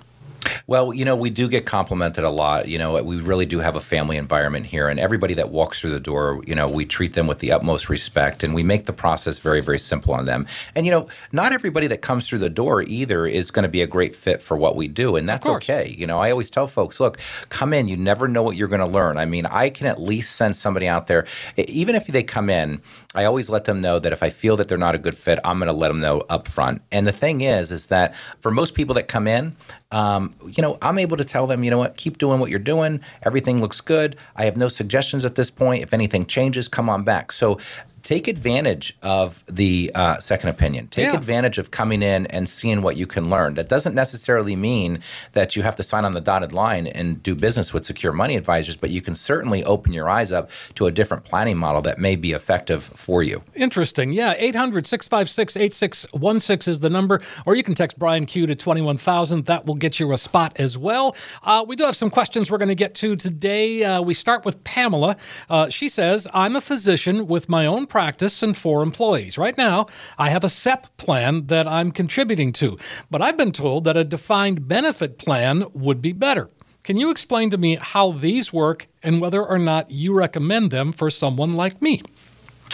Well, 0.66 0.92
you 0.92 1.04
know, 1.04 1.16
we 1.16 1.30
do 1.30 1.48
get 1.48 1.66
complimented 1.66 2.24
a 2.24 2.30
lot. 2.30 2.68
You 2.68 2.78
know, 2.78 3.02
we 3.02 3.20
really 3.20 3.46
do 3.46 3.61
have 3.61 3.76
a 3.76 3.80
family 3.80 4.16
environment 4.16 4.66
here, 4.66 4.88
and 4.88 4.98
everybody 4.98 5.35
that 5.35 5.50
walks 5.50 5.80
through 5.80 5.90
the 5.90 6.00
door, 6.00 6.42
you 6.46 6.54
know, 6.54 6.68
we 6.68 6.85
treat 6.85 7.14
them 7.14 7.26
with 7.26 7.38
the 7.38 7.52
utmost 7.52 7.88
respect, 7.88 8.42
and 8.42 8.54
we 8.54 8.62
make 8.62 8.87
the 8.87 8.92
process 8.92 9.38
very, 9.38 9.61
very 9.61 9.78
simple 9.78 10.14
on 10.14 10.24
them. 10.24 10.46
And 10.74 10.87
you 10.87 10.92
know, 10.92 11.09
not 11.32 11.52
everybody 11.52 11.87
that 11.88 12.02
comes 12.02 12.28
through 12.28 12.40
the 12.40 12.50
door 12.50 12.82
either 12.82 13.26
is 13.26 13.50
going 13.50 13.62
to 13.64 13.68
be 13.68 13.82
a 13.82 13.87
great 13.87 14.14
fit 14.14 14.42
for 14.42 14.56
what 14.56 14.76
we 14.76 14.88
do, 14.88 15.16
and 15.16 15.28
that's 15.28 15.46
okay. 15.46 15.94
You 15.96 16.06
know, 16.06 16.18
I 16.18 16.30
always 16.30 16.50
tell 16.50 16.66
folks, 16.66 17.00
look, 17.00 17.18
come 17.48 17.72
in. 17.72 17.88
You 17.88 17.96
never 17.96 18.28
know 18.28 18.42
what 18.42 18.56
you're 18.56 18.68
going 18.68 18.80
to 18.80 18.87
learn. 18.87 19.16
I 19.16 19.24
mean, 19.24 19.46
I 19.46 19.70
can 19.70 19.87
at 19.87 20.00
least 20.00 20.37
send 20.37 20.56
somebody 20.56 20.88
out 20.88 21.06
there, 21.06 21.26
even 21.56 21.94
if 21.94 22.06
they 22.06 22.22
come 22.22 22.50
in. 22.50 22.80
I 23.14 23.24
always 23.24 23.48
let 23.48 23.64
them 23.64 23.80
know 23.80 23.98
that 23.98 24.12
if 24.12 24.22
I 24.22 24.30
feel 24.30 24.56
that 24.56 24.68
they're 24.68 24.78
not 24.78 24.94
a 24.94 24.98
good 24.98 25.16
fit, 25.16 25.38
I'm 25.44 25.59
going 25.59 25.68
to 25.68 25.76
let 25.76 25.88
them 25.88 26.00
know 26.00 26.20
up 26.28 26.48
front. 26.48 26.82
And 26.92 27.06
the 27.06 27.12
thing 27.12 27.40
is, 27.40 27.72
is 27.72 27.87
that 27.88 28.14
for 28.40 28.50
most 28.50 28.74
people 28.74 28.94
that 28.94 29.09
come 29.09 29.26
in, 29.26 29.56
um, 29.92 30.35
you 30.46 30.62
know, 30.62 30.79
I'm 30.83 30.99
able 30.99 31.16
to 31.16 31.25
tell 31.25 31.46
them, 31.46 31.62
you 31.62 31.70
know 31.70 31.79
what, 31.79 31.96
keep 31.96 32.18
doing 32.18 32.40
what 32.40 32.51
you're 32.51 32.59
doing. 32.59 33.01
Everything 33.22 33.61
looks 33.61 33.81
good. 33.81 34.16
I 34.35 34.44
have 34.44 34.57
no 34.57 34.68
suggestions 34.68 35.25
at 35.25 35.37
this 35.37 35.51
point. 35.51 35.83
If 35.83 35.94
anything 35.94 36.27
changes, 36.27 36.66
come 36.68 36.88
on 36.88 37.05
back. 37.05 37.31
So 37.33 37.59
take 38.07 38.29
advantage 38.29 38.97
of 39.03 39.42
the 39.47 39.90
uh, 39.92 40.16
second 40.21 40.49
opinion. 40.49 40.87
Take 40.87 41.07
Yeah. 41.07 41.16
advantage 41.16 41.59
of 41.59 41.73
coming 41.73 42.05
in 42.05 42.27
and 42.27 42.49
seeing 42.49 42.81
what 42.83 42.97
you 42.97 43.05
can 43.05 43.29
learn. 43.29 43.55
That 43.55 43.69
doesn't 43.69 43.97
necessarily 43.97 44.55
mean 44.55 45.01
that 45.33 45.57
you 45.57 45.62
have 45.62 45.75
to 45.75 45.83
sign 45.83 46.05
on 46.05 46.14
the 46.14 46.21
dotted 46.21 46.53
line 46.53 46.87
and 46.87 47.21
do 47.21 47.35
business 47.35 47.75
with 47.75 47.85
secure 47.85 48.12
money 48.12 48.37
advisors, 48.37 48.77
but 48.77 48.90
you 48.90 49.03
can 49.03 49.16
certainly 49.16 49.64
open 49.64 49.92
your 49.92 50.09
eyes 50.09 50.31
up 50.31 50.51
to 50.77 50.87
a 50.87 50.92
different 50.92 51.25
planning 51.25 51.57
model 51.59 51.83
that 51.83 51.99
may 51.99 52.14
be 52.14 52.31
effective 52.31 52.85
for 52.85 53.25
you. 53.25 53.42
Interesting. 53.57 54.12
Yeah, 54.12 54.35
800 54.38 54.87
656 54.87 55.57
8616 55.57 56.71
is 56.71 56.79
the 56.79 56.88
number, 56.90 57.21
or 57.45 57.57
you 57.57 57.64
can 57.64 57.75
text 57.75 57.99
Brian 57.99 58.25
Q 58.25 58.47
to 58.47 58.55
21000. 58.55 59.47
That 59.47 59.66
will 59.66 59.75
get 59.75 59.99
you 59.99 60.12
a 60.12 60.16
spot 60.16 60.53
as 60.61 60.79
well. 60.79 61.16
Uh, 61.42 61.64
we 61.66 61.75
do 61.75 61.83
have 61.83 61.97
some 61.97 62.11
questions 62.11 62.53
we're 62.53 62.59
going 62.59 62.69
to 62.69 62.77
get 62.77 62.95
to 62.97 63.16
today. 63.16 63.83
Uh, 63.83 64.01
we 64.01 64.14
start 64.14 64.45
with 64.45 64.62
Pamela. 64.62 65.16
Uh, 65.51 65.69
she 65.71 65.88
says, 65.88 66.29
I'm 66.33 66.55
a 66.55 66.61
physician 66.61 67.27
with 67.27 67.49
my 67.49 67.66
own 67.66 67.88
practice 67.96 68.42
and 68.42 68.54
four 68.54 68.82
employees. 68.82 69.38
Right 69.38 69.56
now, 69.56 69.87
I 70.18 70.28
have 70.28 70.44
a 70.44 70.50
SEP 70.50 70.94
plan 70.98 71.46
that 71.46 71.66
I'm 71.66 71.90
contributing 71.90 72.52
to, 72.52 72.76
but 73.11 73.22
I've 73.22 73.38
been 73.38 73.52
told 73.52 73.85
that 73.85 73.96
a 73.96 74.04
defined 74.04 74.68
benefit 74.68 75.16
plan 75.16 75.64
would 75.72 76.02
be 76.02 76.12
better. 76.12 76.50
Can 76.85 76.98
you 76.98 77.09
explain 77.09 77.48
to 77.48 77.56
me 77.56 77.76
how 77.76 78.12
these 78.12 78.52
work 78.52 78.87
and 79.02 79.18
whether 79.18 79.42
or 79.42 79.59
not 79.59 79.90
you 79.90 80.12
recommend 80.12 80.70
them 80.70 80.92
for 80.92 81.09
someone 81.09 81.54
like 81.54 81.80
me? 81.80 82.02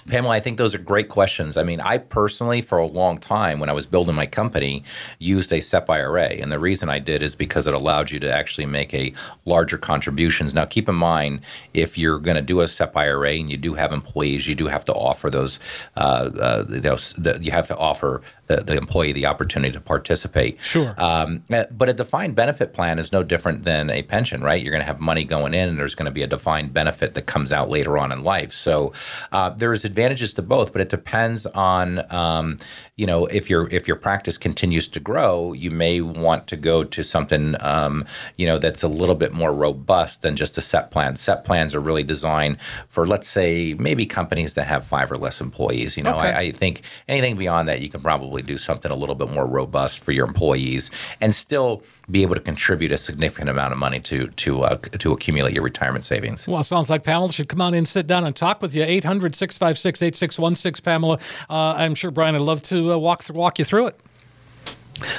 Pamela, 0.08 0.34
I 0.34 0.40
think 0.40 0.58
those 0.58 0.74
are 0.74 0.78
great 0.78 1.08
questions. 1.08 1.56
I 1.56 1.62
mean, 1.62 1.80
I 1.80 1.98
personally, 1.98 2.60
for 2.60 2.78
a 2.78 2.86
long 2.86 3.18
time, 3.18 3.60
when 3.60 3.68
I 3.68 3.72
was 3.72 3.86
building 3.86 4.14
my 4.14 4.26
company, 4.26 4.82
used 5.18 5.52
a 5.52 5.60
SEP 5.60 5.88
IRA. 5.88 6.28
And 6.28 6.50
the 6.50 6.58
reason 6.58 6.88
I 6.88 6.98
did 6.98 7.22
is 7.22 7.34
because 7.34 7.66
it 7.66 7.74
allowed 7.74 8.10
you 8.10 8.18
to 8.20 8.32
actually 8.32 8.66
make 8.66 8.92
a 8.92 9.12
larger 9.44 9.78
contributions. 9.78 10.54
Now, 10.54 10.64
keep 10.64 10.88
in 10.88 10.96
mind, 10.96 11.40
if 11.72 11.96
you're 11.96 12.18
going 12.18 12.34
to 12.36 12.42
do 12.42 12.60
a 12.60 12.68
SEP 12.68 12.96
IRA 12.96 13.34
and 13.34 13.48
you 13.48 13.56
do 13.56 13.74
have 13.74 13.92
employees, 13.92 14.48
you 14.48 14.54
do 14.54 14.66
have 14.66 14.84
to 14.86 14.92
offer 14.92 15.30
those, 15.30 15.60
uh, 15.96 16.30
uh, 16.40 16.64
you, 16.68 16.80
know, 16.80 16.98
you 17.40 17.52
have 17.52 17.68
to 17.68 17.76
offer 17.76 18.22
the, 18.46 18.56
the 18.56 18.76
employee 18.76 19.12
the 19.12 19.26
opportunity 19.26 19.72
to 19.72 19.80
participate. 19.80 20.58
Sure. 20.62 20.94
Um, 20.98 21.44
uh, 21.50 21.64
but 21.70 21.88
a 21.88 21.92
defined 21.92 22.34
benefit 22.34 22.74
plan 22.74 22.98
is 22.98 23.12
no 23.12 23.22
different 23.22 23.64
than 23.64 23.90
a 23.90 24.02
pension, 24.02 24.42
right? 24.42 24.62
You're 24.62 24.72
going 24.72 24.82
to 24.82 24.86
have 24.86 25.00
money 25.00 25.24
going 25.24 25.54
in, 25.54 25.68
and 25.68 25.78
there's 25.78 25.94
going 25.94 26.06
to 26.06 26.12
be 26.12 26.22
a 26.22 26.26
defined 26.26 26.72
benefit 26.72 27.14
that 27.14 27.26
comes 27.26 27.52
out 27.52 27.68
later 27.68 27.98
on 27.98 28.12
in 28.12 28.24
life. 28.24 28.52
So 28.52 28.92
uh, 29.30 29.50
there's 29.50 29.84
advantages 29.84 30.32
to 30.34 30.42
both, 30.42 30.72
but 30.72 30.80
it 30.80 30.88
depends 30.88 31.46
on 31.46 32.12
um, 32.12 32.58
you 32.96 33.06
know 33.06 33.26
if 33.26 33.48
your 33.48 33.68
if 33.70 33.88
your 33.88 33.96
practice 33.96 34.36
continues 34.36 34.86
to 34.88 35.00
grow, 35.00 35.52
you 35.52 35.70
may 35.70 36.00
want 36.00 36.46
to 36.48 36.56
go 36.56 36.84
to 36.84 37.02
something 37.02 37.56
um, 37.60 38.04
you 38.36 38.46
know 38.46 38.58
that's 38.58 38.82
a 38.82 38.88
little 38.88 39.14
bit 39.14 39.32
more 39.32 39.52
robust 39.52 40.22
than 40.22 40.36
just 40.36 40.58
a 40.58 40.60
SEP 40.60 40.90
plan. 40.90 41.16
SEP 41.16 41.44
plans 41.44 41.74
are 41.74 41.80
really 41.80 42.02
designed 42.02 42.58
for 42.88 43.06
let's 43.06 43.28
say 43.28 43.74
maybe 43.78 44.04
companies 44.04 44.54
that 44.54 44.66
have 44.66 44.84
five 44.84 45.10
or 45.10 45.16
less 45.16 45.40
employees. 45.40 45.96
You 45.96 46.02
know, 46.02 46.16
okay. 46.16 46.32
I, 46.32 46.40
I 46.40 46.52
think 46.52 46.82
anything 47.08 47.36
beyond 47.36 47.68
that, 47.68 47.80
you 47.80 47.88
can 47.88 48.02
probably 48.02 48.42
do 48.42 48.58
something 48.58 48.90
a 48.90 48.96
little 48.96 49.14
bit 49.14 49.30
more 49.30 49.46
robust 49.46 49.98
for 50.00 50.12
your 50.12 50.26
employees 50.26 50.90
and 51.20 51.34
still 51.34 51.82
be 52.10 52.22
able 52.22 52.34
to 52.34 52.40
contribute 52.40 52.92
a 52.92 52.98
significant 52.98 53.48
amount 53.48 53.72
of 53.72 53.78
money 53.78 54.00
to 54.00 54.28
to 54.28 54.62
uh, 54.62 54.76
to 54.76 55.12
accumulate 55.12 55.54
your 55.54 55.62
retirement 55.62 56.04
savings. 56.04 56.48
Well, 56.48 56.62
sounds 56.62 56.90
like 56.90 57.04
Pamela 57.04 57.32
should 57.32 57.48
come 57.48 57.60
on 57.60 57.74
in, 57.74 57.86
sit 57.86 58.06
down, 58.06 58.24
and 58.24 58.34
talk 58.34 58.60
with 58.60 58.74
you. 58.74 58.82
800 58.82 59.34
656 59.34 60.02
8616, 60.02 60.82
Pamela. 60.82 61.18
Uh, 61.48 61.74
I'm 61.74 61.94
sure 61.94 62.10
Brian 62.10 62.34
would 62.34 62.42
love 62.42 62.62
to 62.62 62.92
uh, 62.92 62.96
walk, 62.96 63.24
th- 63.24 63.36
walk 63.36 63.58
you 63.58 63.64
through 63.64 63.88
it. 63.88 64.00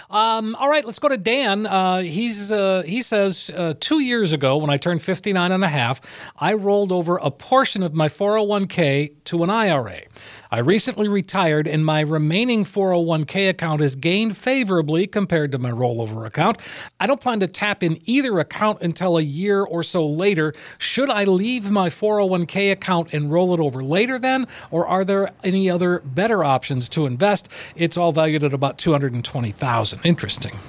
Um, 0.09 0.55
all 0.55 0.69
right, 0.69 0.85
let's 0.85 0.99
go 0.99 1.09
to 1.09 1.17
Dan. 1.17 1.65
Uh, 1.65 2.01
he's 2.01 2.51
uh, 2.51 2.83
he 2.85 3.01
says 3.01 3.49
uh, 3.55 3.73
two 3.79 3.99
years 3.99 4.33
ago, 4.33 4.57
when 4.57 4.69
I 4.69 4.77
turned 4.77 5.01
59 5.01 5.51
and 5.51 5.63
a 5.63 5.67
half, 5.67 6.01
I 6.37 6.53
rolled 6.53 6.91
over 6.91 7.17
a 7.17 7.31
portion 7.31 7.83
of 7.83 7.93
my 7.93 8.07
401k 8.07 9.11
to 9.25 9.43
an 9.43 9.49
IRA. 9.49 10.01
I 10.53 10.59
recently 10.59 11.07
retired, 11.07 11.67
and 11.67 11.83
my 11.83 12.01
remaining 12.01 12.63
401k 12.63 13.49
account 13.49 13.81
has 13.81 13.95
gained 13.95 14.37
favorably 14.37 15.07
compared 15.07 15.51
to 15.53 15.57
my 15.57 15.71
rollover 15.71 16.27
account. 16.27 16.59
I 16.99 17.07
don't 17.07 17.19
plan 17.19 17.39
to 17.39 17.47
tap 17.47 17.81
in 17.81 17.99
either 18.05 18.37
account 18.37 18.83
until 18.83 19.17
a 19.17 19.23
year 19.23 19.63
or 19.63 19.81
so 19.81 20.07
later. 20.07 20.53
Should 20.77 21.09
I 21.09 21.23
leave 21.23 21.71
my 21.71 21.89
401k 21.89 22.71
account 22.71 23.15
and 23.15 23.31
roll 23.31 23.55
it 23.55 23.59
over 23.59 23.81
later 23.81 24.19
then, 24.19 24.45
or 24.69 24.85
are 24.85 25.03
there 25.03 25.31
any 25.43 25.71
other 25.71 26.03
better 26.05 26.43
options 26.43 26.87
to 26.89 27.07
invest? 27.07 27.49
It's 27.75 27.97
all 27.97 28.11
valued 28.11 28.43
at 28.43 28.53
about 28.53 28.77
220,000. 28.77 30.01
Interesting. 30.03 30.59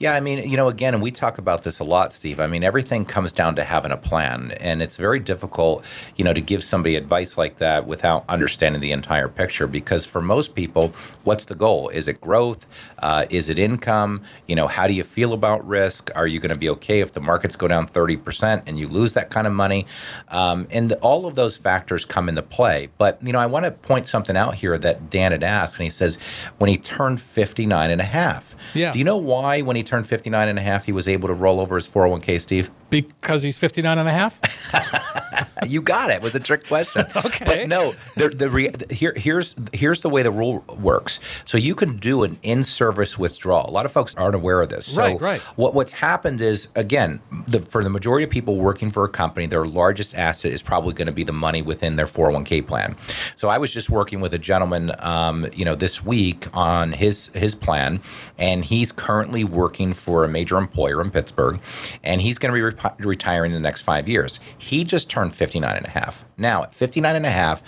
Yeah, 0.00 0.12
I 0.12 0.20
mean, 0.20 0.48
you 0.48 0.56
know, 0.56 0.68
again, 0.68 0.94
and 0.94 1.02
we 1.02 1.10
talk 1.10 1.38
about 1.38 1.64
this 1.64 1.80
a 1.80 1.84
lot, 1.84 2.12
Steve. 2.12 2.38
I 2.38 2.46
mean, 2.46 2.62
everything 2.62 3.04
comes 3.04 3.32
down 3.32 3.56
to 3.56 3.64
having 3.64 3.90
a 3.90 3.96
plan, 3.96 4.52
and 4.60 4.80
it's 4.80 4.96
very 4.96 5.18
difficult, 5.18 5.84
you 6.14 6.24
know, 6.24 6.32
to 6.32 6.40
give 6.40 6.62
somebody 6.62 6.94
advice 6.94 7.36
like 7.36 7.58
that 7.58 7.84
without 7.84 8.24
understanding 8.28 8.80
the 8.80 8.92
entire 8.92 9.26
picture. 9.26 9.66
Because 9.66 10.06
for 10.06 10.22
most 10.22 10.54
people, 10.54 10.92
what's 11.24 11.46
the 11.46 11.56
goal? 11.56 11.88
Is 11.88 12.06
it 12.06 12.20
growth? 12.20 12.64
Uh, 13.00 13.26
is 13.28 13.48
it 13.48 13.58
income? 13.58 14.22
You 14.46 14.54
know, 14.54 14.68
how 14.68 14.86
do 14.86 14.92
you 14.92 15.02
feel 15.02 15.32
about 15.32 15.66
risk? 15.66 16.12
Are 16.14 16.28
you 16.28 16.38
going 16.38 16.50
to 16.50 16.58
be 16.58 16.68
okay 16.68 17.00
if 17.00 17.12
the 17.12 17.20
markets 17.20 17.56
go 17.56 17.66
down 17.66 17.88
30% 17.88 18.62
and 18.66 18.78
you 18.78 18.86
lose 18.86 19.14
that 19.14 19.30
kind 19.30 19.48
of 19.48 19.52
money? 19.52 19.84
Um, 20.28 20.68
and 20.70 20.92
the, 20.92 20.98
all 21.00 21.26
of 21.26 21.34
those 21.34 21.56
factors 21.56 22.04
come 22.04 22.28
into 22.28 22.42
play. 22.42 22.88
But, 22.98 23.18
you 23.20 23.32
know, 23.32 23.40
I 23.40 23.46
want 23.46 23.64
to 23.64 23.72
point 23.72 24.06
something 24.06 24.36
out 24.36 24.54
here 24.54 24.78
that 24.78 25.10
Dan 25.10 25.32
had 25.32 25.42
asked, 25.42 25.74
and 25.74 25.82
he 25.82 25.90
says, 25.90 26.18
when 26.58 26.70
he 26.70 26.78
turned 26.78 27.20
59 27.20 27.90
and 27.90 28.00
a 28.00 28.04
half. 28.04 28.54
Yeah. 28.74 28.92
Do 28.92 28.98
you 28.98 29.04
know 29.04 29.16
why 29.16 29.62
when 29.62 29.76
he 29.76 29.82
turned 29.82 30.06
59 30.06 30.48
and 30.48 30.58
a 30.58 30.62
half, 30.62 30.84
he 30.84 30.92
was 30.92 31.08
able 31.08 31.28
to 31.28 31.34
roll 31.34 31.60
over 31.60 31.76
his 31.76 31.88
401k, 31.88 32.40
Steve? 32.40 32.70
Because 32.90 33.42
he's 33.42 33.58
59 33.58 33.98
and 33.98 34.08
a 34.08 34.12
half? 34.12 34.38
you 35.66 35.82
got 35.82 36.10
it. 36.10 36.14
It 36.14 36.22
was 36.22 36.34
a 36.34 36.40
trick 36.40 36.66
question. 36.66 37.06
okay. 37.16 37.44
But 37.44 37.68
no, 37.68 37.94
the, 38.16 38.28
the 38.28 38.50
re, 38.50 38.70
here, 38.90 39.12
here's 39.16 39.54
here's 39.72 40.00
the 40.00 40.08
way 40.08 40.22
the 40.22 40.30
rule 40.30 40.64
works. 40.80 41.20
So 41.44 41.58
you 41.58 41.74
can 41.74 41.96
do 41.98 42.22
an 42.22 42.38
in-service 42.42 43.18
withdrawal. 43.18 43.68
A 43.68 43.72
lot 43.72 43.86
of 43.86 43.92
folks 43.92 44.14
aren't 44.14 44.34
aware 44.34 44.60
of 44.60 44.68
this. 44.68 44.86
So 44.86 45.00
right, 45.00 45.20
right. 45.20 45.40
What 45.56 45.74
what's 45.74 45.92
happened 45.92 46.40
is 46.40 46.68
again, 46.74 47.20
the, 47.46 47.60
for 47.60 47.82
the 47.82 47.90
majority 47.90 48.24
of 48.24 48.30
people 48.30 48.56
working 48.56 48.90
for 48.90 49.04
a 49.04 49.08
company, 49.08 49.46
their 49.46 49.66
largest 49.66 50.14
asset 50.14 50.52
is 50.52 50.62
probably 50.62 50.94
going 50.94 51.06
to 51.06 51.12
be 51.12 51.24
the 51.24 51.32
money 51.32 51.62
within 51.62 51.96
their 51.96 52.06
401k 52.06 52.66
plan. 52.66 52.96
So 53.36 53.48
I 53.48 53.58
was 53.58 53.72
just 53.72 53.90
working 53.90 54.20
with 54.20 54.34
a 54.34 54.38
gentleman, 54.38 54.92
um, 54.98 55.46
you 55.54 55.64
know, 55.64 55.74
this 55.74 56.04
week 56.04 56.46
on 56.54 56.92
his 56.92 57.28
his 57.28 57.54
plan, 57.54 58.00
and 58.38 58.57
he's 58.64 58.92
currently 58.92 59.44
working 59.44 59.92
for 59.92 60.24
a 60.24 60.28
major 60.28 60.56
employer 60.56 61.00
in 61.00 61.10
Pittsburgh, 61.10 61.60
and 62.02 62.20
he's 62.20 62.38
going 62.38 62.52
to 62.52 62.54
be 62.54 62.62
re- 62.62 62.92
retiring 62.98 63.52
in 63.52 63.54
the 63.54 63.66
next 63.66 63.82
five 63.82 64.08
years. 64.08 64.40
He 64.56 64.84
just 64.84 65.10
turned 65.10 65.34
59 65.34 65.76
and 65.76 65.86
a 65.86 65.90
half. 65.90 66.24
Now, 66.36 66.64
at 66.64 66.74
59 66.74 67.16
and 67.16 67.26
a 67.26 67.30
half, 67.30 67.62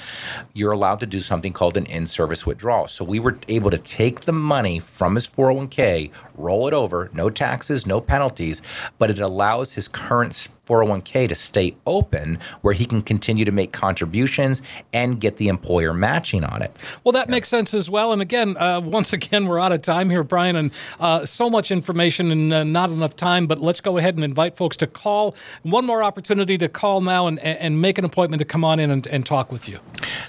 you're 0.52 0.72
allowed 0.72 1.00
to 1.00 1.06
do 1.06 1.20
something 1.20 1.52
called 1.52 1.76
an 1.76 1.86
in-service 1.86 2.46
withdrawal. 2.46 2.88
So 2.88 3.04
we 3.04 3.18
were 3.18 3.38
able 3.48 3.70
to 3.70 3.78
take 3.78 4.22
the 4.22 4.32
money 4.32 4.78
from 4.78 5.14
his 5.14 5.26
401k, 5.26 6.10
roll 6.34 6.68
it 6.68 6.74
over, 6.74 7.10
no 7.12 7.30
taxes, 7.30 7.86
no 7.86 8.00
penalties, 8.00 8.62
but 8.98 9.10
it 9.10 9.18
allows 9.18 9.74
his 9.74 9.88
current 9.88 10.34
401k 10.70 11.28
to 11.28 11.34
stay 11.34 11.74
open 11.86 12.38
where 12.60 12.74
he 12.74 12.86
can 12.86 13.02
continue 13.02 13.44
to 13.44 13.50
make 13.50 13.72
contributions 13.72 14.62
and 14.92 15.20
get 15.20 15.36
the 15.38 15.48
employer 15.48 15.92
matching 15.92 16.44
on 16.44 16.62
it. 16.62 16.76
Well, 17.02 17.12
that 17.12 17.26
yeah. 17.26 17.32
makes 17.32 17.48
sense 17.48 17.74
as 17.74 17.90
well. 17.90 18.12
And 18.12 18.22
again, 18.22 18.56
uh, 18.56 18.80
once 18.80 19.12
again, 19.12 19.46
we're 19.46 19.58
out 19.58 19.72
of 19.72 19.82
time 19.82 20.10
here, 20.10 20.22
Brian, 20.22 20.54
and 20.54 20.70
uh, 21.00 21.26
so 21.26 21.50
much 21.50 21.72
information 21.72 22.30
and 22.30 22.52
uh, 22.52 22.62
not 22.62 22.90
enough 22.90 23.16
time. 23.16 23.48
But 23.48 23.60
let's 23.60 23.80
go 23.80 23.98
ahead 23.98 24.14
and 24.14 24.22
invite 24.24 24.56
folks 24.56 24.76
to 24.78 24.86
call. 24.86 25.34
One 25.62 25.84
more 25.84 26.02
opportunity 26.02 26.56
to 26.58 26.68
call 26.68 27.00
now 27.00 27.26
and, 27.26 27.40
and 27.40 27.80
make 27.80 27.98
an 27.98 28.04
appointment 28.04 28.38
to 28.38 28.44
come 28.44 28.64
on 28.64 28.78
in 28.78 28.90
and, 28.90 29.06
and 29.08 29.26
talk 29.26 29.50
with 29.50 29.68
you. 29.68 29.80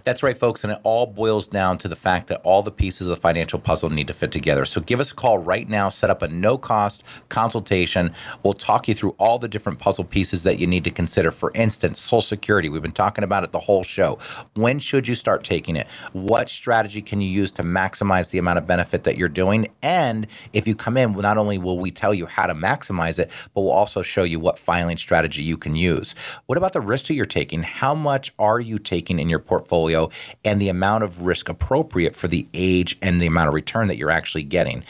That's 0.04 0.24
right, 0.24 0.38
folks. 0.38 0.64
And 0.64 0.74
it 0.74 0.80
all 0.84 1.06
boils 1.06 1.48
down 1.48 1.78
to 1.80 1.88
the 1.88 1.96
fact 1.96 2.28
that 2.28 2.42
all 2.44 2.64
the 2.64 2.72
pieces 2.72 3.08
of 3.08 3.16
the 3.16 3.22
financial 3.22 3.60
puzzle 3.60 3.90
need 3.90 4.08
to 4.08 4.14
fit 4.14 4.32
together. 4.32 4.66
So 4.66 4.82
give 4.82 5.00
us 5.00 5.12
a 5.12 5.16
call 5.16 5.38
right 5.38 5.70
now, 5.70 5.90
set 5.90 6.10
up 6.10 6.24
a 6.24 6.28
no 6.28 6.58
cost 6.58 7.04
consultation. 7.30 8.14
We'll 8.44 8.54
talk 8.54 8.88
you 8.88 8.96
through 8.96 9.16
all 9.20 9.38
the 9.38 9.48
different 9.48 9.80
puzzle 9.80 10.04
pieces 10.04 10.31
that 10.44 10.60
you 10.60 10.68
need 10.68 10.84
to 10.84 10.92
consider. 10.92 11.32
For 11.32 11.52
instance, 11.54 12.00
Social 12.00 12.22
Security. 12.22 12.70
We've 12.70 12.82
been 12.82 12.92
talking 12.92 13.24
about 13.24 13.44
it 13.44 13.52
the 13.52 13.60
whole 13.60 13.84
show. 13.84 14.18
When 14.56 14.80
should 14.80 15.08
you 15.08 15.16
start 15.16 15.44
taking 15.44 15.76
it? 15.76 15.88
What 16.14 16.50
strategy 16.50 17.02
can 17.02 17.22
you 17.22 17.30
use 17.30 17.52
to 17.54 17.64
maximize 17.64 18.32
the 18.32 18.38
amount 18.38 18.58
of 18.58 18.66
benefit 18.66 19.04
that 19.04 19.18
you're 19.18 19.30
doing? 19.30 19.68
And 19.82 20.28
if 20.54 20.68
you 20.68 20.76
come 20.76 20.98
in, 20.98 21.14
not 21.14 21.38
only 21.38 21.58
will 21.58 21.78
we 21.80 21.92
tell 21.92 22.14
you 22.14 22.26
how 22.26 22.48
to 22.48 22.54
maximize 22.54 23.20
it, 23.20 23.30
but 23.54 23.62
we'll 23.62 23.72
also 23.72 24.02
show 24.02 24.24
you 24.24 24.40
what 24.40 24.58
filing 24.58 24.98
strategy 24.98 25.44
you 25.44 25.58
can 25.58 25.76
use. 25.76 26.16
What 26.46 26.58
about 26.58 26.74
the 26.74 26.82
risk 26.82 27.08
that 27.08 27.16
you're 27.16 27.26
taking? 27.26 27.64
How 27.64 27.94
much 27.94 28.34
are 28.40 28.60
you 28.60 28.78
taking 28.78 29.20
in 29.20 29.30
your 29.30 29.40
portfolio 29.40 30.10
and 30.46 30.62
the 30.62 30.70
amount 30.70 31.04
of 31.04 31.22
risk 31.22 31.50
appropriate 31.50 32.16
for 32.16 32.28
the 32.28 32.48
age 32.54 32.98
and 33.02 33.22
the 33.22 33.28
amount 33.28 33.48
of 33.48 33.54
return 33.54 33.88
that 33.88 33.98
you're 33.98 34.12
actually 34.12 34.44
getting. 34.44 34.84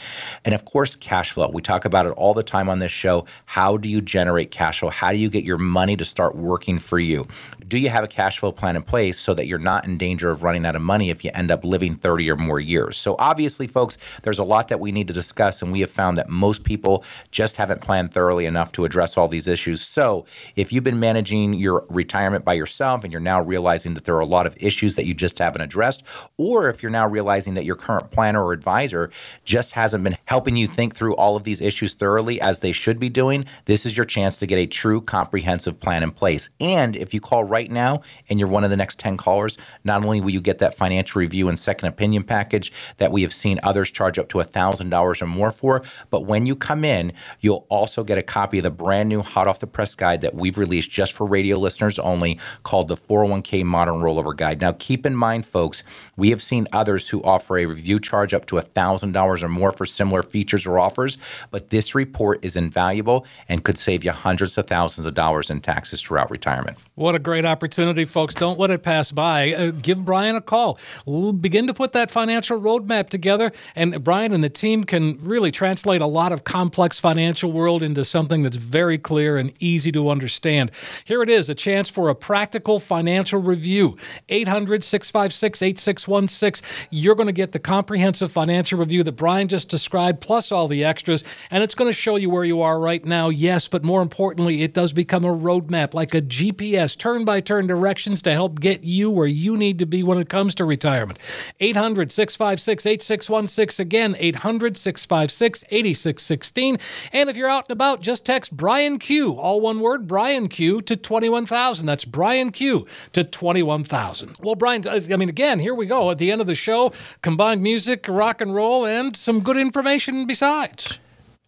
And 0.44 0.54
of 0.54 0.64
course, 0.64 0.96
cash 0.96 1.32
flow. 1.32 1.48
We 1.48 1.62
talk 1.62 1.84
about 1.84 2.06
it 2.06 2.10
all 2.10 2.34
the 2.34 2.42
time 2.42 2.68
on 2.68 2.78
this 2.78 2.92
show. 2.92 3.26
How 3.46 3.76
do 3.76 3.88
you 3.88 4.00
generate 4.00 4.50
cash 4.50 4.80
flow? 4.80 4.90
How 4.90 5.12
do 5.12 5.18
you 5.18 5.30
get 5.32 5.44
your 5.44 5.58
money 5.58 5.96
to 5.96 6.04
start 6.04 6.36
working 6.36 6.78
for 6.78 6.98
you? 6.98 7.26
Do 7.68 7.78
you 7.78 7.90
have 7.90 8.04
a 8.04 8.08
cash 8.08 8.38
flow 8.38 8.52
plan 8.52 8.76
in 8.76 8.82
place 8.82 9.18
so 9.18 9.34
that 9.34 9.46
you're 9.46 9.58
not 9.58 9.84
in 9.84 9.96
danger 9.96 10.30
of 10.30 10.42
running 10.42 10.66
out 10.66 10.74
of 10.74 10.82
money 10.82 11.10
if 11.10 11.24
you 11.24 11.30
end 11.34 11.50
up 11.50 11.64
living 11.64 11.94
30 11.94 12.30
or 12.30 12.36
more 12.36 12.60
years? 12.60 12.96
So, 12.96 13.14
obviously, 13.18 13.66
folks, 13.66 13.98
there's 14.22 14.38
a 14.38 14.44
lot 14.44 14.68
that 14.68 14.80
we 14.80 14.90
need 14.90 15.06
to 15.08 15.12
discuss, 15.12 15.62
and 15.62 15.70
we 15.70 15.80
have 15.80 15.90
found 15.90 16.18
that 16.18 16.28
most 16.28 16.64
people 16.64 17.04
just 17.30 17.56
haven't 17.56 17.80
planned 17.80 18.12
thoroughly 18.12 18.46
enough 18.46 18.72
to 18.72 18.84
address 18.84 19.16
all 19.16 19.28
these 19.28 19.46
issues. 19.46 19.86
So, 19.86 20.26
if 20.56 20.72
you've 20.72 20.84
been 20.84 21.00
managing 21.00 21.54
your 21.54 21.86
retirement 21.88 22.44
by 22.44 22.54
yourself 22.54 23.04
and 23.04 23.12
you're 23.12 23.20
now 23.20 23.40
realizing 23.40 23.94
that 23.94 24.04
there 24.04 24.16
are 24.16 24.20
a 24.20 24.26
lot 24.26 24.46
of 24.46 24.56
issues 24.58 24.96
that 24.96 25.06
you 25.06 25.14
just 25.14 25.38
haven't 25.38 25.60
addressed, 25.60 26.02
or 26.36 26.68
if 26.68 26.82
you're 26.82 26.90
now 26.90 27.06
realizing 27.06 27.54
that 27.54 27.64
your 27.64 27.76
current 27.76 28.10
planner 28.10 28.44
or 28.44 28.52
advisor 28.52 29.10
just 29.44 29.72
hasn't 29.72 30.02
been 30.02 30.16
helping 30.24 30.56
you 30.56 30.66
think 30.66 30.96
through 30.96 31.14
all 31.16 31.36
of 31.36 31.44
these 31.44 31.60
issues 31.60 31.94
thoroughly 31.94 32.40
as 32.40 32.60
they 32.60 32.72
should 32.72 32.98
be 32.98 33.08
doing, 33.08 33.44
this 33.66 33.86
is 33.86 33.96
your 33.96 34.06
chance 34.06 34.36
to 34.38 34.46
get 34.46 34.58
a 34.58 34.66
true 34.66 35.00
comprehensive 35.00 35.78
plan 35.78 36.02
in 36.02 36.10
place. 36.10 36.50
And 36.60 36.96
if 36.96 37.14
you 37.14 37.20
call 37.20 37.44
right 37.52 37.70
now 37.70 38.00
and 38.28 38.38
you're 38.38 38.48
one 38.48 38.64
of 38.64 38.70
the 38.70 38.76
next 38.76 38.98
10 38.98 39.16
callers, 39.16 39.58
not 39.84 40.02
only 40.02 40.20
will 40.20 40.30
you 40.30 40.40
get 40.40 40.58
that 40.58 40.74
financial 40.74 41.20
review 41.20 41.48
and 41.48 41.58
second 41.58 41.88
opinion 41.88 42.24
package 42.24 42.72
that 42.96 43.12
we 43.12 43.22
have 43.22 43.32
seen 43.32 43.60
others 43.62 43.90
charge 43.90 44.18
up 44.18 44.28
to 44.30 44.38
$1,000 44.38 45.22
or 45.22 45.26
more 45.26 45.52
for, 45.52 45.82
but 46.10 46.22
when 46.22 46.46
you 46.46 46.56
come 46.56 46.84
in, 46.84 47.12
you'll 47.40 47.66
also 47.68 48.02
get 48.02 48.18
a 48.18 48.22
copy 48.22 48.58
of 48.58 48.64
the 48.64 48.70
brand 48.70 49.08
new 49.08 49.20
hot 49.20 49.46
off 49.46 49.60
the 49.60 49.66
press 49.66 49.94
guide 49.94 50.22
that 50.22 50.34
we've 50.34 50.56
released 50.58 50.90
just 50.90 51.12
for 51.12 51.26
radio 51.26 51.58
listeners 51.58 51.98
only 51.98 52.40
called 52.62 52.88
the 52.88 52.96
401k 52.96 53.64
Modern 53.64 53.96
Rollover 53.96 54.34
Guide. 54.34 54.60
Now, 54.60 54.72
keep 54.72 55.04
in 55.04 55.14
mind, 55.14 55.44
folks, 55.44 55.84
we 56.16 56.30
have 56.30 56.42
seen 56.42 56.66
others 56.72 57.10
who 57.10 57.22
offer 57.22 57.58
a 57.58 57.66
review 57.66 58.00
charge 58.00 58.32
up 58.32 58.46
to 58.46 58.56
$1,000 58.56 59.42
or 59.42 59.48
more 59.48 59.72
for 59.72 59.84
similar 59.84 60.22
features 60.22 60.64
or 60.64 60.78
offers, 60.78 61.18
but 61.50 61.70
this 61.70 61.94
report 61.94 62.44
is 62.44 62.56
invaluable 62.56 63.26
and 63.48 63.64
could 63.64 63.78
save 63.78 64.04
you 64.04 64.12
hundreds 64.12 64.56
of 64.56 64.66
thousands 64.66 65.06
of 65.06 65.14
dollars 65.14 65.50
in 65.50 65.60
taxes 65.60 66.00
throughout 66.00 66.30
retirement. 66.30 66.78
What 66.94 67.14
a 67.14 67.18
great 67.18 67.46
opportunity, 67.46 68.04
folks. 68.04 68.34
Don't 68.34 68.60
let 68.60 68.70
it 68.70 68.82
pass 68.82 69.10
by. 69.10 69.54
Uh, 69.54 69.70
give 69.70 70.04
Brian 70.04 70.36
a 70.36 70.42
call. 70.42 70.78
We'll 71.06 71.32
begin 71.32 71.66
to 71.68 71.72
put 71.72 71.94
that 71.94 72.10
financial 72.10 72.60
roadmap 72.60 73.08
together, 73.08 73.50
and 73.74 74.04
Brian 74.04 74.34
and 74.34 74.44
the 74.44 74.50
team 74.50 74.84
can 74.84 75.18
really 75.24 75.50
translate 75.50 76.02
a 76.02 76.06
lot 76.06 76.32
of 76.32 76.44
complex 76.44 77.00
financial 77.00 77.50
world 77.50 77.82
into 77.82 78.04
something 78.04 78.42
that's 78.42 78.58
very 78.58 78.98
clear 78.98 79.38
and 79.38 79.54
easy 79.58 79.90
to 79.92 80.10
understand. 80.10 80.70
Here 81.06 81.22
it 81.22 81.30
is 81.30 81.48
a 81.48 81.54
chance 81.54 81.88
for 81.88 82.10
a 82.10 82.14
practical 82.14 82.78
financial 82.78 83.40
review. 83.40 83.96
800 84.28 84.84
656 84.84 85.62
8616. 85.62 86.68
You're 86.90 87.14
going 87.14 87.26
to 87.26 87.32
get 87.32 87.52
the 87.52 87.58
comprehensive 87.58 88.30
financial 88.30 88.78
review 88.78 89.02
that 89.04 89.12
Brian 89.12 89.48
just 89.48 89.70
described, 89.70 90.20
plus 90.20 90.52
all 90.52 90.68
the 90.68 90.84
extras, 90.84 91.24
and 91.50 91.64
it's 91.64 91.74
going 91.74 91.88
to 91.88 91.94
show 91.94 92.16
you 92.16 92.28
where 92.28 92.44
you 92.44 92.60
are 92.60 92.78
right 92.78 93.02
now, 93.02 93.30
yes, 93.30 93.66
but 93.66 93.82
more 93.82 94.02
importantly, 94.02 94.62
it 94.62 94.74
does 94.74 94.92
become 94.92 95.24
a 95.24 95.34
roadmap 95.34 95.94
like 95.94 96.12
a 96.12 96.20
GPS 96.20 96.81
turn 96.88 97.24
by 97.24 97.40
turn 97.40 97.66
directions 97.66 98.22
to 98.22 98.32
help 98.32 98.60
get 98.60 98.84
you 98.84 99.10
where 99.10 99.26
you 99.26 99.56
need 99.56 99.78
to 99.78 99.86
be 99.86 100.02
when 100.02 100.18
it 100.18 100.28
comes 100.28 100.54
to 100.56 100.64
retirement. 100.64 101.18
800 101.60 102.12
656 102.12 102.86
8616. 102.86 103.82
Again, 103.82 104.16
800 104.18 104.76
656 104.76 105.64
8616. 105.70 106.78
And 107.12 107.30
if 107.30 107.36
you're 107.36 107.48
out 107.48 107.66
and 107.68 107.72
about, 107.72 108.00
just 108.00 108.26
text 108.26 108.56
Brian 108.56 108.98
Q, 108.98 109.32
all 109.32 109.60
one 109.60 109.80
word, 109.80 110.06
Brian 110.06 110.48
Q, 110.48 110.80
to 110.82 110.96
21000. 110.96 111.86
That's 111.86 112.04
Brian 112.04 112.52
Q 112.52 112.86
to 113.12 113.24
21000. 113.24 114.36
Well, 114.40 114.54
Brian, 114.54 114.86
I 114.88 115.16
mean, 115.16 115.28
again, 115.28 115.58
here 115.58 115.74
we 115.74 115.86
go. 115.86 116.10
At 116.10 116.18
the 116.18 116.30
end 116.30 116.40
of 116.40 116.46
the 116.46 116.54
show, 116.54 116.92
combined 117.22 117.62
music, 117.62 118.06
rock 118.08 118.40
and 118.40 118.54
roll, 118.54 118.84
and 118.84 119.16
some 119.16 119.40
good 119.40 119.56
information 119.56 120.26
besides. 120.26 120.98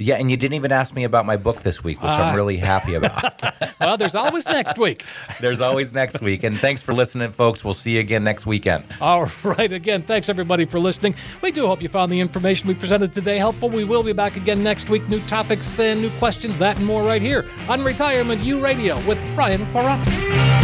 Yeah, 0.01 0.17
and 0.17 0.29
you 0.29 0.37
didn't 0.37 0.55
even 0.55 0.73
ask 0.73 0.93
me 0.93 1.05
about 1.05 1.25
my 1.25 1.37
book 1.37 1.63
this 1.63 1.85
week, 1.85 2.03
which 2.03 2.11
uh, 2.11 2.15
I'm 2.15 2.35
really 2.35 2.57
happy 2.57 2.95
about. 2.95 3.41
well, 3.81 3.97
there's 3.97 4.17
always 4.17 4.45
next 4.45 4.77
week. 4.77 5.05
there's 5.41 5.61
always 5.61 5.93
next 5.93 6.21
week. 6.21 6.43
And 6.43 6.59
thanks 6.59 6.83
for 6.83 6.93
listening, 6.93 7.31
folks. 7.31 7.65
We'll 7.65 7.75
see 7.75 7.93
you 7.93 8.01
again 8.01 8.25
next 8.25 8.45
weekend. 8.45 8.83
All 9.01 9.31
right. 9.45 9.71
Again, 9.71 10.03
thanks 10.03 10.29
everybody 10.29 10.65
for 10.65 10.81
listening. 10.81 11.15
We 11.43 11.53
do 11.53 11.69
hope 11.69 11.81
you 11.81 11.89
found 11.89 12.11
the 12.11 12.19
information 12.19 12.67
we 12.67 12.75
presented 12.75 13.13
today 13.13 13.39
helpful. 13.39 13.71
We 13.71 13.85
will 13.85 14.03
be 14.03 14.13
back 14.13 14.37
again 14.37 14.65
next 14.65 14.89
week. 14.91 15.09
New 15.09 15.21
topics 15.29 15.79
and 15.79 16.01
new 16.01 16.11
questions, 16.19 16.59
that 16.59 16.77
and 16.77 16.85
more 16.85 17.05
right 17.05 17.23
here 17.23 17.49
on 17.69 17.85
Retirement 17.85 18.43
U 18.43 18.61
Radio 18.61 18.97
with 19.07 19.19
Brian 19.37 19.65
Quaranta. 19.67 20.64